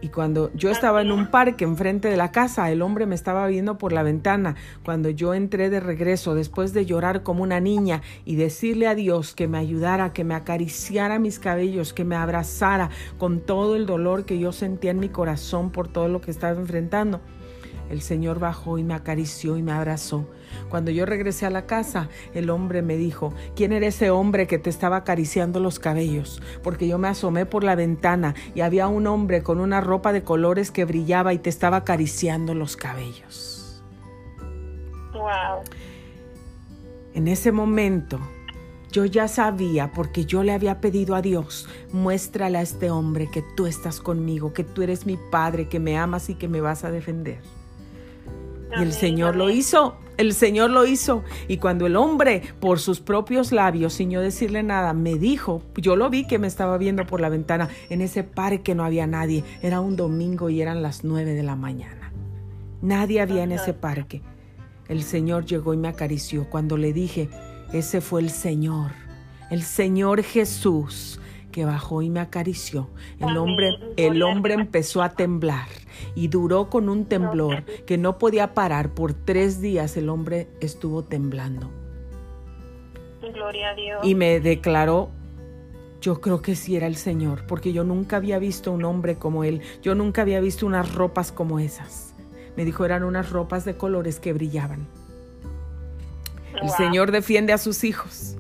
Y 0.02 0.10
cuando 0.10 0.52
yo 0.56 0.72
estaba 0.72 1.02
en 1.02 1.12
un 1.12 1.30
parque 1.30 1.64
enfrente 1.64 2.10
de 2.10 2.18
la 2.18 2.32
casa, 2.32 2.72
el 2.72 2.82
hombre 2.82 3.06
me 3.06 3.14
estaba 3.14 3.46
viendo 3.46 3.78
por 3.78 3.94
la 3.94 4.02
ventana. 4.02 4.56
Cuando 4.84 5.12
yo 5.12 5.36
entré 5.36 5.70
de 5.70 5.80
regreso, 5.80 6.34
después 6.34 6.74
de 6.74 6.88
llorar 6.88 7.22
como 7.22 7.44
una 7.44 7.60
niña 7.60 8.02
y 8.26 8.36
decirle 8.36 8.88
a 8.88 8.96
Dios 8.96 9.36
que 9.36 9.48
me 9.48 9.60
ayudara, 9.60 10.12
que 10.12 10.24
me 10.24 10.34
acariciara 10.34 11.20
mis 11.20 11.38
cabellos, 11.38 11.94
que 11.94 12.04
me 12.04 12.16
abrazara 12.16 12.90
con 13.20 13.42
todo 13.42 13.76
el 13.76 13.86
dolor 13.86 14.26
que 14.26 14.40
yo 14.40 14.52
sentía 14.52 14.90
en 14.90 15.00
mi 15.00 15.10
corazón 15.10 15.70
por 15.70 15.88
todo 15.88 16.08
lo 16.08 16.20
que 16.20 16.32
estaba 16.32 16.60
enfrentando, 16.60 17.22
el 17.92 18.02
Señor 18.02 18.40
bajó 18.40 18.78
y 18.78 18.84
me 18.84 18.94
acarició 18.94 19.58
y 19.58 19.62
me 19.62 19.74
abrazó. 19.74 20.26
Cuando 20.70 20.92
yo 20.92 21.06
regresé 21.06 21.46
a 21.46 21.50
la 21.50 21.66
casa, 21.66 22.08
el 22.34 22.50
hombre 22.50 22.82
me 22.82 22.96
dijo, 22.96 23.34
¿quién 23.56 23.74
era 23.74 23.88
ese 23.88 24.10
hombre 24.10 24.48
que 24.48 24.58
te 24.58 24.70
estaba 24.70 24.98
acariciando 24.98 25.60
los 25.60 25.78
cabellos? 25.80 26.42
Porque 26.64 26.88
yo 26.88 26.98
me 26.98 27.10
asomé 27.10 27.46
por 27.46 27.64
la 27.64 27.76
ventana 27.76 28.34
y 28.56 28.62
había 28.62 28.88
un 28.88 29.08
hombre 29.08 29.44
con 29.44 29.60
una 29.60 29.82
ropa 29.82 30.14
de 30.14 30.24
colores 30.24 30.72
que 30.72 30.86
brillaba 30.86 31.34
y 31.34 31.40
te 31.40 31.50
estaba 31.50 31.78
acariciando 31.78 32.56
los 32.56 32.78
cabellos. 32.78 33.84
Wow. 35.14 35.64
En 37.14 37.28
ese 37.28 37.52
momento, 37.52 38.20
yo 38.90 39.04
ya 39.04 39.28
sabía, 39.28 39.92
porque 39.92 40.26
yo 40.26 40.44
le 40.44 40.54
había 40.54 40.80
pedido 40.80 41.16
a 41.16 41.22
Dios, 41.22 41.68
muéstrale 41.92 42.58
a 42.58 42.62
este 42.62 42.90
hombre 42.90 43.30
que 43.30 43.44
tú 43.56 43.66
estás 43.68 44.00
conmigo, 44.00 44.54
que 44.54 44.64
tú 44.64 44.82
eres 44.82 45.06
mi 45.06 45.18
padre, 45.18 45.68
que 45.68 45.80
me 45.80 45.98
amas 45.98 46.30
y 46.30 46.36
que 46.36 46.48
me 46.48 46.62
vas 46.62 46.86
a 46.86 46.92
defender. 46.92 47.42
Y 48.78 48.84
el 48.84 48.94
Señor 48.94 49.36
lo 49.36 49.50
hizo, 49.50 49.98
el 50.18 50.34
Señor 50.34 50.70
lo 50.70 50.86
hizo. 50.86 51.24
Y 51.48 51.58
cuando 51.58 51.86
el 51.86 51.96
hombre, 51.96 52.42
por 52.60 52.80
sus 52.80 53.00
propios 53.00 53.52
labios, 53.52 53.94
sin 53.94 54.12
yo 54.12 54.22
decirle 54.22 54.64
nada, 54.64 54.94
me 54.94 55.16
dijo, 55.16 55.62
yo 55.76 55.96
lo 55.96 56.10
vi 56.10 56.26
que 56.26 56.40
me 56.40 56.48
estaba 56.48 56.78
viendo 56.78 57.06
por 57.06 57.22
la 57.22 57.30
ventana, 57.30 57.70
en 57.90 58.02
ese 58.02 58.24
parque 58.24 58.76
no 58.76 58.84
había 58.84 59.08
nadie, 59.08 59.44
era 59.62 59.82
un 59.82 59.96
domingo 59.96 60.50
y 60.50 60.62
eran 60.62 60.82
las 60.82 61.04
nueve 61.04 61.34
de 61.34 61.44
la 61.44 61.56
mañana. 61.56 62.12
Nadie 62.82 63.22
había 63.22 63.44
en 63.44 63.52
ese 63.52 63.74
parque. 63.74 64.22
El 64.88 65.04
Señor 65.04 65.46
llegó 65.46 65.74
y 65.74 65.78
me 65.78 65.88
acarició 65.88 66.50
cuando 66.50 66.78
le 66.78 66.94
dije, 66.94 67.30
ese 67.74 68.02
fue 68.02 68.22
el 68.22 68.30
Señor, 68.30 68.92
el 69.50 69.64
Señor 69.64 70.24
Jesús 70.24 71.20
que 71.52 71.66
bajó 71.66 72.02
y 72.02 72.10
me 72.10 72.20
acarició. 72.20 72.90
El 73.20 73.38
hombre, 73.38 73.70
el 73.98 74.24
hombre 74.24 74.54
empezó 74.54 75.04
a 75.04 75.10
temblar 75.10 75.68
y 76.16 76.28
duró 76.28 76.70
con 76.70 76.90
un 76.90 77.06
temblor 77.06 77.64
que 77.86 77.98
no 77.98 78.18
podía 78.18 78.54
parar. 78.54 78.94
Por 78.94 79.14
tres 79.14 79.62
días 79.62 79.98
el 79.98 80.10
hombre 80.10 80.48
estuvo 80.60 81.04
temblando. 81.04 81.70
Gloria 83.34 83.70
a 83.70 83.76
Dios. 83.76 84.00
Y 84.04 84.16
me 84.16 84.40
declaró, 84.40 85.10
yo 86.02 86.20
creo 86.20 86.42
que 86.42 86.56
sí 86.56 86.76
era 86.76 86.88
el 86.88 86.96
Señor, 86.96 87.46
porque 87.48 87.72
yo 87.72 87.84
nunca 87.84 88.18
había 88.18 88.40
visto 88.40 88.72
un 88.72 88.84
hombre 88.84 89.18
como 89.18 89.44
él, 89.44 89.62
yo 89.82 89.96
nunca 89.96 90.24
había 90.24 90.40
visto 90.40 90.66
unas 90.66 90.94
ropas 90.94 91.32
como 91.32 91.60
esas. 91.60 92.14
Me 92.58 92.66
dijo, 92.66 92.84
eran 92.84 93.04
unas 93.04 93.30
ropas 93.30 93.64
de 93.64 93.78
colores 93.78 94.20
que 94.20 94.34
brillaban. 94.34 94.88
El 96.62 96.70
Señor 96.70 97.12
defiende 97.12 97.54
a 97.54 97.58
sus 97.58 97.84
hijos. 97.84 98.36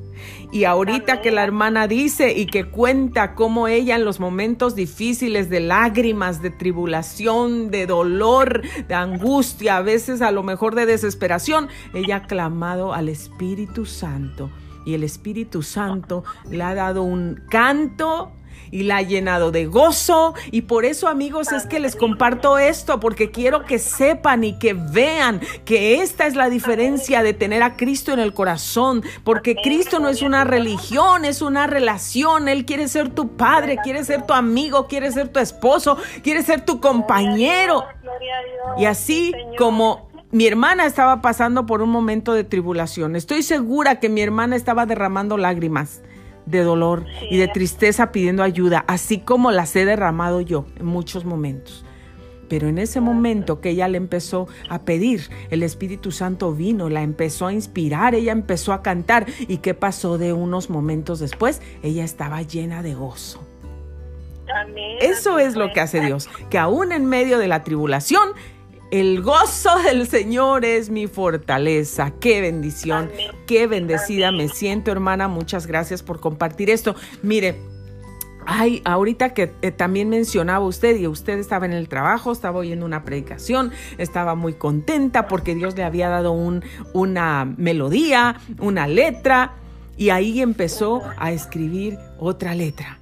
Y 0.52 0.66
ahorita 0.66 1.22
que 1.22 1.32
la 1.32 1.43
hermana 1.43 1.88
dice 1.88 2.34
y 2.34 2.45
que 2.45 2.66
cuenta 2.66 3.36
cómo 3.36 3.70
ella 3.70 3.95
en 3.95 4.04
los 4.04 4.20
momentos 4.20 4.76
difíciles 4.76 5.49
de 5.49 5.62
lágrimas, 5.62 6.41
de 6.41 6.49
tribulación, 6.49 7.72
de 7.72 7.86
dolor, 7.86 8.62
de 8.88 8.93
angustia, 8.93 9.78
a 9.78 9.82
veces 9.82 10.22
a 10.22 10.32
lo 10.32 10.43
mejor 10.43 10.76
de 10.76 10.86
desesperación, 10.86 11.70
ella 11.93 12.18
ha 12.18 12.28
clamado 12.28 12.93
al 12.93 13.08
Espíritu 13.08 13.86
Santo. 13.86 14.52
Y 14.86 14.93
el 14.93 15.04
Espíritu 15.04 15.62
Santo 15.62 16.26
le 16.49 16.64
ha 16.64 16.76
dado 16.76 17.04
un 17.04 17.41
canto 17.49 18.34
y 18.72 18.84
la 18.84 18.97
ha 18.97 19.01
llenado 19.01 19.51
de 19.51 19.65
gozo. 19.65 20.34
Y 20.49 20.63
por 20.63 20.86
eso, 20.86 21.07
amigos, 21.07 21.51
es 21.51 21.67
que 21.67 21.80
les 21.80 21.95
comparto 21.95 22.57
esto, 22.57 22.99
porque 22.99 23.32
quiero 23.32 23.65
que 23.65 23.78
sepan 23.78 24.43
y 24.43 24.57
que 24.57 24.74
vean 24.74 25.41
que 25.65 26.01
esta 26.01 26.26
es 26.26 26.36
la 26.36 26.49
diferencia 26.49 27.22
de 27.22 27.34
tener 27.34 27.61
a 27.61 27.76
Cristo 27.76 28.13
en 28.13 28.19
el 28.19 28.34
corazón, 28.34 29.03
porque 29.24 29.55
Cristo 29.55 29.99
no 29.99 30.09
es 30.09 30.22
una 30.22 30.43
religión, 30.43 31.26
es 31.26 31.41
una 31.41 31.67
relación. 31.67 32.47
Él 32.47 32.65
quiere 32.65 32.88
ser 32.88 33.09
tu 33.09 33.36
padre, 33.36 33.78
quiere 33.84 34.03
ser 34.03 34.26
tu 34.26 34.34
amigo, 34.34 34.88
quiere 34.88 35.11
ser 35.11 35.28
tu 35.30 35.39
esposo, 35.39 35.97
quiere 36.24 36.41
ser 36.41 36.65
tu 36.65 36.80
compañero. 36.80 37.84
Y 38.78 38.86
así 38.86 39.34
como 39.57 40.09
mi 40.32 40.47
hermana 40.47 40.86
estaba 40.86 41.22
pasando 41.22 41.65
por 41.65 41.82
un 41.82 41.89
momento 41.89 42.34
de 42.34 42.45
tribulación. 42.45 43.15
Estoy 43.15 43.43
segura 43.43 43.99
que 43.99 44.07
mi 44.07 44.22
hermana 44.22 44.55
estaba 44.55 44.86
derramando 44.86 45.38
lágrimas 45.38 46.01
de 46.52 46.64
dolor 46.64 47.06
y 47.30 47.38
de 47.38 47.47
tristeza 47.47 48.12
pidiendo 48.12 48.43
ayuda, 48.43 48.84
así 48.88 49.20
como 49.20 49.52
las 49.52 49.76
he 49.76 49.86
derramado 49.86 50.41
yo 50.41 50.66
en 50.78 50.86
muchos 50.86 51.26
momentos. 51.26 51.86
Pero 52.49 52.68
en 52.68 52.80
ese 52.80 52.99
momento 52.99 53.62
que 53.62 53.70
ella 53.70 53.88
le 53.88 53.95
empezó 53.95 54.49
a 54.68 54.80
pedir, 54.80 55.30
el 55.52 55.64
Espíritu 55.64 56.12
Santo 56.12 56.54
vino, 56.54 56.89
la 56.89 57.02
empezó 57.02 57.47
a 57.47 57.54
inspirar, 57.54 58.14
ella 58.14 58.34
empezó 58.34 58.74
a 58.74 58.82
cantar. 58.82 59.26
¿Y 59.47 59.60
qué 59.60 59.74
pasó 59.74 60.18
de 60.18 60.34
unos 60.34 60.70
momentos 60.70 61.20
después? 61.20 61.62
Ella 61.82 62.04
estaba 62.04 62.41
llena 62.41 62.84
de 62.84 62.93
gozo. 62.93 63.41
Eso 64.99 65.39
es 65.39 65.56
lo 65.56 65.72
que 65.72 65.80
hace 65.80 66.02
Dios, 66.02 66.30
que 66.49 66.58
aún 66.58 66.91
en 66.91 67.06
medio 67.06 67.38
de 67.38 67.47
la 67.47 67.64
tribulación, 67.64 68.32
el 68.92 69.22
gozo 69.22 69.70
del 69.86 70.08
Señor 70.08 70.66
es 70.66 70.89
mi 70.89 71.08
fortaleza. 71.08 72.12
Qué 72.20 72.42
bendición, 72.42 73.10
qué 73.48 73.66
bendecida 73.66 74.32
me 74.32 74.50
siento, 74.50 74.92
hermana. 74.92 75.30
Muchas 75.30 75.66
gracias 75.66 76.04
por 76.04 76.20
compartir 76.20 76.70
esto. 76.70 76.96
Mire, 77.24 77.72
Ay, 78.44 78.82
ahorita 78.86 79.36
que 79.36 79.54
eh, 79.62 79.70
también 79.70 80.10
mencionaba 80.10 80.66
usted 80.66 80.98
y 80.98 81.06
usted 81.06 81.38
estaba 81.38 81.68
en 81.68 81.74
el 81.74 81.88
trabajo, 81.88 82.32
estaba 82.32 82.58
oyendo 82.58 82.88
una 82.88 83.04
predicación, 83.04 83.72
estaba 84.00 84.34
muy 84.34 84.54
contenta 84.54 85.28
porque 85.28 85.54
Dios 85.54 85.76
le 85.78 85.84
había 85.84 86.10
dado 86.10 86.32
un, 86.32 86.64
una 86.92 87.46
melodía, 87.46 88.42
una 88.58 88.88
letra 88.88 89.54
y 89.96 90.10
ahí 90.10 90.42
empezó 90.42 91.04
a 91.18 91.32
escribir 91.32 92.00
otra 92.18 92.56
letra. 92.56 93.01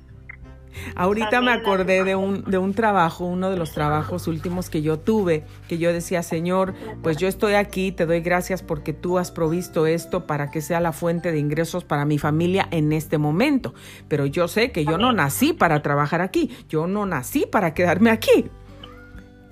Ahorita 0.95 1.41
me 1.41 1.51
acordé 1.51 2.03
de 2.03 2.15
un, 2.15 2.43
de 2.43 2.57
un 2.57 2.73
trabajo, 2.73 3.25
uno 3.25 3.49
de 3.49 3.57
los 3.57 3.71
trabajos 3.71 4.27
últimos 4.27 4.69
que 4.69 4.81
yo 4.81 4.99
tuve, 4.99 5.45
que 5.67 5.77
yo 5.77 5.93
decía, 5.93 6.23
Señor, 6.23 6.73
pues 7.01 7.17
yo 7.17 7.27
estoy 7.27 7.53
aquí, 7.53 7.91
te 7.91 8.05
doy 8.05 8.21
gracias 8.21 8.63
porque 8.63 8.93
tú 8.93 9.17
has 9.17 9.31
provisto 9.31 9.87
esto 9.87 10.25
para 10.27 10.51
que 10.51 10.61
sea 10.61 10.79
la 10.79 10.91
fuente 10.91 11.31
de 11.31 11.39
ingresos 11.39 11.83
para 11.83 12.05
mi 12.05 12.17
familia 12.17 12.67
en 12.71 12.91
este 12.91 13.17
momento. 13.17 13.73
Pero 14.07 14.25
yo 14.25 14.47
sé 14.47 14.71
que 14.71 14.85
yo 14.85 14.97
no 14.97 15.11
nací 15.13 15.53
para 15.53 15.81
trabajar 15.81 16.21
aquí, 16.21 16.49
yo 16.67 16.87
no 16.87 17.05
nací 17.05 17.45
para 17.45 17.73
quedarme 17.73 18.09
aquí. 18.09 18.45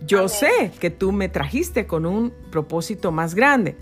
Yo 0.06 0.28
sé 0.30 0.72
que 0.80 0.90
tú 0.90 1.12
me 1.12 1.28
trajiste 1.28 1.88
con 1.88 2.06
un 2.06 2.32
propósito 2.52 3.12
más 3.12 3.34
grande. 3.34 3.78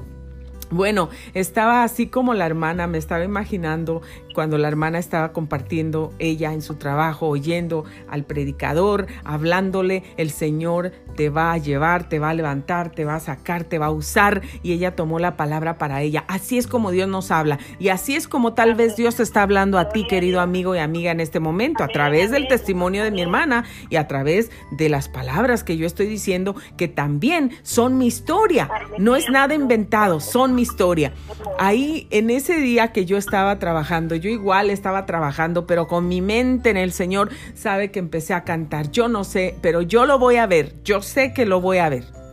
Bueno, 0.76 1.08
estaba 1.34 1.86
así 1.86 2.08
como 2.08 2.34
la 2.34 2.46
hermana, 2.46 2.86
me 2.86 2.98
estaba 2.98 3.24
imaginando 3.24 4.02
cuando 4.34 4.58
la 4.58 4.68
hermana 4.68 5.00
estaba 5.00 5.32
compartiendo 5.32 6.14
ella 6.20 6.52
en 6.52 6.62
su 6.62 6.76
trabajo, 6.76 7.30
oyendo 7.30 7.86
al 8.10 8.26
predicador, 8.26 9.08
hablándole, 9.24 10.04
el 10.18 10.32
Señor 10.32 10.92
te 11.16 11.30
va 11.30 11.54
a 11.54 11.58
llevar, 11.58 12.10
te 12.10 12.20
va 12.20 12.32
a 12.32 12.34
levantar, 12.34 12.92
te 12.92 13.06
va 13.06 13.16
a 13.16 13.22
sacar, 13.22 13.64
te 13.64 13.80
va 13.80 13.86
a 13.86 13.92
usar 13.92 14.42
y 14.64 14.74
ella 14.74 14.98
tomó 14.98 15.18
la 15.18 15.38
palabra 15.38 15.78
para 15.78 16.02
ella. 16.02 16.26
Así 16.28 16.58
es 16.58 16.68
como 16.68 16.92
Dios 16.92 17.08
nos 17.08 17.32
habla 17.32 17.58
y 17.80 17.88
así 17.88 18.18
es 18.18 18.28
como 18.28 18.54
tal 18.54 18.76
vez 18.76 18.98
Dios 18.98 19.22
está 19.22 19.44
hablando 19.44 19.80
a 19.80 19.88
ti, 19.88 20.06
querido 20.06 20.42
amigo 20.42 20.76
y 20.76 20.80
amiga, 20.80 21.12
en 21.12 21.22
este 21.22 21.40
momento, 21.40 21.86
a 21.86 21.88
través 21.88 22.32
del 22.32 22.50
testimonio 22.50 23.06
de 23.06 23.12
mi 23.12 23.22
hermana 23.22 23.64
y 23.90 23.96
a 23.96 24.10
través 24.10 24.52
de 24.72 24.90
las 24.90 25.08
palabras 25.08 25.64
que 25.64 25.78
yo 25.78 25.88
estoy 25.88 26.08
diciendo 26.08 26.54
que 26.76 26.90
también 26.90 27.52
son 27.64 27.98
mi 27.98 28.08
historia, 28.08 28.70
no 28.98 29.16
es 29.16 29.30
nada 29.30 29.54
inventado, 29.54 30.20
son 30.20 30.54
mi 30.54 30.65
historia. 30.66 31.14
Ahí 31.58 32.08
en 32.10 32.30
ese 32.30 32.58
día 32.58 32.92
que 32.92 33.06
yo 33.06 33.18
estaba 33.18 33.60
trabajando, 33.60 34.16
yo 34.16 34.30
igual 34.30 34.70
estaba 34.70 35.06
trabajando, 35.06 35.66
pero 35.68 35.88
con 35.88 36.08
mi 36.08 36.22
mente 36.22 36.72
en 36.72 36.78
el 36.78 36.92
Señor, 36.92 37.30
sabe 37.54 37.92
que 37.92 38.00
empecé 38.00 38.34
a 38.34 38.44
cantar. 38.44 38.92
Yo 38.92 39.08
no 39.08 39.24
sé, 39.24 39.56
pero 39.62 39.82
yo 39.82 40.06
lo 40.06 40.20
voy 40.20 40.38
a 40.38 40.48
ver. 40.48 40.74
Yo 40.84 41.02
sé 41.02 41.34
que 41.34 41.46
lo 41.46 41.62
voy 41.62 41.78
a 41.78 41.90
ver 41.90 42.25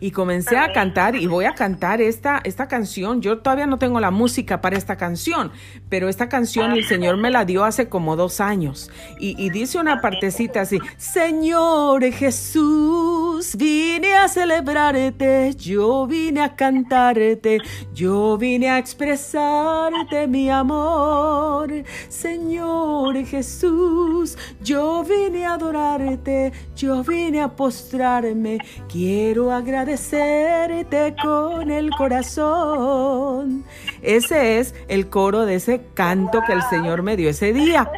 y 0.00 0.10
comencé 0.10 0.56
a 0.56 0.72
cantar 0.72 1.14
y 1.14 1.26
voy 1.26 1.44
a 1.44 1.54
cantar 1.54 2.00
esta, 2.00 2.40
esta 2.44 2.66
canción. 2.66 3.20
Yo 3.20 3.38
todavía 3.38 3.66
no 3.66 3.78
tengo 3.78 4.00
la 4.00 4.10
música 4.10 4.60
para 4.60 4.76
esta 4.76 4.96
canción, 4.96 5.52
pero 5.88 6.08
esta 6.08 6.28
canción 6.28 6.72
el 6.72 6.84
Señor 6.84 7.18
me 7.18 7.30
la 7.30 7.44
dio 7.44 7.64
hace 7.64 7.88
como 7.88 8.16
dos 8.16 8.40
años 8.40 8.90
y, 9.18 9.50
dice 9.50 9.78
una 9.78 10.00
partecita 10.00 10.62
así, 10.62 10.78
Señor 10.96 12.04
Jesús, 12.12 13.56
vine 13.56 14.14
a 14.14 14.28
celebrarte, 14.28 15.54
yo 15.56 16.06
vine 16.06 16.40
a 16.40 16.54
cantarte, 16.56 17.58
yo 17.92 18.38
vine 18.38 18.70
a 18.70 18.78
expresarte 18.78 20.26
mi 20.28 20.48
amor. 20.48 21.84
Señor 22.08 23.24
Jesús, 23.26 24.38
yo 24.62 25.04
vine 25.04 25.44
a 25.44 25.54
adorarte, 25.54 26.52
yo 26.76 27.02
vine 27.02 27.40
a 27.40 27.48
postrarme, 27.48 28.58
quiero 28.88 29.52
agradecer 29.52 29.89
agradecerte 29.90 31.16
con 31.20 31.70
el 31.70 31.90
corazón. 31.90 33.64
Ese 34.02 34.58
es 34.58 34.74
el 34.88 35.08
coro 35.08 35.46
de 35.46 35.56
ese 35.56 35.82
canto 35.94 36.42
que 36.46 36.52
el 36.52 36.62
Señor 36.62 37.02
me 37.02 37.16
dio 37.16 37.30
ese 37.30 37.52
día. 37.52 37.90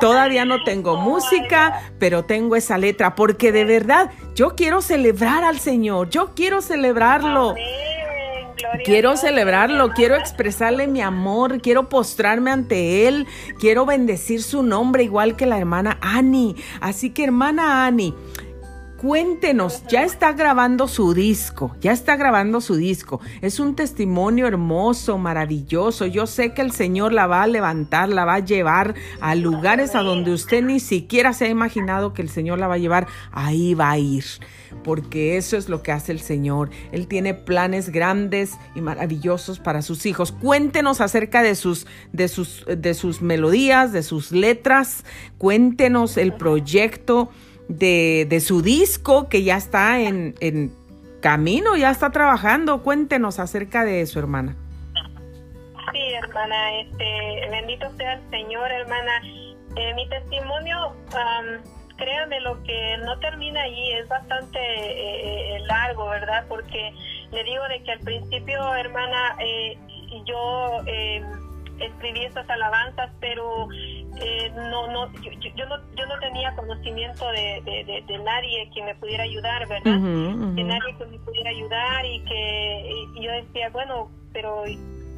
Todavía 0.00 0.44
no 0.44 0.64
tengo 0.64 0.96
música, 0.96 1.92
pero 1.98 2.24
tengo 2.24 2.56
esa 2.56 2.78
letra, 2.78 3.14
porque 3.14 3.52
de 3.52 3.64
verdad 3.64 4.10
yo 4.34 4.56
quiero 4.56 4.82
celebrar 4.82 5.44
al 5.44 5.60
Señor, 5.60 6.10
yo 6.10 6.34
quiero 6.34 6.60
celebrarlo. 6.62 7.54
Quiero 8.84 9.16
celebrarlo, 9.16 9.90
quiero 9.90 10.16
expresarle 10.16 10.86
mi 10.86 11.00
amor, 11.00 11.60
quiero 11.60 11.88
postrarme 11.88 12.50
ante 12.50 13.06
Él, 13.06 13.26
quiero 13.60 13.86
bendecir 13.86 14.42
su 14.42 14.62
nombre 14.62 15.04
igual 15.04 15.36
que 15.36 15.46
la 15.46 15.58
hermana 15.58 15.98
Annie. 16.00 16.56
Así 16.80 17.10
que 17.10 17.24
hermana 17.24 17.86
Annie, 17.86 18.14
Cuéntenos, 19.06 19.84
ya 19.86 20.02
está 20.02 20.32
grabando 20.32 20.88
su 20.88 21.14
disco, 21.14 21.76
ya 21.80 21.92
está 21.92 22.16
grabando 22.16 22.60
su 22.60 22.74
disco. 22.74 23.20
Es 23.40 23.60
un 23.60 23.76
testimonio 23.76 24.48
hermoso, 24.48 25.16
maravilloso. 25.16 26.06
Yo 26.06 26.26
sé 26.26 26.54
que 26.54 26.62
el 26.62 26.72
Señor 26.72 27.12
la 27.12 27.28
va 27.28 27.44
a 27.44 27.46
levantar, 27.46 28.08
la 28.08 28.24
va 28.24 28.34
a 28.34 28.40
llevar 28.40 28.96
a 29.20 29.36
lugares 29.36 29.94
a 29.94 30.00
donde 30.00 30.32
usted 30.32 30.64
ni 30.64 30.80
siquiera 30.80 31.32
se 31.34 31.44
ha 31.44 31.48
imaginado 31.48 32.14
que 32.14 32.22
el 32.22 32.28
Señor 32.28 32.58
la 32.58 32.66
va 32.66 32.74
a 32.74 32.78
llevar. 32.78 33.06
Ahí 33.30 33.74
va 33.74 33.92
a 33.92 33.98
ir, 33.98 34.24
porque 34.82 35.36
eso 35.36 35.56
es 35.56 35.68
lo 35.68 35.84
que 35.84 35.92
hace 35.92 36.10
el 36.10 36.18
Señor. 36.18 36.70
Él 36.90 37.06
tiene 37.06 37.32
planes 37.32 37.90
grandes 37.90 38.54
y 38.74 38.80
maravillosos 38.80 39.60
para 39.60 39.82
sus 39.82 40.04
hijos. 40.04 40.32
Cuéntenos 40.32 41.00
acerca 41.00 41.44
de 41.44 41.54
sus, 41.54 41.86
de 42.12 42.26
sus, 42.26 42.64
de 42.66 42.92
sus 42.94 43.22
melodías, 43.22 43.92
de 43.92 44.02
sus 44.02 44.32
letras. 44.32 45.04
Cuéntenos 45.38 46.16
el 46.16 46.32
proyecto 46.32 47.30
de, 47.68 48.26
de 48.28 48.40
su 48.40 48.62
disco 48.62 49.28
que 49.28 49.42
ya 49.42 49.56
está 49.56 50.00
en, 50.00 50.34
en 50.40 50.72
camino, 51.20 51.76
ya 51.76 51.90
está 51.90 52.10
trabajando. 52.10 52.82
Cuéntenos 52.82 53.38
acerca 53.38 53.84
de 53.84 54.00
eso, 54.00 54.18
hermana. 54.18 54.56
Sí, 55.92 56.00
hermana, 56.22 56.80
este, 56.80 57.48
bendito 57.50 57.90
sea 57.96 58.14
el 58.14 58.30
Señor, 58.30 58.70
hermana. 58.70 59.22
Eh, 59.76 59.94
mi 59.94 60.08
testimonio, 60.08 60.94
créanme, 61.96 62.40
lo 62.40 62.62
que 62.62 62.96
no 63.04 63.18
termina 63.20 63.62
allí 63.62 63.92
es 63.92 64.08
bastante 64.08 64.58
eh, 64.58 65.56
eh, 65.56 65.60
largo, 65.66 66.08
¿verdad? 66.08 66.44
Porque 66.48 66.92
le 67.32 67.44
digo 67.44 67.62
de 67.68 67.82
que 67.82 67.92
al 67.92 68.00
principio, 68.00 68.74
hermana, 68.74 69.36
yo 70.26 70.82
escribí 71.78 72.24
estas 72.24 72.48
alabanzas, 72.48 73.10
pero 73.20 73.68
eh, 74.20 74.50
no, 74.54 74.86
no, 74.88 75.12
yo, 75.20 75.30
yo, 75.32 75.66
no, 75.66 75.76
yo 75.94 76.06
no 76.06 76.18
tenía 76.20 76.54
conocimiento 76.54 77.28
de, 77.28 78.02
de, 78.06 78.18
nadie 78.18 78.70
que 78.74 78.82
me 78.82 78.94
pudiera 78.96 79.24
ayudar, 79.24 79.68
¿verdad? 79.68 79.98
De 79.98 80.64
nadie 80.64 80.96
que 80.98 81.06
me 81.06 81.18
pudiera 81.18 81.50
ayudar 81.50 82.04
y 82.04 82.24
que 82.24 82.90
yo 83.20 83.32
decía, 83.32 83.70
bueno, 83.70 84.10
pero 84.32 84.64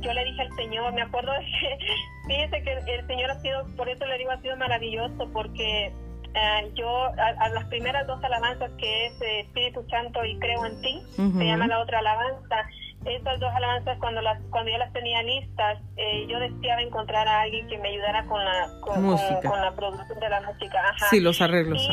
yo 0.01 0.13
le 0.13 0.25
dije 0.25 0.43
al 0.43 0.57
Señor, 0.57 0.93
me 0.93 1.03
acuerdo 1.03 1.33
de 1.33 1.41
que, 1.41 1.79
fíjese 2.27 2.63
que 2.63 2.95
el 2.95 3.07
Señor 3.07 3.31
ha 3.31 3.41
sido, 3.41 3.67
por 3.77 3.89
eso 3.89 4.05
le 4.07 4.19
digo, 4.19 4.31
ha 4.31 4.41
sido 4.41 4.57
maravilloso, 4.57 5.29
porque 5.33 5.87
eh, 5.87 6.73
yo 6.75 7.07
a, 7.07 7.49
las 7.49 7.65
primeras 7.67 8.07
dos 8.07 8.23
alabanzas 8.23 8.71
que 8.79 9.07
es 9.07 9.13
Espíritu 9.21 9.85
Santo 9.89 10.25
y 10.25 10.39
creo 10.39 10.65
en 10.67 10.81
ti, 10.81 11.03
se 11.17 11.45
llama 11.45 11.67
la 11.67 11.81
otra 11.81 11.99
alabanza, 11.99 12.69
esas 13.05 13.41
dos 13.41 13.51
alabanzas 13.55 13.99
cuando 13.99 14.21
las 14.21 14.41
cuando 14.51 14.71
ya 14.71 14.79
las 14.79 14.93
tenía 14.93 15.23
listas 15.23 15.79
eh, 15.97 16.27
yo 16.29 16.39
deseaba 16.41 16.83
encontrar 16.83 17.27
a 17.29 17.43
alguien 17.43 17.67
que 17.69 17.79
me 17.79 17.89
ayudara 17.89 18.25
con 18.27 18.45
la 18.45 18.69
con, 18.81 19.61
la 19.61 19.73
producción 19.75 20.19
de 20.21 20.29
la 20.29 20.41
música 20.41 20.81
ajá. 20.81 21.07
sí 21.11 21.21
los 21.21 21.41
arreglos 21.41 21.81
sí 21.81 21.93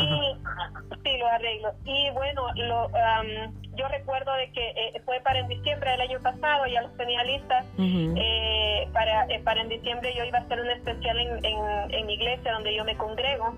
los 1.17 1.31
arreglos. 1.31 1.73
Y 1.85 2.09
bueno 2.11 2.47
lo, 2.55 2.89
yo 3.75 3.87
recuerdo 3.89 4.33
de 4.35 4.51
que 4.51 4.69
eh, 4.69 5.01
fue 5.05 5.19
para 5.21 5.39
en 5.39 5.47
diciembre 5.47 5.91
del 5.91 6.01
año 6.01 6.19
pasado 6.21 6.65
ya 6.67 6.81
los 6.81 6.95
tenía 6.97 7.23
listas 7.23 7.65
eh, 7.77 8.87
para 8.93 9.27
para 9.43 9.61
en 9.61 9.69
diciembre 9.69 10.13
yo 10.15 10.23
iba 10.23 10.39
a 10.39 10.41
hacer 10.41 10.59
un 10.61 10.69
especial 10.69 11.19
en, 11.19 11.45
en, 11.91 12.05
mi 12.05 12.13
iglesia 12.13 12.53
donde 12.53 12.75
yo 12.75 12.85
me 12.85 12.95
congrego. 12.97 13.55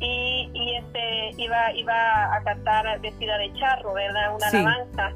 Y, 0.00 0.50
y 0.52 0.76
este 0.76 1.42
iba 1.42 1.72
iba 1.72 2.34
a 2.34 2.42
cantar 2.44 3.00
vestida 3.00 3.38
de 3.38 3.52
charro 3.54 3.92
verdad 3.94 4.34
una 4.34 4.48
alabanza 4.48 5.12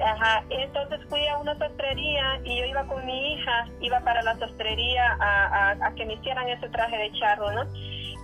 Ajá, 0.00 0.42
entonces 0.48 1.00
fui 1.08 1.26
a 1.28 1.38
una 1.38 1.56
sastrería 1.58 2.40
y 2.44 2.58
yo 2.58 2.64
iba 2.64 2.84
con 2.86 3.04
mi 3.04 3.34
hija, 3.34 3.68
iba 3.80 4.00
para 4.00 4.22
la 4.22 4.36
sastrería 4.38 5.16
a, 5.20 5.70
a, 5.80 5.94
que 5.94 6.06
me 6.06 6.14
hicieran 6.14 6.48
ese 6.48 6.68
traje 6.70 6.96
de 6.96 7.12
charro, 7.12 7.52
¿no? 7.52 7.62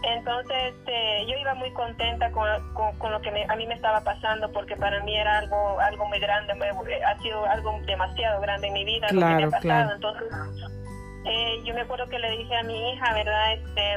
Entonces 0.02 0.74
este, 0.74 1.26
yo 1.26 1.36
iba 1.36 1.54
muy 1.54 1.72
contenta 1.72 2.30
con, 2.30 2.46
con, 2.98 3.12
lo 3.12 3.20
que 3.20 3.30
a 3.48 3.56
mí 3.56 3.66
me 3.66 3.74
estaba 3.74 4.00
pasando 4.02 4.50
porque 4.52 4.76
para 4.76 5.02
mí 5.02 5.16
era 5.16 5.38
algo 5.38 5.80
algo 5.80 6.06
muy 6.06 6.20
grande, 6.20 6.52
ha 6.52 7.18
sido 7.18 7.44
algo 7.46 7.78
demasiado 7.84 8.40
grande 8.40 8.68
en 8.68 8.72
mi 8.74 8.84
vida 8.84 9.08
lo 9.12 9.20
que 9.20 9.34
me 9.34 9.44
ha 9.44 9.50
pasado. 9.50 9.92
Entonces 9.94 10.28
eh, 11.26 11.60
yo 11.64 11.74
me 11.74 11.82
acuerdo 11.82 12.08
que 12.08 12.18
le 12.18 12.30
dije 12.30 12.56
a 12.56 12.62
mi 12.62 12.92
hija, 12.92 13.12
¿verdad? 13.12 13.52
Este, 13.52 13.94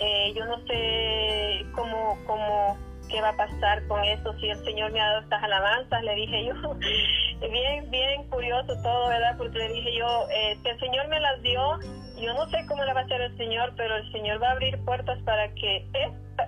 eh, 0.00 0.32
yo 0.34 0.44
no 0.44 0.58
sé 0.66 1.66
cómo, 1.72 2.18
cómo 2.26 2.76
qué 3.08 3.20
va 3.20 3.30
a 3.30 3.36
pasar 3.36 3.86
con 3.86 4.02
eso 4.04 4.32
si 4.38 4.48
el 4.48 4.64
Señor 4.64 4.92
me 4.92 5.00
ha 5.00 5.06
dado 5.06 5.20
estas 5.20 5.42
alabanzas, 5.42 6.02
le 6.02 6.14
dije 6.14 6.46
yo, 6.46 6.54
bien, 7.50 7.90
bien 7.90 8.24
curioso 8.28 8.74
todo, 8.82 9.08
¿verdad? 9.08 9.36
Porque 9.36 9.58
le 9.58 9.68
dije 9.72 9.96
yo, 9.96 10.28
eh, 10.30 10.58
el 10.64 10.80
Señor 10.80 11.08
me 11.08 11.20
las 11.20 11.40
dio, 11.42 11.78
yo 12.20 12.34
no 12.34 12.48
sé 12.50 12.64
cómo 12.68 12.84
le 12.84 12.92
va 12.92 13.00
a 13.00 13.04
hacer 13.04 13.20
el 13.20 13.36
Señor, 13.36 13.72
pero 13.76 13.96
el 13.96 14.12
Señor 14.12 14.42
va 14.42 14.48
a 14.48 14.52
abrir 14.52 14.78
puertas 14.84 15.18
para 15.24 15.52
que 15.54 15.86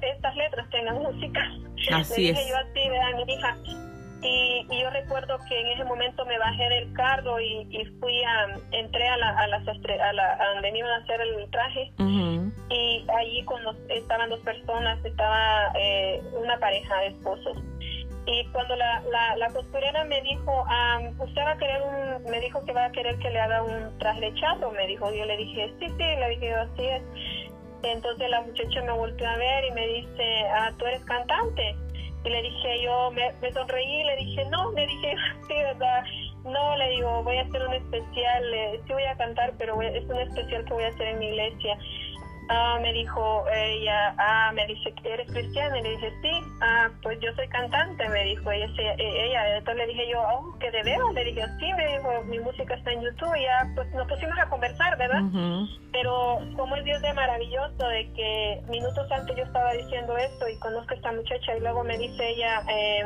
estas 0.02 0.36
letras 0.36 0.68
tengan 0.70 0.96
música. 0.96 1.40
Así 1.92 2.32
le 2.32 2.32
dije 2.32 2.48
yo 2.48 2.56
así, 2.56 2.88
¿verdad? 2.88 3.24
Mi 3.26 3.32
hija, 3.32 3.56
y, 4.22 4.66
yo 4.80 4.90
recuerdo 4.90 5.38
que 5.48 5.60
en 5.60 5.66
ese 5.68 5.84
momento 5.84 6.24
me 6.26 6.38
bajé 6.38 6.68
del 6.68 6.92
carro 6.94 7.40
y, 7.40 7.84
fui 8.00 8.22
a, 8.24 8.56
entré 8.72 9.08
a 9.08 9.16
la, 9.16 9.30
a, 9.30 9.46
la, 9.46 9.56
a, 9.58 10.54
donde 10.54 10.72
me 10.72 10.78
iban 10.78 10.90
a 10.90 10.96
hacer 10.96 11.20
el 11.20 11.50
traje. 11.50 11.92
Y 12.68 13.06
allí 13.16 13.44
cuando 13.44 13.74
estaban 13.88 14.30
dos 14.30 14.40
personas, 14.40 15.04
estaba 15.04 15.72
eh, 15.78 16.22
una 16.32 16.58
pareja 16.58 16.96
de 17.00 17.06
esposos. 17.08 17.56
Y 18.26 18.44
cuando 18.46 18.74
la, 18.74 19.02
la, 19.36 19.48
costurera 19.50 20.04
me 20.04 20.20
dijo, 20.22 20.64
usted 21.20 21.42
va 21.42 21.52
a 21.52 21.58
querer 21.58 21.80
un, 21.82 22.24
me 22.24 22.40
dijo 22.40 22.64
que 22.64 22.72
va 22.72 22.86
a 22.86 22.92
querer 22.92 23.16
que 23.18 23.30
le 23.30 23.38
haga 23.38 23.62
un 23.62 23.96
traje 23.98 24.20
de 24.20 24.34
charro, 24.34 24.72
me 24.72 24.86
dijo, 24.88 25.12
yo 25.12 25.24
le 25.26 25.36
dije, 25.36 25.72
sí, 25.78 25.86
sí, 25.88 25.96
le 25.98 26.28
dije, 26.30 26.52
así 26.52 26.86
es. 26.86 27.02
Entonces 27.84 28.28
la 28.28 28.40
muchacha 28.40 28.82
me 28.82 28.92
volvió 28.92 29.28
a 29.28 29.36
ver 29.36 29.64
y 29.66 29.70
me 29.70 29.86
dice, 29.86 30.48
ah, 30.56 30.72
¿tú 30.76 30.86
eres 30.86 31.04
cantante? 31.04 31.76
Y 32.26 32.28
le 32.28 32.42
dije 32.42 32.82
yo, 32.82 33.12
me, 33.12 33.52
sonreí 33.52 34.02
le 34.02 34.16
dije, 34.16 34.44
no, 34.50 34.72
le 34.72 34.84
dije, 34.86 35.14
sí, 35.48 35.54
¿verdad? 35.54 36.04
No, 36.44 36.76
le 36.76 36.88
digo, 36.90 37.22
voy 37.22 37.36
a 37.36 37.42
hacer 37.42 37.62
un 37.66 37.74
especial, 37.74 38.54
eh, 38.54 38.80
sí 38.84 38.92
voy 38.92 39.04
a 39.04 39.16
cantar, 39.16 39.54
pero 39.58 39.80
es 39.80 40.04
un 40.04 40.18
especial 40.18 40.64
que 40.64 40.74
voy 40.74 40.84
a 40.84 40.88
hacer 40.88 41.06
en 41.06 41.18
mi 41.20 41.26
iglesia. 41.28 41.78
Ah, 42.48 42.78
me 42.80 42.92
dijo 42.92 43.44
ella, 43.52 44.14
ah, 44.18 44.52
me 44.54 44.66
dice, 44.66 44.94
¿eres 45.04 45.30
cristiana? 45.32 45.78
Y 45.78 45.82
le 45.82 45.90
dije, 45.90 46.12
sí, 46.22 46.30
ah, 46.60 46.88
pues 47.02 47.18
yo 47.20 47.32
soy 47.34 47.48
cantante, 47.48 48.08
me 48.08 48.24
dijo 48.24 48.50
ella, 48.50 48.66
ella, 48.98 49.58
entonces 49.58 49.86
le 49.86 49.92
dije 49.92 50.10
yo, 50.10 50.22
oh, 50.22 50.56
¿qué 50.60 50.70
de 50.70 50.82
veras? 50.82 51.12
Le 51.12 51.24
dije, 51.24 51.42
sí, 51.58 51.72
me 51.74 51.86
dijo, 51.88 52.22
mi 52.26 52.38
música 52.38 52.74
está 52.74 52.92
en 52.92 53.02
YouTube, 53.02 53.34
y 53.36 53.42
ya, 53.42 53.72
pues 53.74 53.92
nos 53.94 54.06
pusimos 54.06 54.38
a 54.38 54.48
conversar, 54.48 54.96
¿verdad? 54.96 55.22
Pero 55.92 56.38
como 56.56 56.76
es 56.76 56.84
Dios 56.84 57.02
de 57.02 57.12
maravilloso, 57.14 57.88
de 57.88 58.12
que 58.12 58.62
minutos 58.68 59.10
antes 59.10 59.36
yo 59.36 59.42
estaba 59.42 59.72
diciendo 59.72 60.16
esto 60.16 60.48
y 60.48 60.58
conozco 60.58 60.94
a 60.94 60.96
esta 60.96 61.12
muchacha 61.12 61.56
y 61.56 61.60
luego 61.60 61.82
me 61.82 61.98
dice 61.98 62.28
ella, 62.28 62.62
eh, 62.68 63.02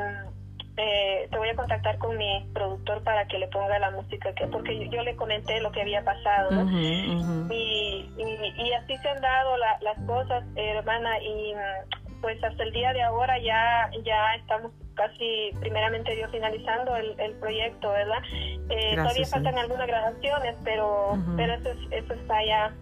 eh, 0.82 1.28
te 1.30 1.36
voy 1.36 1.50
a 1.50 1.56
contactar 1.56 1.98
con 1.98 2.16
mi 2.16 2.48
productor 2.54 3.02
para 3.02 3.26
que 3.26 3.38
le 3.38 3.48
ponga 3.48 3.78
la 3.78 3.90
música, 3.90 4.32
que 4.34 4.46
porque 4.46 4.88
yo, 4.88 5.02
le 5.02 5.14
comenté 5.14 5.60
lo 5.60 5.70
que 5.72 5.82
había 5.82 6.02
pasado, 6.02 6.50
¿no? 6.50 6.70
Y, 6.70 8.10
y, 8.16 8.72
así 8.72 8.96
se 8.96 9.08
han 9.10 9.20
dado 9.20 9.58
las 9.58 9.98
cosas, 10.06 10.42
hermana, 10.56 11.18
y 11.20 11.52
pues 12.22 12.42
hasta 12.42 12.62
el 12.62 12.72
día 12.72 12.94
de 12.94 13.02
ahora 13.02 13.38
ya, 13.40 13.90
ya 14.04 14.34
estamos 14.36 14.72
casi 14.94 15.50
primeramente 15.60 16.16
Dios 16.16 16.30
finalizando 16.30 16.96
el, 16.96 17.18
el 17.20 17.34
proyecto, 17.34 17.90
¿verdad? 17.90 18.22
Eh, 18.70 18.96
todavía 18.96 19.26
faltan 19.26 19.58
algunas 19.58 19.86
grabaciones, 19.86 20.56
pero, 20.64 21.18
pero 21.36 21.54
eso, 21.54 21.70
eso 21.90 22.14
está 22.14 22.44
ya 22.44 22.72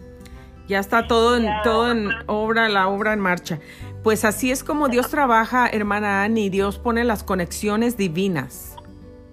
ya 0.69 0.81
está 0.81 1.07
todo 1.07 1.39
en, 1.39 1.49
todo 1.65 1.91
en 1.91 2.11
obra, 2.27 2.69
la 2.69 2.89
obra 2.89 3.15
en 3.15 3.21
marcha. 3.21 3.59
Pues 4.03 4.25
así 4.25 4.51
es 4.51 4.65
como 4.65 4.89
Dios 4.89 5.09
trabaja, 5.11 5.69
hermana 5.69 6.23
Annie. 6.23 6.51
Dios 6.51 6.79
pone 6.79 7.05
las 7.05 7.25
conexiones 7.25 7.97
divinas. 7.97 8.77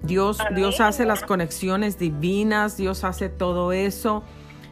Dios, 0.01 0.38
Dios 0.55 0.82
hace 0.82 1.05
las 1.05 1.24
conexiones 1.24 1.97
divinas, 1.97 2.78
Dios 2.78 3.03
hace 3.03 3.30
todo 3.30 3.72
eso. 3.72 4.24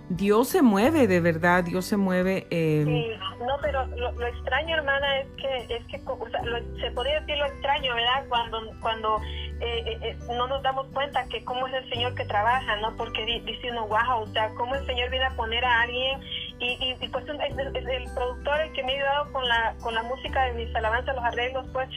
Dios 0.09 0.49
se 0.49 0.61
mueve, 0.61 1.07
de 1.07 1.19
verdad, 1.21 1.63
Dios 1.63 1.85
se 1.85 1.97
mueve. 1.97 2.45
Eh... 2.51 2.83
Sí, 2.85 3.45
no, 3.45 3.57
pero 3.61 3.85
lo, 3.87 4.27
extraño, 4.27 4.75
hermana, 4.75 5.21
es 5.21 5.27
que, 5.37 5.75
es 5.75 5.85
que 5.85 5.97
se 5.97 6.91
podría 6.91 7.19
decir 7.21 7.37
lo 7.37 7.45
extraño, 7.45 7.95
¿verdad? 7.95 8.25
Cuando, 8.27 8.59
cuando 8.81 9.21
eh, 9.59 9.83
eh, 9.85 9.97
eh, 10.01 10.17
no 10.27 10.47
nos 10.47 10.61
damos 10.61 10.87
cuenta 10.87 11.25
que 11.29 11.43
cómo 11.43 11.67
es 11.67 11.73
el 11.73 11.89
Señor 11.89 12.13
que 12.15 12.25
trabaja, 12.25 12.75
¿no? 12.77 12.95
Porque 12.97 13.25
dice 13.25 13.71
uno, 13.71 13.87
wow, 13.87 14.23
o 14.23 14.27
sea, 14.27 14.49
cómo 14.55 14.75
el 14.75 14.85
Señor 14.85 15.09
viene 15.09 15.25
a 15.25 15.35
poner 15.35 15.63
a 15.63 15.81
alguien 15.81 16.19
y, 16.63 16.97
y, 17.01 17.07
pues 17.09 17.25
es, 17.27 17.57
el 17.57 18.13
productor 18.13 18.61
el 18.61 18.71
que 18.73 18.83
me 18.83 18.93
ha 18.93 18.95
ayudado 18.95 19.31
con 19.31 19.47
la, 19.47 19.75
con 19.81 19.93
la 19.93 20.03
música 20.03 20.45
de 20.45 20.53
mis 20.53 20.75
alabanzas, 20.75 21.15
los 21.15 21.23
arreglos, 21.23 21.65
pues 21.73 21.89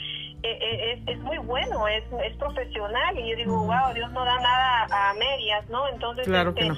es, 0.42 1.00
es, 1.06 1.18
muy 1.20 1.38
bueno, 1.38 1.88
es, 1.88 2.04
es 2.24 2.36
profesional 2.36 3.18
y 3.18 3.30
yo 3.30 3.36
digo, 3.36 3.64
wow, 3.64 3.92
Dios 3.94 4.10
no 4.12 4.24
da 4.24 4.40
nada 4.40 5.10
a 5.10 5.14
medias, 5.14 5.68
¿no? 5.68 5.88
Entonces, 5.88 6.26
claro 6.26 6.54
que 6.54 6.66
este, 6.66 6.76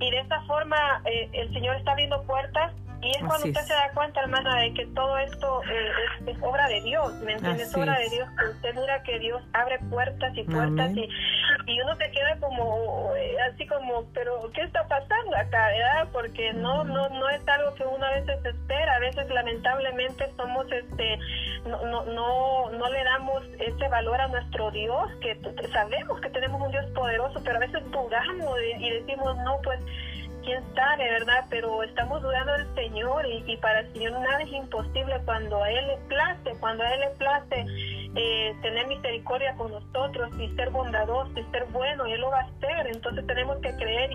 y 0.00 0.10
de 0.10 0.20
esta 0.20 0.40
forma 0.42 1.02
el 1.04 1.52
Señor 1.52 1.76
está 1.76 1.92
abriendo 1.92 2.22
puertas 2.24 2.72
y 3.04 3.10
es 3.10 3.18
cuando 3.18 3.46
usted 3.48 3.60
se 3.60 3.74
da 3.74 3.90
cuenta, 3.92 4.20
hermana, 4.22 4.60
de 4.60 4.72
que 4.72 4.86
todo 4.86 5.18
esto 5.18 5.62
eh, 5.64 5.90
es, 6.26 6.36
obra 6.40 6.66
de 6.68 6.80
Dios, 6.80 7.12
¿me 7.20 7.32
entiendes? 7.32 7.68
Es 7.68 7.76
obra 7.76 7.98
de 7.98 8.08
Dios, 8.08 8.28
que 8.38 8.44
usted 8.46 8.74
mira 8.74 9.02
que 9.02 9.18
Dios 9.18 9.42
abre 9.52 9.78
puertas 9.90 10.32
y 10.36 10.42
puertas 10.44 10.90
y, 10.96 11.08
y, 11.66 11.80
uno 11.82 11.94
se 11.96 12.10
queda 12.10 12.36
como, 12.40 13.12
eh, 13.14 13.36
así 13.52 13.66
como, 13.66 14.06
pero 14.14 14.50
¿qué 14.54 14.62
está 14.62 14.88
pasando 14.88 15.36
acá, 15.36 15.68
verdad? 15.68 16.08
Porque 16.12 16.54
no, 16.54 16.84
no, 16.84 17.10
no 17.10 17.28
es 17.28 17.46
algo 17.46 17.74
que 17.74 17.84
uno 17.84 18.06
a 18.06 18.12
veces 18.12 18.42
espera, 18.42 18.94
a 18.94 19.00
veces 19.00 19.28
lamentablemente 19.28 20.32
somos, 20.36 20.64
este, 20.72 21.18
no, 21.66 21.84
no, 21.84 22.04
no, 22.06 22.70
no 22.70 22.90
le 22.90 23.04
damos 23.04 23.42
ese 23.58 23.88
valor 23.88 24.18
a 24.18 24.28
nuestro 24.28 24.70
Dios, 24.70 25.10
que 25.20 25.38
sabemos 25.72 26.20
que 26.22 26.30
tenemos 26.30 26.58
un 26.60 26.70
Dios 26.70 26.86
poderoso, 26.94 27.38
pero 27.44 27.56
a 27.56 27.60
veces 27.60 27.82
dudamos 27.90 28.58
y 28.78 28.90
decimos, 28.90 29.36
no, 29.44 29.58
pues 29.62 29.78
quién 30.44 30.62
sabe, 30.74 31.10
¿verdad? 31.10 31.44
Pero 31.50 31.82
estamos 31.82 32.22
dudando 32.22 32.52
del 32.52 32.74
Señor 32.74 33.26
y, 33.26 33.56
para 33.58 33.80
el 33.80 33.92
Señor 33.92 34.12
nada 34.12 34.42
es 34.42 34.52
imposible 34.52 35.20
cuando 35.24 35.62
a 35.62 35.70
Él 35.70 35.86
le 35.86 35.96
place, 36.08 36.58
cuando 36.60 36.84
a 36.84 36.94
Él 36.94 37.00
le 37.00 37.10
place 37.10 37.66
eh, 38.16 38.54
tener 38.62 38.86
misericordia 38.86 39.54
con 39.56 39.72
nosotros 39.72 40.30
y 40.38 40.48
ser 40.54 40.70
bondadoso 40.70 41.32
y 41.38 41.44
ser 41.50 41.64
bueno, 41.72 42.06
y 42.06 42.12
Él 42.12 42.20
lo 42.20 42.30
va 42.30 42.40
a 42.40 42.44
hacer. 42.44 42.86
Entonces 42.86 43.26
tenemos 43.26 43.58
que 43.58 43.74
creer 43.76 44.10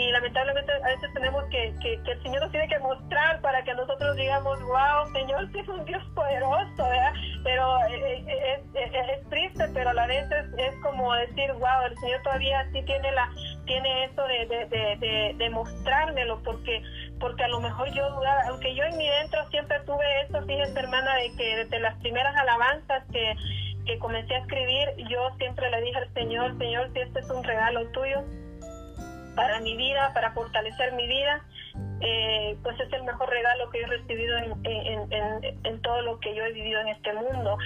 y, 0.00 0.10
lamentablemente 0.12 0.72
a 0.72 0.86
veces 0.86 1.12
tenemos 1.12 1.44
que, 1.50 1.74
que, 1.80 1.94
el 1.94 2.22
Señor 2.22 2.42
nos 2.42 2.50
tiene 2.50 2.68
que 2.68 2.78
mostrar 2.78 3.40
para 3.40 3.62
que 3.62 3.74
nosotros 3.74 4.16
digamos, 4.16 4.60
wow, 4.62 5.12
Señor, 5.12 5.50
sí 5.52 5.58
es 5.58 5.68
un 5.68 5.84
Dios 5.84 6.02
poderoso, 6.14 6.76
¿verdad? 6.76 7.12
Pero 7.44 7.78
eh, 7.86 8.24
eh, 8.26 8.62
es, 8.74 9.28
triste, 9.28 9.64
pero 9.74 9.90
a 9.90 9.94
la 9.94 10.06
vez 10.06 10.24
es, 10.30 10.46
es 10.58 10.74
como 10.82 11.12
decir, 11.14 11.52
wow, 11.52 11.86
el 11.86 11.96
Señor 11.98 12.22
todavía 12.22 12.66
sí 12.72 12.82
tiene 12.82 13.12
la 13.12 13.30
tiene 13.66 14.04
eso 14.04 14.22
de, 14.24 14.66
de, 14.66 15.34
de, 15.36 15.50
mostrármelo, 15.50 16.42
porque 16.42 16.82
porque 17.20 17.44
a 17.44 17.48
lo 17.48 17.60
mejor 17.60 17.88
yo 17.92 18.10
dudaba, 18.10 18.42
aunque 18.48 18.74
yo 18.74 18.82
en 18.82 18.96
mi 18.96 19.08
dentro 19.08 19.46
siempre 19.50 19.78
tuve 19.86 20.04
eso, 20.22 20.42
fíjese 20.44 20.78
hermana, 20.78 21.14
de 21.16 21.36
que 21.36 21.56
desde 21.56 21.78
las 21.78 21.94
primeras 22.00 22.34
alabanzas 22.36 23.04
que, 23.12 23.36
que 23.86 23.98
comencé 23.98 24.34
a 24.34 24.38
escribir, 24.38 24.88
yo 25.08 25.30
siempre 25.38 25.70
le 25.70 25.82
dije 25.82 25.98
al 25.98 26.12
Señor, 26.14 26.58
Señor, 26.58 26.90
si 26.92 27.00
este 27.00 27.20
es 27.20 27.30
un 27.30 27.44
regalo 27.44 27.86
tuyo 27.92 28.24
para 29.40 29.58
mi 29.60 29.74
vida, 29.74 30.10
para 30.12 30.32
fortalecer 30.32 30.92
mi 30.92 31.06
vida, 31.06 31.42
eh, 32.02 32.58
pues 32.62 32.78
es 32.78 32.92
el 32.92 33.04
mejor 33.04 33.30
regalo 33.30 33.70
que 33.70 33.80
he 33.80 33.86
recibido 33.86 34.36
en, 34.36 35.80
todo 35.80 36.02
lo 36.02 36.20
que 36.20 36.34
yo 36.34 36.44
he 36.44 36.52
vivido 36.52 36.78
en 36.80 36.88
este 36.88 37.14
mundo. 37.14 37.56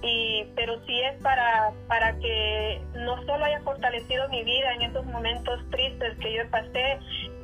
Y, 0.00 0.44
pero 0.54 0.78
sí 0.86 1.00
es 1.00 1.20
para, 1.22 1.72
para 1.88 2.16
que 2.18 2.80
no 2.94 3.20
solo 3.26 3.44
haya 3.44 3.60
fortalecido 3.62 4.28
mi 4.28 4.44
vida 4.44 4.74
en 4.74 4.82
esos 4.82 5.04
momentos 5.06 5.58
tristes 5.70 6.16
que 6.18 6.34
yo 6.34 6.48
pasé, 6.50 7.00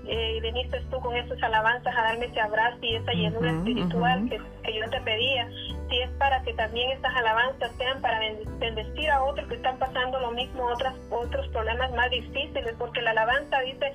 eh, 0.06 0.34
y 0.36 0.40
viniste 0.40 0.80
tú 0.88 1.00
con 1.00 1.16
esas 1.16 1.42
alabanzas 1.42 1.92
a 1.96 2.02
darme 2.02 2.26
ese 2.26 2.40
abrazo 2.40 2.78
y 2.82 2.94
esa 2.94 3.12
llenura 3.12 3.50
espiritual 3.50 4.28
que, 4.28 4.40
que, 4.62 4.78
yo 4.78 4.88
te 4.88 5.00
pedía, 5.00 5.48
si 5.90 6.00
es 6.00 6.10
para 6.18 6.40
que 6.42 6.54
también 6.54 6.90
estas 6.92 7.14
alabanzas 7.16 7.72
sean 7.76 8.00
para 8.00 8.20
bendecir 8.58 9.10
a 9.10 9.24
otros 9.24 9.46
que 9.48 9.56
están 9.56 9.78
pasando 9.78 10.20
lo 10.20 10.30
mismo, 10.30 10.64
otras, 10.64 10.94
otros 11.10 11.46
problemas 11.48 11.92
más 11.92 12.08
difíciles, 12.10 12.74
porque 12.78 13.02
la 13.02 13.10
alabanza 13.10 13.60
dice, 13.60 13.86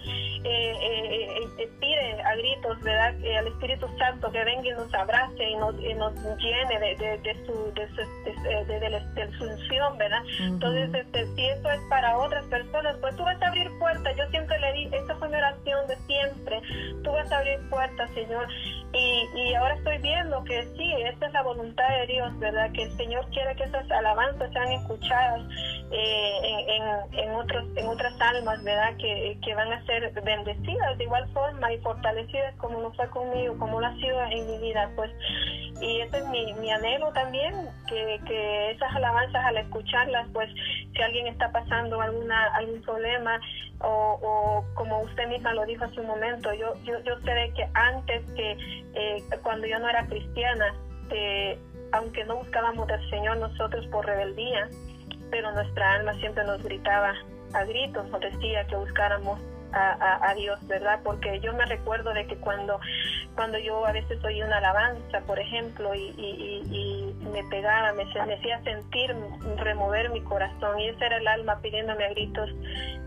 eh, 0.44 0.74
eh, 0.82 1.40
eh 1.58 1.70
pide 1.80 2.22
a 2.22 2.36
gritos, 2.36 2.82
¿verdad? 2.82 3.16
al 3.38 3.48
Espíritu 3.48 3.88
Santo 3.98 4.32
que 4.32 4.44
venga 4.44 4.68
y 4.68 4.72
nos 4.72 4.94
abrace 4.94 5.50
y 5.50 5.56
nos, 5.56 5.74
nos 5.76 6.38
llene 6.40 6.80
de, 6.80 7.18
de, 7.18 7.46
su, 7.46 7.74
de, 7.74 7.88
su, 9.38 9.44
unción, 9.46 9.98
¿verdad? 9.98 10.24
Entonces, 10.40 10.94
este, 10.94 11.26
si 11.36 11.46
eso 11.48 11.72
es 11.72 11.82
para 11.90 12.18
otras 12.18 12.46
personas, 12.46 12.98
pues 13.00 13.16
tú 13.16 13.24
vas 13.24 13.42
a 13.42 13.48
abrir 13.48 13.70
puertas. 13.80 14.16
Yo 14.18 14.28
siempre 14.30 14.60
le 14.60 14.74
di, 14.74 14.90
esta 14.92 15.16
fue 15.16 15.30
mi 15.30 15.38
oración 15.38 15.88
de 15.88 15.96
siempre, 16.08 16.62
tú 17.04 17.12
vas 17.12 17.32
a 17.32 17.38
abrir 17.38 17.60
puertas, 17.70 18.10
Señor. 18.12 18.48
Y, 18.94 19.28
y 19.36 19.54
ahora 19.56 19.76
estoy 19.76 19.98
viendo 20.00 20.44
que 20.44 20.64
sí, 20.78 20.94
esta 21.04 21.28
es 21.28 21.34
la 21.34 21.44
voluntad 21.44 21.85
de 21.90 22.08
Dios, 22.08 22.40
¿verdad? 22.40 22.72
Que 22.72 22.84
el 22.84 22.92
Señor 22.98 23.28
quiere 23.30 23.56
que 23.56 23.64
esas 23.64 23.90
alabanzas 23.92 24.52
sean 24.52 24.72
escuchadas 24.72 25.42
eh, 25.92 26.40
en, 26.44 27.20
en, 27.20 27.36
otros, 27.36 27.66
en 27.76 27.88
otras 27.88 28.20
almas, 28.20 28.64
¿verdad? 28.64 28.96
Que, 28.98 29.38
que, 29.44 29.56
van 29.56 29.72
a 29.72 29.86
ser 29.86 30.12
bendecidas 30.24 30.98
de 30.98 31.04
igual 31.04 31.28
forma 31.34 31.72
y 31.74 31.78
fortalecidas 31.80 32.56
como 32.58 32.82
lo 32.82 32.92
fue 32.94 33.08
conmigo, 33.10 33.58
como 33.58 33.80
lo 33.80 33.88
ha 33.88 33.96
sido 33.96 34.22
en 34.24 34.48
mi 34.48 34.58
vida, 34.60 34.90
pues. 34.96 35.12
Y 35.82 36.02
ese 36.02 36.18
es 36.18 36.28
mi, 36.30 36.54
mi 36.56 36.72
anhelo 36.72 37.12
también, 37.14 37.54
que, 37.88 38.20
que 38.26 38.72
esas 38.72 38.96
alabanzas 38.96 39.46
al 39.46 39.58
escucharlas, 39.58 40.28
pues, 40.34 40.50
si 40.94 41.02
alguien 41.02 41.28
está 41.28 41.52
pasando 41.52 42.00
alguna 42.02 42.46
algún 42.56 42.82
problema 42.82 43.40
o, 43.82 44.20
o, 44.22 44.76
como 44.76 45.02
usted 45.02 45.28
misma 45.28 45.54
lo 45.54 45.66
dijo 45.66 45.84
hace 45.84 46.00
un 46.00 46.08
momento, 46.08 46.54
yo, 46.54 46.74
yo, 46.84 47.00
yo 47.04 47.20
sé 47.22 47.52
que 47.56 47.68
antes 47.74 48.24
que 48.36 48.52
eh, 48.94 49.24
cuando 49.44 49.68
yo 49.68 49.80
no 49.80 49.90
era 49.90 50.06
cristiana, 50.08 50.74
eh, 51.12 51.60
aunque 51.92 52.24
no 52.26 52.38
buscábamos 52.38 52.90
al 52.90 53.10
Señor 53.10 53.38
nosotros 53.38 53.86
por 53.88 54.06
rebeldía, 54.06 54.70
pero 55.32 55.52
nuestra 55.52 55.94
alma 55.94 56.14
siempre 56.16 56.44
nos 56.44 56.62
gritaba 56.64 57.14
a 57.54 57.64
gritos, 57.66 58.08
nos 58.10 58.22
decía 58.22 58.66
que 58.68 58.76
buscáramos 58.76 59.40
a, 59.78 60.34
Dios, 60.36 60.60
¿verdad? 60.68 61.02
Porque 61.04 61.40
yo 61.42 61.54
me 61.54 61.66
recuerdo 61.66 62.14
de 62.14 62.26
que 62.28 62.38
cuando, 62.38 62.80
cuando 63.36 63.58
yo 63.58 63.86
a 63.86 63.92
veces 63.92 64.24
oí 64.24 64.42
una 64.42 64.60
alabanza, 64.60 65.20
por 65.28 65.38
ejemplo, 65.38 65.94
y, 65.94 67.14
me 67.34 67.44
pegaba, 67.50 67.92
me, 67.92 68.06
me 68.06 68.36
hacía 68.36 68.62
sentir, 68.64 69.14
remover 69.58 70.10
mi 70.12 70.22
corazón, 70.22 70.80
y 70.80 70.88
ese 70.88 71.06
era 71.06 71.18
el 71.18 71.28
alma 71.28 71.60
pidiéndome 71.62 72.06
a 72.06 72.10
gritos 72.12 72.50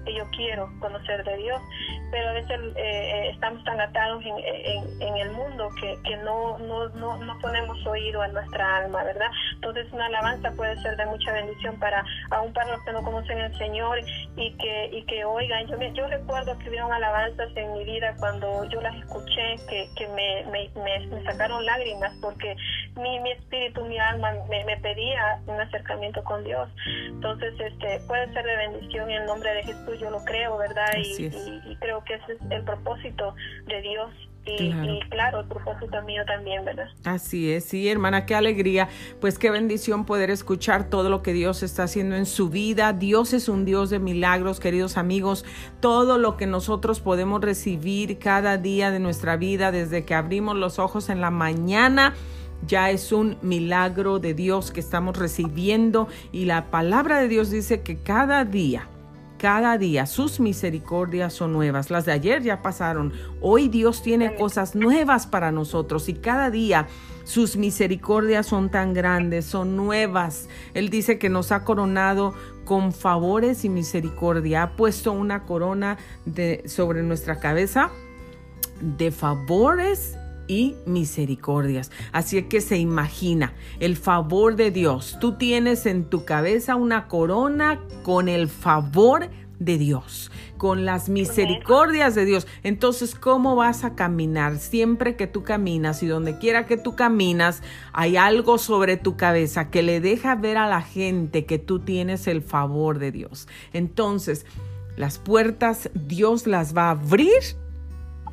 que 0.08 0.14
yo 0.14 0.24
quiero 0.30 0.70
conocer 0.80 1.22
de 1.24 1.36
Dios 1.36 1.60
pero 2.10 2.30
a 2.30 2.32
veces 2.32 2.60
eh, 2.60 2.72
eh, 2.76 3.30
estamos 3.30 3.62
tan 3.64 3.80
atados 3.80 4.22
en, 4.24 5.16
el 5.16 5.30
mundo 5.32 5.68
que, 5.80 5.98
que 6.04 6.16
no, 6.18 6.58
no, 6.58 6.88
no, 6.90 7.16
no, 7.18 7.38
ponemos 7.40 7.84
oído 7.86 8.22
a 8.22 8.28
nuestra 8.28 8.78
alma, 8.78 9.02
¿verdad? 9.04 9.26
Entonces 9.54 9.86
una 9.92 10.06
alabanza 10.06 10.52
puede 10.52 10.76
ser 10.80 10.96
de 10.96 11.06
mucha 11.06 11.32
bendición 11.32 11.78
para 11.78 12.04
aún 12.30 12.52
para 12.52 12.72
los 12.72 12.84
que 12.84 12.92
no 12.92 13.02
conocen 13.02 13.40
al 13.40 13.56
Señor 13.58 13.98
y 14.36 14.52
que 14.56 14.90
y 14.92 15.02
que 15.04 15.24
oigan. 15.24 15.66
Yo 15.66 15.76
yo 15.92 16.06
recuerdo 16.06 16.56
que 16.58 16.68
hubieron 16.68 16.92
alabanzas 16.92 17.48
en 17.56 17.72
mi 17.72 17.84
vida 17.84 18.14
cuando 18.18 18.64
yo 18.64 18.80
las 18.80 18.94
escuché 18.96 19.56
que, 19.68 19.88
que 19.96 20.08
me, 20.08 20.44
me, 20.50 20.70
me, 20.82 21.24
sacaron 21.24 21.64
lágrimas 21.64 22.12
porque 22.20 22.56
mi, 22.96 23.18
mi 23.20 23.32
espíritu, 23.32 23.84
mi 23.84 23.98
alma 23.98 24.32
me, 24.48 24.64
me 24.64 24.76
pedía 24.78 25.40
un 25.46 25.60
acercamiento 25.60 26.22
con 26.24 26.44
Dios. 26.44 26.68
Entonces 27.06 27.54
este 27.58 28.00
puede 28.06 28.32
ser 28.32 28.44
de 28.44 28.56
bendición 28.56 29.10
en 29.10 29.22
el 29.22 29.26
nombre 29.26 29.52
de 29.54 29.62
Jesús, 29.64 29.97
yo 29.98 30.10
lo 30.10 30.24
creo, 30.24 30.56
¿verdad? 30.58 30.92
Y, 30.96 31.26
y 31.26 31.76
creo 31.76 32.02
que 32.04 32.14
ese 32.14 32.32
es 32.32 32.38
el 32.50 32.62
propósito 32.64 33.34
de 33.66 33.80
Dios 33.82 34.10
y 34.56 35.00
claro. 35.10 35.40
el 35.40 35.46
propósito 35.46 36.02
mío 36.02 36.22
también, 36.26 36.64
¿verdad? 36.64 36.88
Así 37.04 37.52
es, 37.52 37.64
sí, 37.64 37.88
hermana, 37.88 38.26
qué 38.26 38.34
alegría. 38.34 38.88
Pues 39.20 39.38
qué 39.38 39.50
bendición 39.50 40.04
poder 40.04 40.30
escuchar 40.30 40.88
todo 40.88 41.10
lo 41.10 41.22
que 41.22 41.32
Dios 41.32 41.62
está 41.62 41.84
haciendo 41.84 42.16
en 42.16 42.26
su 42.26 42.48
vida. 42.48 42.92
Dios 42.92 43.32
es 43.32 43.48
un 43.48 43.64
Dios 43.64 43.90
de 43.90 43.98
milagros, 43.98 44.60
queridos 44.60 44.96
amigos. 44.96 45.44
Todo 45.80 46.18
lo 46.18 46.36
que 46.36 46.46
nosotros 46.46 47.00
podemos 47.00 47.40
recibir 47.40 48.18
cada 48.18 48.56
día 48.56 48.90
de 48.90 49.00
nuestra 49.00 49.36
vida, 49.36 49.70
desde 49.70 50.04
que 50.04 50.14
abrimos 50.14 50.56
los 50.56 50.78
ojos 50.78 51.10
en 51.10 51.20
la 51.20 51.30
mañana, 51.30 52.14
ya 52.66 52.90
es 52.90 53.12
un 53.12 53.36
milagro 53.42 54.18
de 54.18 54.34
Dios 54.34 54.72
que 54.72 54.80
estamos 54.80 55.16
recibiendo 55.16 56.08
y 56.32 56.46
la 56.46 56.70
palabra 56.70 57.20
de 57.20 57.28
Dios 57.28 57.50
dice 57.50 57.82
que 57.82 57.98
cada 57.98 58.44
día 58.44 58.88
cada 59.38 59.78
día 59.78 60.06
sus 60.06 60.40
misericordias 60.40 61.32
son 61.32 61.52
nuevas. 61.52 61.90
Las 61.90 62.04
de 62.04 62.12
ayer 62.12 62.42
ya 62.42 62.60
pasaron. 62.60 63.12
Hoy 63.40 63.68
Dios 63.68 64.02
tiene 64.02 64.34
cosas 64.34 64.74
nuevas 64.74 65.26
para 65.26 65.52
nosotros 65.52 66.08
y 66.08 66.14
cada 66.14 66.50
día 66.50 66.86
sus 67.24 67.56
misericordias 67.56 68.46
son 68.46 68.70
tan 68.70 68.94
grandes, 68.94 69.44
son 69.44 69.76
nuevas. 69.76 70.48
Él 70.74 70.90
dice 70.90 71.18
que 71.18 71.28
nos 71.28 71.52
ha 71.52 71.64
coronado 71.64 72.34
con 72.64 72.92
favores 72.92 73.64
y 73.64 73.68
misericordia. 73.68 74.62
Ha 74.64 74.76
puesto 74.76 75.12
una 75.12 75.44
corona 75.44 75.98
de, 76.26 76.62
sobre 76.66 77.02
nuestra 77.02 77.38
cabeza 77.38 77.90
de 78.80 79.10
favores 79.10 80.16
y 80.48 80.74
misericordias. 80.86 81.92
Así 82.12 82.38
es 82.38 82.46
que 82.46 82.60
se 82.60 82.78
imagina 82.78 83.52
el 83.78 83.96
favor 83.96 84.56
de 84.56 84.70
Dios. 84.70 85.18
Tú 85.20 85.34
tienes 85.36 85.86
en 85.86 86.06
tu 86.06 86.24
cabeza 86.24 86.74
una 86.74 87.06
corona 87.06 87.80
con 88.02 88.28
el 88.28 88.48
favor 88.48 89.28
de 89.58 89.76
Dios, 89.76 90.30
con 90.56 90.84
las 90.84 91.08
misericordias 91.08 92.14
de 92.14 92.24
Dios. 92.24 92.46
Entonces, 92.62 93.14
¿cómo 93.14 93.56
vas 93.56 93.84
a 93.84 93.94
caminar? 93.94 94.58
Siempre 94.58 95.16
que 95.16 95.26
tú 95.26 95.42
caminas 95.42 96.02
y 96.02 96.06
donde 96.06 96.38
quiera 96.38 96.66
que 96.66 96.76
tú 96.76 96.94
caminas, 96.94 97.62
hay 97.92 98.16
algo 98.16 98.58
sobre 98.58 98.96
tu 98.96 99.16
cabeza 99.16 99.70
que 99.70 99.82
le 99.82 100.00
deja 100.00 100.34
ver 100.36 100.58
a 100.58 100.68
la 100.68 100.80
gente 100.80 101.44
que 101.44 101.58
tú 101.58 101.80
tienes 101.80 102.26
el 102.26 102.42
favor 102.42 102.98
de 102.98 103.12
Dios. 103.12 103.48
Entonces, 103.72 104.46
las 104.96 105.18
puertas 105.18 105.90
Dios 105.94 106.46
las 106.46 106.76
va 106.76 106.88
a 106.88 106.90
abrir 106.90 107.32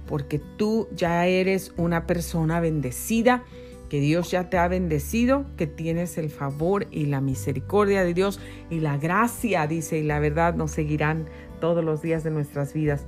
porque 0.08 0.40
tú 0.58 0.88
ya 0.96 1.26
eres 1.26 1.74
una 1.78 2.06
persona 2.06 2.60
bendecida, 2.60 3.44
que 3.90 4.00
Dios 4.00 4.32
ya 4.32 4.50
te 4.50 4.58
ha 4.58 4.68
bendecido, 4.68 5.46
que 5.58 5.68
tienes 5.68 6.18
el 6.18 6.30
favor 6.30 6.88
y 6.92 7.06
la 7.06 7.22
misericordia 7.22 8.04
de 8.04 8.14
Dios 8.14 8.40
y 8.70 8.80
la 8.80 8.98
gracia, 8.98 9.68
dice, 9.68 10.00
y 10.00 10.04
la 10.04 10.20
verdad 10.20 10.56
nos 10.56 10.72
seguirán 10.72 11.28
todos 11.60 11.84
los 11.84 12.02
días 12.02 12.24
de 12.24 12.32
nuestras 12.32 12.74
vidas. 12.74 13.06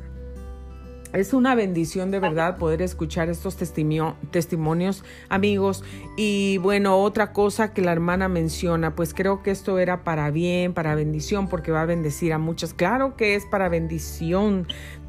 Es 1.14 1.34
una 1.34 1.56
bendición 1.56 2.12
de 2.12 2.20
verdad 2.20 2.58
poder 2.58 2.82
escuchar 2.82 3.30
estos 3.30 3.56
testimonios, 3.56 5.04
amigos. 5.30 5.84
Y 6.18 6.58
bueno, 6.58 6.98
otra 6.98 7.32
cosa 7.32 7.74
que 7.74 7.82
la 7.82 7.94
hermana 7.94 8.28
menciona, 8.28 8.94
pues 8.94 9.14
creo 9.14 9.42
que 9.42 9.52
esto 9.52 9.80
era 9.80 10.04
para 10.04 10.30
bien, 10.32 10.74
para 10.74 10.96
bendición, 10.96 11.48
porque 11.48 11.72
va 11.72 11.84
a 11.84 11.86
bendecir 11.86 12.34
a 12.34 12.40
muchas. 12.40 12.74
Claro 12.74 13.16
que 13.16 13.36
es 13.36 13.46
para 13.46 13.70
bendición 13.70 14.68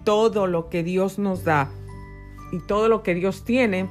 todo 0.09 0.47
lo 0.47 0.71
que 0.71 0.83
Dios 0.83 1.19
nos 1.19 1.45
da 1.45 1.69
y 2.51 2.61
todo 2.61 2.89
lo 2.89 3.03
que 3.03 3.15
Dios 3.15 3.45
tiene 3.45 3.91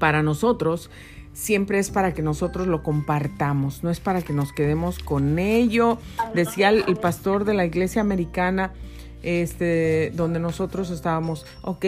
para 0.00 0.24
nosotros 0.24 0.90
siempre 1.32 1.78
es 1.78 1.90
para 1.90 2.12
que 2.12 2.22
nosotros 2.22 2.66
lo 2.66 2.82
compartamos, 2.82 3.84
no 3.84 3.90
es 3.90 4.00
para 4.00 4.22
que 4.22 4.32
nos 4.32 4.52
quedemos 4.52 4.98
con 4.98 5.38
ello. 5.38 5.98
Decía 6.34 6.70
el, 6.70 6.96
pastor 6.96 7.44
de 7.44 7.54
la 7.54 7.64
iglesia 7.64 8.00
americana, 8.00 8.72
este, 9.22 10.10
donde 10.16 10.40
nosotros 10.40 10.90
estábamos, 10.90 11.46
ok, 11.62 11.84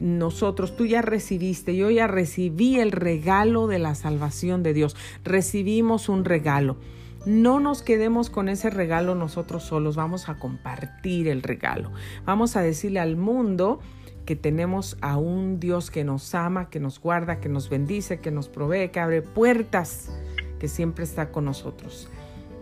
nosotros, 0.00 0.74
tú 0.74 0.86
ya 0.86 1.02
recibiste, 1.02 1.76
yo 1.76 1.90
ya 1.90 2.06
recibí 2.06 2.80
el 2.80 2.90
regalo 2.90 3.66
de 3.66 3.80
la 3.80 3.94
salvación 3.94 4.62
de 4.62 4.72
Dios, 4.72 4.96
recibimos 5.24 6.08
un 6.08 6.24
regalo. 6.24 6.78
No 7.24 7.60
nos 7.60 7.82
quedemos 7.82 8.30
con 8.30 8.48
ese 8.48 8.68
regalo 8.68 9.14
nosotros 9.14 9.62
solos, 9.62 9.94
vamos 9.94 10.28
a 10.28 10.34
compartir 10.34 11.28
el 11.28 11.42
regalo. 11.42 11.92
Vamos 12.24 12.56
a 12.56 12.62
decirle 12.62 12.98
al 12.98 13.16
mundo 13.16 13.80
que 14.24 14.34
tenemos 14.34 14.96
a 15.00 15.16
un 15.16 15.60
Dios 15.60 15.90
que 15.90 16.04
nos 16.04 16.34
ama, 16.34 16.68
que 16.68 16.80
nos 16.80 17.00
guarda, 17.00 17.38
que 17.38 17.48
nos 17.48 17.68
bendice, 17.68 18.20
que 18.20 18.30
nos 18.30 18.48
provee, 18.48 18.90
que 18.90 19.00
abre 19.00 19.22
puertas, 19.22 20.10
que 20.58 20.68
siempre 20.68 21.04
está 21.04 21.30
con 21.30 21.44
nosotros. 21.44 22.08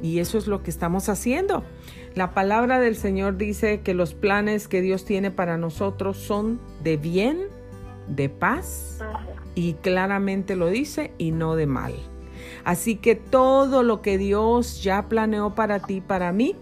Y 0.03 0.19
eso 0.19 0.39
es 0.39 0.47
lo 0.47 0.63
que 0.63 0.71
estamos 0.71 1.09
haciendo. 1.09 1.65
La 2.15 2.33
palabra 2.35 2.81
del 2.81 2.97
Señor 2.97 3.37
dice 3.37 3.81
que 3.81 3.95
los 3.95 4.15
planes 4.15 4.69
que 4.69 4.81
Dios 4.81 5.05
tiene 5.05 5.31
para 5.31 5.57
nosotros 5.57 6.17
son 6.17 6.61
de 6.83 6.97
bien, 6.97 7.39
de 8.09 8.29
paz, 8.29 8.99
y 9.55 9.75
claramente 9.75 10.57
lo 10.57 10.69
dice, 10.69 11.13
y 11.19 11.33
no 11.33 11.57
de 11.57 11.67
mal. 11.67 11.95
Así 12.65 12.97
que 12.97 13.15
todo 13.15 13.83
lo 13.83 14.03
que 14.03 14.19
Dios 14.19 14.83
ya 14.83 15.09
planeó 15.09 15.55
para 15.55 15.81
ti, 15.81 16.01
para 16.01 16.33
mí, 16.33 16.57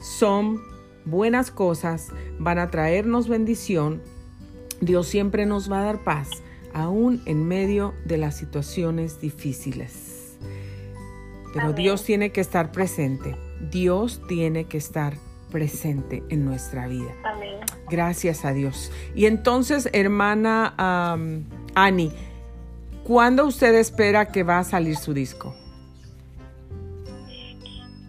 son 0.00 0.60
buenas 1.04 1.50
cosas, 1.50 2.08
van 2.38 2.58
a 2.58 2.70
traernos 2.70 3.28
bendición. 3.28 4.02
Dios 4.80 5.06
siempre 5.06 5.46
nos 5.46 5.70
va 5.70 5.80
a 5.80 5.84
dar 5.84 6.04
paz, 6.04 6.28
aún 6.74 7.22
en 7.26 7.46
medio 7.46 7.94
de 8.04 8.18
las 8.18 8.36
situaciones 8.36 9.20
difíciles. 9.20 10.36
Pero 11.54 11.72
Dios 11.72 12.04
tiene 12.04 12.32
que 12.32 12.42
estar 12.42 12.70
presente. 12.70 13.34
Dios 13.70 14.20
tiene 14.28 14.64
que 14.64 14.76
estar 14.76 15.16
presente 15.50 16.22
en 16.28 16.44
nuestra 16.44 16.86
vida. 16.86 17.14
Gracias 17.88 18.44
a 18.44 18.52
Dios. 18.52 18.92
Y 19.14 19.24
entonces, 19.24 19.88
hermana 19.92 20.74
Ani, 21.74 22.12
¿Cuándo 23.06 23.46
usted 23.46 23.72
espera 23.76 24.26
que 24.26 24.42
va 24.42 24.58
a 24.58 24.64
salir 24.64 24.96
su 24.96 25.14
disco? 25.14 25.54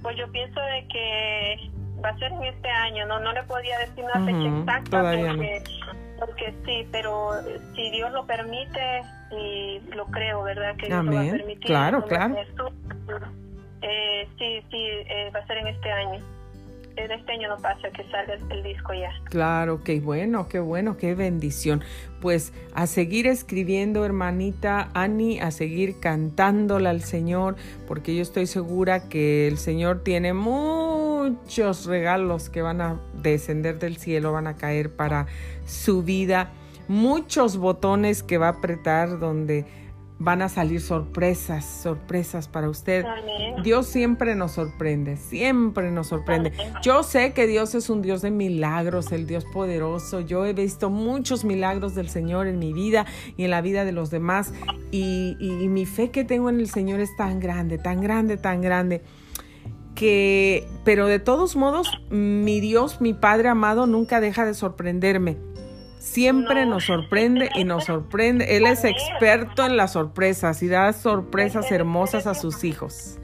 Pues 0.02 0.18
yo 0.18 0.32
pienso 0.32 0.60
de 0.60 0.88
que 0.88 1.70
va 2.04 2.10
a 2.10 2.18
ser 2.18 2.32
en 2.32 2.44
este 2.46 2.68
año, 2.68 3.06
no 3.06 3.20
no 3.20 3.32
le 3.32 3.44
podía 3.44 3.78
decir 3.80 4.04
una 4.04 4.26
fecha 4.26 4.60
exacta 4.60 5.02
porque, 5.04 5.64
porque 6.20 6.56
sí, 6.66 6.88
pero 6.92 7.32
si 7.76 7.92
Dios 7.92 8.12
lo 8.12 8.26
permite 8.26 9.04
y 9.32 9.82
lo 9.96 10.08
creo, 10.08 10.42
¿verdad? 10.42 10.76
Que 10.78 10.88
Dios 10.88 11.06
lo 11.06 11.14
va 11.14 11.22
a 11.22 11.32
permitir. 11.32 11.68
Claro, 11.68 12.04
claro. 12.06 12.36
Eh, 13.84 14.28
sí, 14.40 14.64
sí, 14.72 14.78
eh, 14.82 15.30
va 15.36 15.42
a 15.42 15.46
ser 15.48 15.58
en 15.58 15.68
este 15.68 15.92
año 15.92 16.37
en 16.98 17.12
este 17.12 17.32
año 17.34 17.50
no 17.50 17.58
pasa 17.58 17.90
que 17.92 18.04
salga 18.10 18.34
el 18.50 18.64
disco 18.64 18.94
ya. 18.94 19.12
Claro, 19.26 19.84
qué 19.84 20.00
bueno, 20.00 20.48
qué 20.50 20.60
bueno, 20.60 20.98
qué 20.98 21.16
bendición. 21.16 21.84
Pues 22.22 22.54
a 22.74 22.88
seguir 22.88 23.28
escribiendo, 23.28 24.04
hermanita 24.04 24.90
Ani, 24.94 25.40
a 25.40 25.52
seguir 25.52 26.00
cantándola 26.00 26.90
al 26.90 27.02
Señor, 27.02 27.56
porque 27.88 28.16
yo 28.16 28.22
estoy 28.22 28.48
segura 28.48 29.08
que 29.08 29.48
el 29.48 29.58
Señor 29.58 30.04
tiene 30.04 30.34
muchos 30.34 31.86
regalos 31.86 32.50
que 32.50 32.62
van 32.62 32.82
a 32.82 33.00
descender 33.14 33.80
del 33.80 33.98
cielo, 33.98 34.32
van 34.32 34.48
a 34.48 34.56
caer 34.56 34.90
para 34.90 35.28
su 35.66 36.04
vida, 36.04 36.52
muchos 36.88 37.58
botones 37.58 38.24
que 38.24 38.38
va 38.38 38.48
a 38.48 38.52
apretar 38.52 39.20
donde 39.20 39.66
van 40.20 40.42
a 40.42 40.50
salir 40.50 40.82
sorpresas, 40.82 41.64
sorpresas 41.66 42.48
para 42.48 42.70
usted. 42.70 43.06
Dios 43.64 43.88
siempre 43.88 44.36
nos 44.36 44.54
sorprende, 44.54 45.16
siempre 45.18 45.92
nos 45.92 46.08
sorprende. 46.08 46.54
Yo 46.82 47.04
sé 47.04 47.34
que 47.34 47.46
Dios 47.46 47.76
es 47.76 47.90
un 47.90 48.02
Dios 48.02 48.22
de 48.22 48.32
milagros, 48.32 49.12
el 49.12 49.28
Dios 49.28 49.46
poderoso. 49.46 50.22
Yo 50.22 50.46
he 50.46 50.54
visto 50.54 50.90
muchos 50.90 51.46
milagros 51.46 51.94
del 51.94 52.10
Señor 52.10 52.48
en 52.48 52.58
mi 52.58 52.74
vida 52.74 53.06
y 53.36 53.44
en 53.44 53.52
la 53.52 53.62
vida 53.62 53.86
de 53.86 53.92
los 53.92 54.10
demás. 54.10 54.54
Y, 54.92 55.38
y 55.40 55.68
mi 55.68 55.86
fe 55.86 56.10
que 56.10 56.24
tengo 56.24 56.50
en 56.50 56.60
el 56.60 56.70
Señor 56.70 57.00
es 57.00 57.16
tan 57.16 57.40
grande, 57.40 57.78
tan 57.78 58.02
grande, 58.02 58.38
tan 58.38 58.62
grande. 58.62 59.04
Que, 59.94 60.68
pero 60.84 61.08
de 61.08 61.20
todos 61.20 61.56
modos, 61.56 61.90
mi 62.10 62.60
Dios, 62.60 63.02
mi 63.02 63.14
Padre 63.14 63.50
amado, 63.50 63.88
nunca 63.88 64.20
deja 64.20 64.46
de 64.46 64.54
sorprenderme 64.54 65.38
siempre 66.08 66.66
nos 66.66 66.86
sorprende 66.86 67.50
y 67.56 67.64
nos 67.64 67.86
sorprende. 67.86 68.58
Él 68.58 68.66
es 68.66 68.84
experto 68.84 69.66
en 69.66 69.78
las 69.78 69.94
sorpresas 69.94 70.64
y 70.64 70.68
da 70.68 70.92
sorpresas 70.94 71.72
hermosas 71.72 72.28
a 72.28 72.34
sus 72.34 72.64
hijos. 72.64 73.20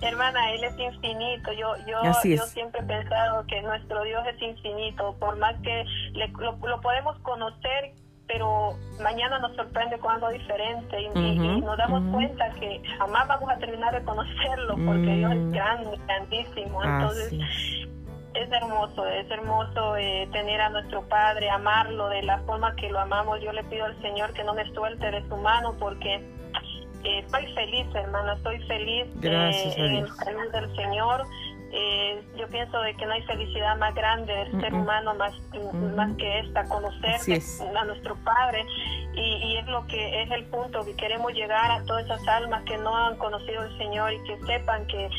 Hermana, 0.00 0.52
Él 0.52 0.64
es 0.64 0.78
infinito. 0.78 1.52
Yo, 1.52 1.74
yo, 1.86 2.02
yo 2.02 2.44
siempre 2.44 2.80
he 2.80 2.84
pensado 2.84 3.44
que 3.46 3.60
nuestro 3.62 4.02
Dios 4.04 4.22
es 4.34 4.40
infinito. 4.40 5.14
Por 5.18 5.36
más 5.38 5.54
que 5.62 5.84
lo, 6.38 6.80
podemos 6.80 7.18
conocer 7.20 7.92
pero 8.26 8.78
mañana 9.02 9.40
nos 9.40 9.56
sorprende 9.56 9.98
con 9.98 10.12
algo 10.12 10.28
diferente 10.28 11.02
y, 11.02 11.60
nos 11.60 11.76
damos 11.76 12.14
cuenta 12.14 12.48
que 12.60 12.80
jamás 12.96 13.26
vamos 13.26 13.50
a 13.50 13.56
terminar 13.58 13.92
de 13.92 14.04
conocerlo 14.04 14.76
porque 14.86 15.16
Dios 15.16 15.32
es 15.32 15.38
mm. 15.38 15.50
grande, 15.50 15.98
grandísimo. 16.06 16.84
Entonces, 16.84 17.32
es 18.34 18.50
hermoso, 18.52 19.06
es 19.06 19.30
hermoso 19.30 19.96
eh, 19.96 20.28
tener 20.32 20.60
a 20.60 20.68
nuestro 20.68 21.02
Padre, 21.08 21.50
amarlo 21.50 22.08
de 22.08 22.22
la 22.22 22.38
forma 22.40 22.74
que 22.76 22.88
lo 22.88 23.00
amamos. 23.00 23.40
Yo 23.42 23.52
le 23.52 23.64
pido 23.64 23.84
al 23.84 24.00
Señor 24.02 24.32
que 24.32 24.44
no 24.44 24.54
me 24.54 24.70
suelte 24.72 25.10
de 25.10 25.26
su 25.28 25.36
mano 25.36 25.74
porque 25.78 26.14
eh, 27.04 27.18
estoy 27.24 27.52
feliz, 27.54 27.86
hermano, 27.94 28.32
estoy 28.34 28.60
feliz 28.66 29.06
eh, 29.22 29.74
en 29.76 29.96
el 29.96 30.52
del 30.52 30.76
Señor. 30.76 31.24
yo 32.36 32.48
pienso 32.48 32.80
de 32.82 32.94
que 32.94 33.06
no 33.06 33.12
hay 33.12 33.22
felicidad 33.22 33.76
más 33.78 33.94
grande 33.94 34.32
del 34.32 34.60
ser 34.60 34.74
humano 34.74 35.14
más, 35.14 35.32
más 35.96 36.16
que 36.16 36.40
esta, 36.40 36.64
conocer 36.64 37.16
a 37.76 37.84
nuestro 37.84 38.16
Padre. 38.24 38.64
Y, 39.12 39.20
y, 39.20 39.56
es 39.56 39.66
lo 39.66 39.84
que 39.88 40.22
es 40.22 40.30
el 40.30 40.44
punto 40.46 40.84
que 40.84 40.94
queremos 40.94 41.32
llegar 41.32 41.68
a 41.68 41.82
todas 41.84 42.04
esas 42.04 42.26
almas 42.28 42.62
que 42.62 42.78
no 42.78 42.96
han 42.96 43.16
conocido 43.16 43.62
al 43.62 43.76
Señor 43.76 44.12
y 44.12 44.22
que 44.22 44.38
sepan 44.46 44.86
que 44.86 45.10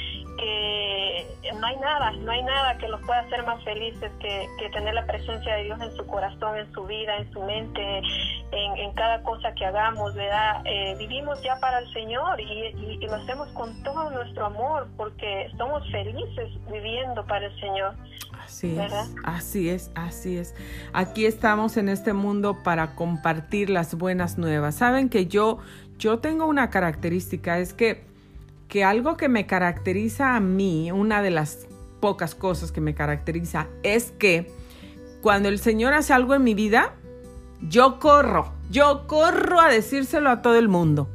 que 0.42 1.52
no 1.60 1.68
hay 1.68 1.78
nada, 1.78 2.12
no 2.12 2.32
hay 2.32 2.44
nada 2.44 2.78
que 2.78 2.88
los 2.88 3.00
pueda 3.02 3.20
hacer 3.20 3.46
más 3.46 3.64
felices 3.64 4.12
que, 4.20 4.70
tener 4.74 4.94
la 4.94 5.06
presencia 5.06 5.56
de 5.56 5.64
Dios 5.66 5.80
en 5.82 5.92
su 5.96 6.06
corazón, 6.08 6.58
en 6.58 6.72
su 6.74 6.86
vida, 6.86 7.18
en 7.18 7.32
su 7.32 7.42
mente, 7.44 8.02
en, 8.52 8.92
cada 8.94 9.22
cosa 9.24 9.54
que 9.54 9.66
hagamos, 9.66 10.14
¿verdad? 10.16 10.62
Eh, 10.66 10.96
vivimos 10.98 11.42
ya 11.44 11.60
para 11.60 11.80
el 11.80 11.94
Señor 11.94 12.40
y, 12.40 12.98
lo 13.02 13.16
hacemos 13.16 13.50
con 13.50 13.84
todo 13.84 14.10
nuestro 14.12 14.46
amor 14.46 14.88
porque 14.96 15.50
somos 15.58 15.84
felices 15.92 16.50
viviendo 16.72 17.26
para 17.26 17.48
el 17.48 17.60
Señor. 17.60 17.96
Así 18.44 18.78
es, 18.78 19.16
así 19.24 19.70
es, 19.70 19.92
así 19.96 20.38
es. 20.38 20.56
Aquí 20.94 21.26
estamos 21.26 21.78
en 21.78 21.90
este 21.90 22.14
mundo 22.14 22.64
para 22.64 22.96
compartir 22.96 23.70
las 23.70 23.96
buenas 23.96 24.38
nuevas. 24.38 24.76
Saben 24.76 25.10
que 25.10 25.28
yo, 25.28 25.60
yo 25.98 26.20
tengo 26.20 26.46
una 26.46 26.70
característica, 26.70 27.60
es 27.60 27.74
que 27.74 28.11
que 28.72 28.86
algo 28.86 29.18
que 29.18 29.28
me 29.28 29.48
caracteriza 29.48 30.38
a 30.38 30.40
mí, 30.40 30.94
una 30.94 31.22
de 31.22 31.30
las 31.30 31.68
pocas 32.00 32.36
cosas 32.36 32.72
que 32.72 32.80
me 32.80 32.96
caracteriza, 32.96 33.68
es 33.84 34.14
que 34.18 34.50
cuando 35.22 35.50
el 35.50 35.60
Señor 35.60 35.94
hace 35.94 36.14
algo 36.14 36.36
en 36.36 36.46
mi 36.46 36.54
vida, 36.54 36.94
yo 37.68 38.00
corro, 38.00 38.54
yo 38.72 39.08
corro 39.08 39.60
a 39.60 39.68
decírselo 39.68 40.30
a 40.30 40.42
todo 40.42 40.58
el 40.58 40.70
mundo, 40.70 41.10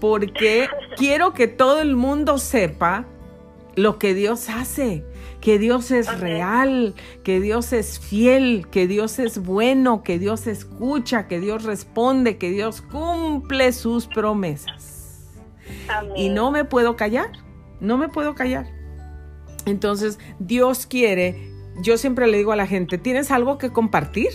porque 0.00 0.68
quiero 0.96 1.32
que 1.32 1.46
todo 1.46 1.80
el 1.80 1.94
mundo 1.94 2.38
sepa 2.38 3.04
lo 3.76 4.00
que 4.00 4.12
Dios 4.12 4.48
hace, 4.48 5.04
que 5.40 5.60
Dios 5.60 5.92
es 5.92 6.18
real, 6.18 6.96
que 7.22 7.38
Dios 7.38 7.72
es 7.72 8.00
fiel, 8.00 8.66
que 8.68 8.88
Dios 8.88 9.20
es 9.20 9.38
bueno, 9.38 10.02
que 10.02 10.18
Dios 10.18 10.48
escucha, 10.48 11.28
que 11.28 11.38
Dios 11.38 11.62
responde, 11.62 12.36
que 12.36 12.50
Dios 12.50 12.82
cumple 12.82 13.70
sus 13.72 14.08
promesas. 14.08 14.89
Y 16.16 16.28
no 16.28 16.50
me 16.50 16.64
puedo 16.64 16.96
callar, 16.96 17.30
no 17.80 17.96
me 17.96 18.08
puedo 18.08 18.34
callar. 18.34 18.66
Entonces, 19.66 20.18
Dios 20.38 20.86
quiere, 20.86 21.50
yo 21.82 21.98
siempre 21.98 22.26
le 22.26 22.38
digo 22.38 22.52
a 22.52 22.56
la 22.56 22.66
gente, 22.66 22.98
¿tienes 22.98 23.30
algo 23.30 23.58
que 23.58 23.70
compartir? 23.70 24.30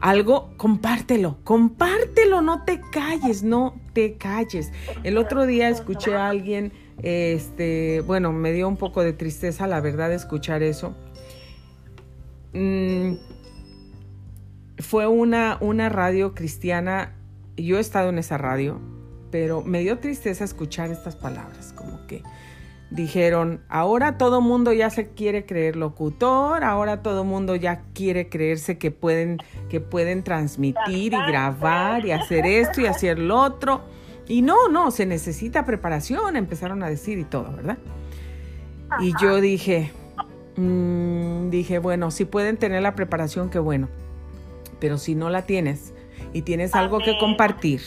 Algo, 0.00 0.52
compártelo, 0.56 1.38
compártelo, 1.44 2.42
no 2.42 2.64
te 2.64 2.80
calles, 2.90 3.44
no 3.44 3.80
te 3.92 4.16
calles. 4.16 4.72
El 5.04 5.16
otro 5.16 5.46
día 5.46 5.68
escuché 5.68 6.16
a 6.16 6.28
alguien, 6.28 6.72
este, 7.02 8.02
bueno, 8.06 8.32
me 8.32 8.52
dio 8.52 8.66
un 8.66 8.76
poco 8.76 9.02
de 9.02 9.12
tristeza, 9.12 9.68
la 9.68 9.80
verdad, 9.80 10.12
escuchar 10.12 10.62
eso. 10.64 10.96
Mm, 12.52 13.14
fue 14.78 15.06
una, 15.06 15.56
una 15.60 15.88
radio 15.88 16.34
cristiana, 16.34 17.14
yo 17.56 17.78
he 17.78 17.80
estado 17.80 18.08
en 18.08 18.18
esa 18.18 18.38
radio, 18.38 18.80
pero 19.32 19.62
me 19.62 19.80
dio 19.80 19.98
tristeza 19.98 20.44
escuchar 20.44 20.92
estas 20.92 21.16
palabras, 21.16 21.72
como 21.72 22.06
que 22.06 22.22
dijeron, 22.90 23.62
ahora 23.70 24.18
todo 24.18 24.42
mundo 24.42 24.72
ya 24.74 24.90
se 24.90 25.08
quiere 25.08 25.46
creer 25.46 25.74
locutor, 25.76 26.62
ahora 26.62 27.02
todo 27.02 27.24
mundo 27.24 27.56
ya 27.56 27.82
quiere 27.94 28.28
creerse 28.28 28.76
que 28.76 28.90
pueden, 28.90 29.38
que 29.70 29.80
pueden 29.80 30.22
transmitir 30.22 31.14
y 31.14 31.16
grabar 31.26 32.04
y 32.04 32.12
hacer 32.12 32.44
esto 32.44 32.82
y 32.82 32.86
hacer 32.86 33.18
lo 33.18 33.40
otro. 33.40 33.80
Y 34.28 34.42
no, 34.42 34.68
no, 34.68 34.90
se 34.90 35.06
necesita 35.06 35.64
preparación, 35.64 36.36
empezaron 36.36 36.82
a 36.82 36.88
decir 36.88 37.18
y 37.18 37.24
todo, 37.24 37.50
¿verdad? 37.56 37.78
Y 39.00 39.14
yo 39.20 39.40
dije, 39.40 39.90
mm, 40.56 41.48
dije, 41.48 41.78
bueno, 41.78 42.10
si 42.10 42.26
pueden 42.26 42.58
tener 42.58 42.82
la 42.82 42.94
preparación, 42.94 43.48
qué 43.48 43.58
bueno, 43.58 43.88
pero 44.78 44.98
si 44.98 45.14
no 45.14 45.30
la 45.30 45.42
tienes 45.42 45.94
y 46.34 46.42
tienes 46.42 46.74
algo 46.74 46.98
que 46.98 47.16
compartir, 47.18 47.80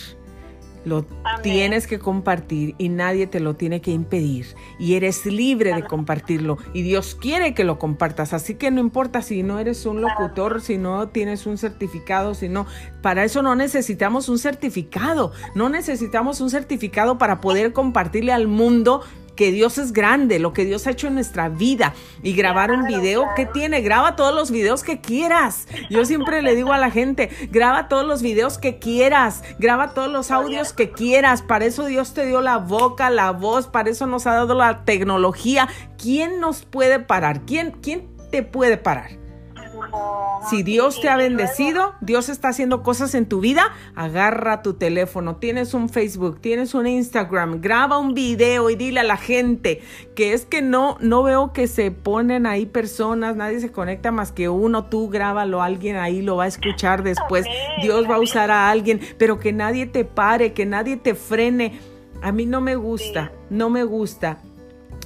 lo 0.86 1.06
tienes 1.42 1.88
que 1.88 2.00
compartir 2.00 2.76
y 2.78 2.90
nadie 2.90 3.28
te 3.28 3.40
lo 3.40 3.56
tiene 3.56 3.82
que 3.82 3.92
impedir. 3.92 4.56
Y 4.80 4.96
eres 4.96 5.26
libre 5.26 5.74
de 5.74 5.84
compartirlo. 5.84 6.58
Y 6.74 6.84
Dios 6.84 7.16
quiere 7.16 7.54
que 7.54 7.64
lo 7.64 7.80
compartas. 7.80 8.34
Así 8.34 8.56
que 8.56 8.72
no 8.72 8.80
importa 8.80 9.22
si 9.22 9.44
no 9.44 9.60
eres 9.60 9.86
un 9.86 10.02
locutor, 10.02 10.62
si 10.62 10.78
no 10.78 11.10
tienes 11.10 11.46
un 11.46 11.58
certificado, 11.58 12.34
si 12.36 12.50
no. 12.50 12.66
Para 13.02 13.24
eso 13.24 13.42
no 13.42 13.56
necesitamos 13.56 14.30
un 14.30 14.40
certificado. 14.40 15.34
No 15.56 15.70
necesitamos 15.70 16.42
un 16.42 16.50
certificado 16.50 17.18
para 17.18 17.42
poder 17.42 17.74
compartirle 17.74 18.32
al 18.32 18.48
mundo 18.48 19.02
que 19.36 19.52
Dios 19.52 19.78
es 19.78 19.94
grande, 19.94 20.40
lo 20.40 20.54
que 20.54 20.66
Dios 20.66 20.88
ha 20.88 20.92
hecho 20.92 21.08
en 21.08 21.16
nuestra 21.16 21.50
vida 21.50 21.94
y 22.24 22.34
grabar 22.34 22.72
un 22.72 22.86
video, 22.86 23.26
¿qué 23.36 23.46
tiene? 23.46 23.82
Graba 23.82 24.16
todos 24.16 24.34
los 24.34 24.52
videos 24.52 24.84
que 24.84 25.02
quieras. 25.02 25.68
Yo 25.90 26.06
siempre 26.06 26.42
le 26.42 26.56
digo 26.56 26.74
a 26.74 26.78
la 26.78 26.92
gente, 26.92 27.30
graba 27.52 27.88
todos 27.88 28.06
los 28.06 28.22
videos 28.22 28.58
que 28.58 28.80
quieras, 28.80 29.44
graba 29.60 29.94
todos 29.94 30.12
los 30.12 30.32
audios 30.32 30.74
que 30.74 30.92
quieras. 30.92 31.42
Para 31.42 31.66
eso 31.66 31.86
Dios 31.86 32.14
te 32.14 32.26
dio 32.26 32.42
la 32.42 32.58
boca, 32.58 33.10
la 33.10 33.32
voz, 33.32 33.68
para 33.68 33.90
eso 33.90 34.08
nos 34.08 34.28
ha 34.28 34.34
dado 34.34 34.56
la 34.56 34.86
tecnología. 34.86 35.68
¿Quién 35.98 36.40
nos 36.40 36.64
puede 36.64 37.00
parar? 37.00 37.42
¿Quién, 37.46 37.72
quién 37.82 38.08
te 38.32 38.44
puede 38.44 38.78
parar? 38.78 39.24
Si 40.50 40.62
Dios 40.62 41.02
te 41.02 41.10
ha 41.10 41.18
bendecido, 41.18 41.96
Dios 42.02 42.30
está 42.30 42.50
haciendo 42.50 42.84
cosas 42.84 43.16
en 43.16 43.26
tu 43.26 43.40
vida, 43.40 43.74
agarra 43.96 44.62
tu 44.62 44.76
teléfono, 44.76 45.38
tienes 45.38 45.74
un 45.74 45.90
Facebook, 45.90 46.40
tienes 46.40 46.76
un 46.76 46.86
Instagram, 46.86 47.62
graba 47.62 47.98
un 47.98 48.14
video 48.14 48.70
y 48.70 48.76
dile 48.76 49.00
a 49.00 49.04
la 49.04 49.18
gente 49.18 49.82
que 50.16 50.34
es 50.34 50.46
que 50.46 50.62
no, 50.62 50.98
no 51.00 51.24
veo 51.24 51.52
que 51.52 51.68
se 51.68 51.90
ponen 51.90 52.46
ahí 52.46 52.68
personas, 52.68 53.36
nadie 53.36 53.60
se 53.60 53.72
conecta 53.72 54.12
más 54.12 54.32
que 54.32 54.48
uno, 54.50 54.86
tú 54.86 55.10
grábalo, 55.10 55.64
alguien 55.64 55.96
ahí 55.96 56.22
lo 56.22 56.36
va 56.36 56.44
a 56.44 56.48
escuchar 56.48 57.02
después, 57.02 57.46
Dios 57.82 58.10
va 58.10 58.16
a 58.16 58.22
usar 58.22 58.52
a 58.52 58.70
alguien, 58.70 59.02
pero 59.18 59.40
que 59.40 59.52
nadie 59.52 59.88
te 59.88 60.06
pare, 60.06 60.54
que 60.54 60.66
nadie 60.66 60.98
te 60.98 61.16
frene. 61.16 61.80
A 62.22 62.32
mí 62.32 62.46
no 62.46 62.62
me 62.62 62.76
gusta, 62.76 63.32
no 63.50 63.70
me 63.70 63.84
gusta 63.84 64.40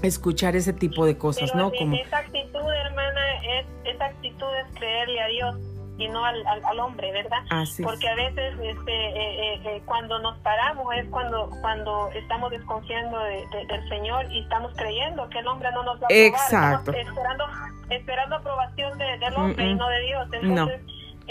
escuchar 0.04 0.56
ese 0.56 0.74
tipo 0.74 1.06
de 1.06 1.18
cosas, 1.18 1.54
¿no? 1.56 1.72
Como... 1.72 1.96
Esa 1.96 2.20
actitud, 2.20 2.72
hermana, 2.86 3.22
es, 3.60 3.66
esa 3.86 4.06
actitud 4.06 4.48
es 4.56 4.78
creerle 4.78 5.22
a 5.22 5.28
Dios 5.28 5.56
y 6.00 6.08
no 6.08 6.24
al, 6.24 6.42
al, 6.48 6.80
hombre, 6.80 7.12
¿verdad? 7.12 7.40
Porque 7.84 8.08
a 8.08 8.16
veces 8.16 8.54
este, 8.62 8.92
eh, 8.92 9.54
eh, 9.54 9.62
eh, 9.66 9.82
cuando 9.86 10.18
nos 10.20 10.38
paramos 10.38 10.96
es 10.96 11.06
cuando 11.10 11.50
cuando 11.62 12.10
estamos 12.16 12.52
desconfiando 12.52 13.20
del 13.20 13.90
Señor 13.90 14.26
y 14.32 14.40
estamos 14.40 14.72
creyendo 14.78 15.28
que 15.30 15.40
el 15.40 15.48
hombre 15.48 15.70
no 15.74 15.84
nos 15.84 15.98
va 15.98 16.04
a 16.04 16.06
aprobar. 16.06 16.26
Exacto. 16.26 16.92
Estamos 16.92 17.10
esperando, 17.10 17.46
esperando 17.90 18.36
aprobación 18.38 18.98
del 18.98 19.36
hombre 19.36 19.68
y 19.68 19.76
no 19.76 19.90
de 19.90 20.00
Dios. 20.00 20.28
Entonces, 20.32 20.82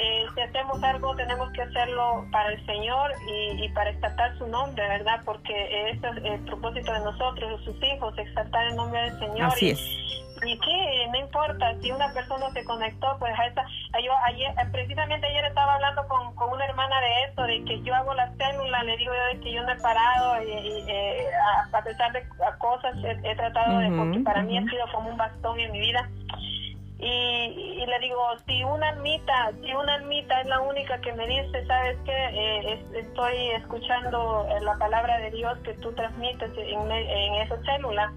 eh, 0.00 0.26
si 0.32 0.40
hacemos 0.40 0.80
algo 0.84 1.16
tenemos 1.16 1.50
que 1.50 1.62
hacerlo 1.62 2.24
para 2.30 2.52
el 2.52 2.66
Señor 2.66 3.12
y, 3.26 3.68
para 3.70 3.90
exaltar 3.90 4.38
su 4.38 4.46
nombre, 4.46 4.86
¿verdad? 4.86 5.20
Porque 5.24 5.90
ese 5.90 6.08
es 6.08 6.24
el 6.24 6.44
propósito 6.44 6.92
de 6.92 7.00
nosotros, 7.00 7.60
sus 7.64 7.76
hijos, 7.82 8.16
exaltar 8.16 8.68
el 8.68 8.76
nombre 8.76 9.00
del 9.02 9.18
Señor. 9.18 9.48
Así 9.48 9.66
y, 9.66 9.70
es. 9.70 9.80
Y 10.46 10.56
sí, 10.56 11.06
no 11.10 11.18
importa 11.18 11.74
si 11.82 11.90
una 11.90 12.12
persona 12.12 12.48
se 12.52 12.62
conectó, 12.62 13.16
pues 13.18 13.36
a 13.36 13.46
esa, 13.46 13.64
yo 14.04 14.12
ayer, 14.26 14.54
precisamente 14.70 15.26
ayer 15.26 15.44
estaba 15.46 15.74
hablando 15.74 16.06
con, 16.06 16.32
con 16.36 16.52
una 16.52 16.64
hermana 16.64 17.00
de 17.00 17.24
eso, 17.24 17.42
de 17.42 17.64
que 17.64 17.82
yo 17.82 17.92
hago 17.92 18.14
la 18.14 18.32
célula, 18.36 18.84
le 18.84 18.96
digo 18.98 19.12
yo 19.12 19.36
de 19.36 19.40
que 19.42 19.52
yo 19.52 19.64
no 19.64 19.72
he 19.72 19.80
parado 19.80 20.40
y, 20.44 20.84
eh, 20.86 21.26
a, 21.72 21.82
pesar 21.82 22.12
de 22.12 22.24
cosas 22.60 22.94
he, 23.02 23.34
tratado 23.34 23.80
de, 23.80 23.90
porque 23.90 24.20
para 24.20 24.42
mí 24.44 24.56
ha 24.58 24.62
sido 24.70 24.86
como 24.94 25.10
un 25.10 25.16
bastón 25.16 25.58
en 25.58 25.72
mi 25.72 25.80
vida 25.80 26.08
y, 27.00 27.86
le 27.86 27.98
digo, 28.00 28.20
si 28.46 28.64
una 28.64 28.88
almita, 28.88 29.52
si 29.62 29.72
una 29.72 29.94
almita 29.94 30.40
es 30.40 30.48
la 30.48 30.60
única 30.60 31.00
que 31.00 31.12
me 31.12 31.28
dice, 31.28 31.64
sabes 31.66 31.96
que 32.04 32.12
eh, 32.12 32.84
estoy 32.92 33.50
escuchando 33.56 34.46
eh, 34.50 34.60
la 34.62 34.74
palabra 34.78 35.18
de 35.18 35.30
Dios 35.30 35.56
que 35.62 35.74
tú 35.74 35.92
transmites 35.92 36.50
en, 36.56 36.90
en 36.90 37.34
esa 37.36 37.56
célula 37.62 38.12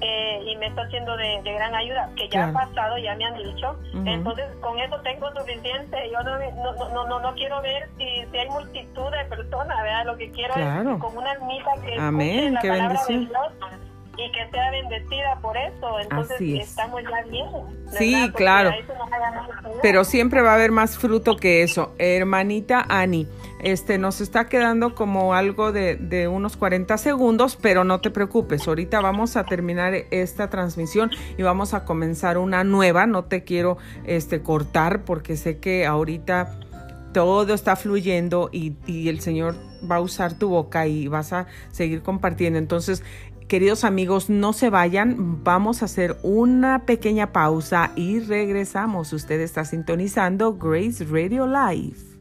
eh, 0.00 0.40
y 0.46 0.56
me 0.56 0.66
está 0.66 0.82
haciendo 0.82 1.16
de, 1.16 1.42
gran 1.42 1.74
ayuda, 1.74 2.08
que 2.16 2.28
ya 2.28 2.48
ha 2.48 2.52
pasado, 2.52 2.96
ya 2.98 3.16
me 3.16 3.24
han 3.24 3.38
dicho, 3.38 3.76
entonces 4.04 4.46
con 4.60 4.78
eso 4.78 5.00
tengo 5.00 5.28
suficiente, 5.32 6.10
yo 6.12 6.20
no, 6.22 6.38
no, 6.38 7.08
no, 7.08 7.20
no, 7.20 7.34
quiero 7.34 7.60
ver 7.60 7.88
si, 7.98 8.24
si, 8.30 8.38
hay 8.38 8.48
multitud 8.50 9.10
de 9.10 9.24
personas, 9.24 9.82
¿verdad? 9.82 10.06
Lo 10.06 10.16
que 10.16 10.30
quiero 10.30 10.54
es 10.54 11.00
con 11.00 11.16
una 11.16 11.32
almita 11.32 11.72
que 11.84 11.98
Amén, 11.98 12.54
la 12.54 12.60
palabra 12.60 13.00
de 13.08 13.18
Dios 13.18 13.52
y 14.16 14.32
que 14.32 14.50
sea 14.50 14.70
bendecida 14.70 15.38
por 15.40 15.56
eso. 15.56 16.00
Entonces 16.00 16.40
estamos 16.40 17.02
ya 17.02 17.22
bien. 17.30 17.46
Sí, 17.98 18.30
claro. 18.34 18.72
Pero 19.82 20.04
siempre 20.04 20.42
va 20.42 20.52
a 20.52 20.54
haber 20.54 20.72
más 20.72 20.96
fruto 20.96 21.36
que 21.36 21.62
eso. 21.62 21.94
Hermanita 21.98 22.84
Ani, 22.88 23.28
este 23.60 23.98
nos 23.98 24.20
está 24.20 24.48
quedando 24.48 24.94
como 24.94 25.34
algo 25.34 25.72
de, 25.72 25.96
de, 25.96 26.28
unos 26.28 26.56
40 26.56 26.96
segundos, 26.98 27.56
pero 27.56 27.84
no 27.84 28.00
te 28.00 28.10
preocupes. 28.10 28.66
Ahorita 28.66 29.00
vamos 29.00 29.36
a 29.36 29.44
terminar 29.44 29.94
esta 30.10 30.50
transmisión 30.50 31.10
y 31.36 31.42
vamos 31.42 31.74
a 31.74 31.84
comenzar 31.84 32.38
una 32.38 32.64
nueva. 32.64 33.06
No 33.06 33.24
te 33.24 33.44
quiero 33.44 33.78
este 34.04 34.42
cortar 34.42 35.02
porque 35.04 35.36
sé 35.36 35.58
que 35.58 35.86
ahorita 35.86 36.58
todo 37.16 37.54
está 37.54 37.76
fluyendo 37.76 38.50
y, 38.52 38.74
y, 38.86 39.08
el 39.08 39.20
Señor 39.20 39.54
va 39.90 39.96
a 39.96 40.00
usar 40.00 40.34
tu 40.34 40.50
boca 40.50 40.86
y 40.86 41.08
vas 41.08 41.32
a 41.32 41.46
seguir 41.72 42.02
compartiendo. 42.02 42.58
Entonces, 42.58 43.02
Queridos 43.48 43.84
amigos, 43.84 44.28
no 44.28 44.52
se 44.52 44.70
vayan, 44.70 45.44
vamos 45.44 45.80
a 45.80 45.84
hacer 45.84 46.16
una 46.24 46.84
pequeña 46.84 47.32
pausa 47.32 47.92
y 47.94 48.18
regresamos. 48.18 49.12
Usted 49.12 49.40
está 49.40 49.64
sintonizando 49.64 50.54
Grace 50.56 51.04
Radio 51.04 51.46
Live. 51.46 52.15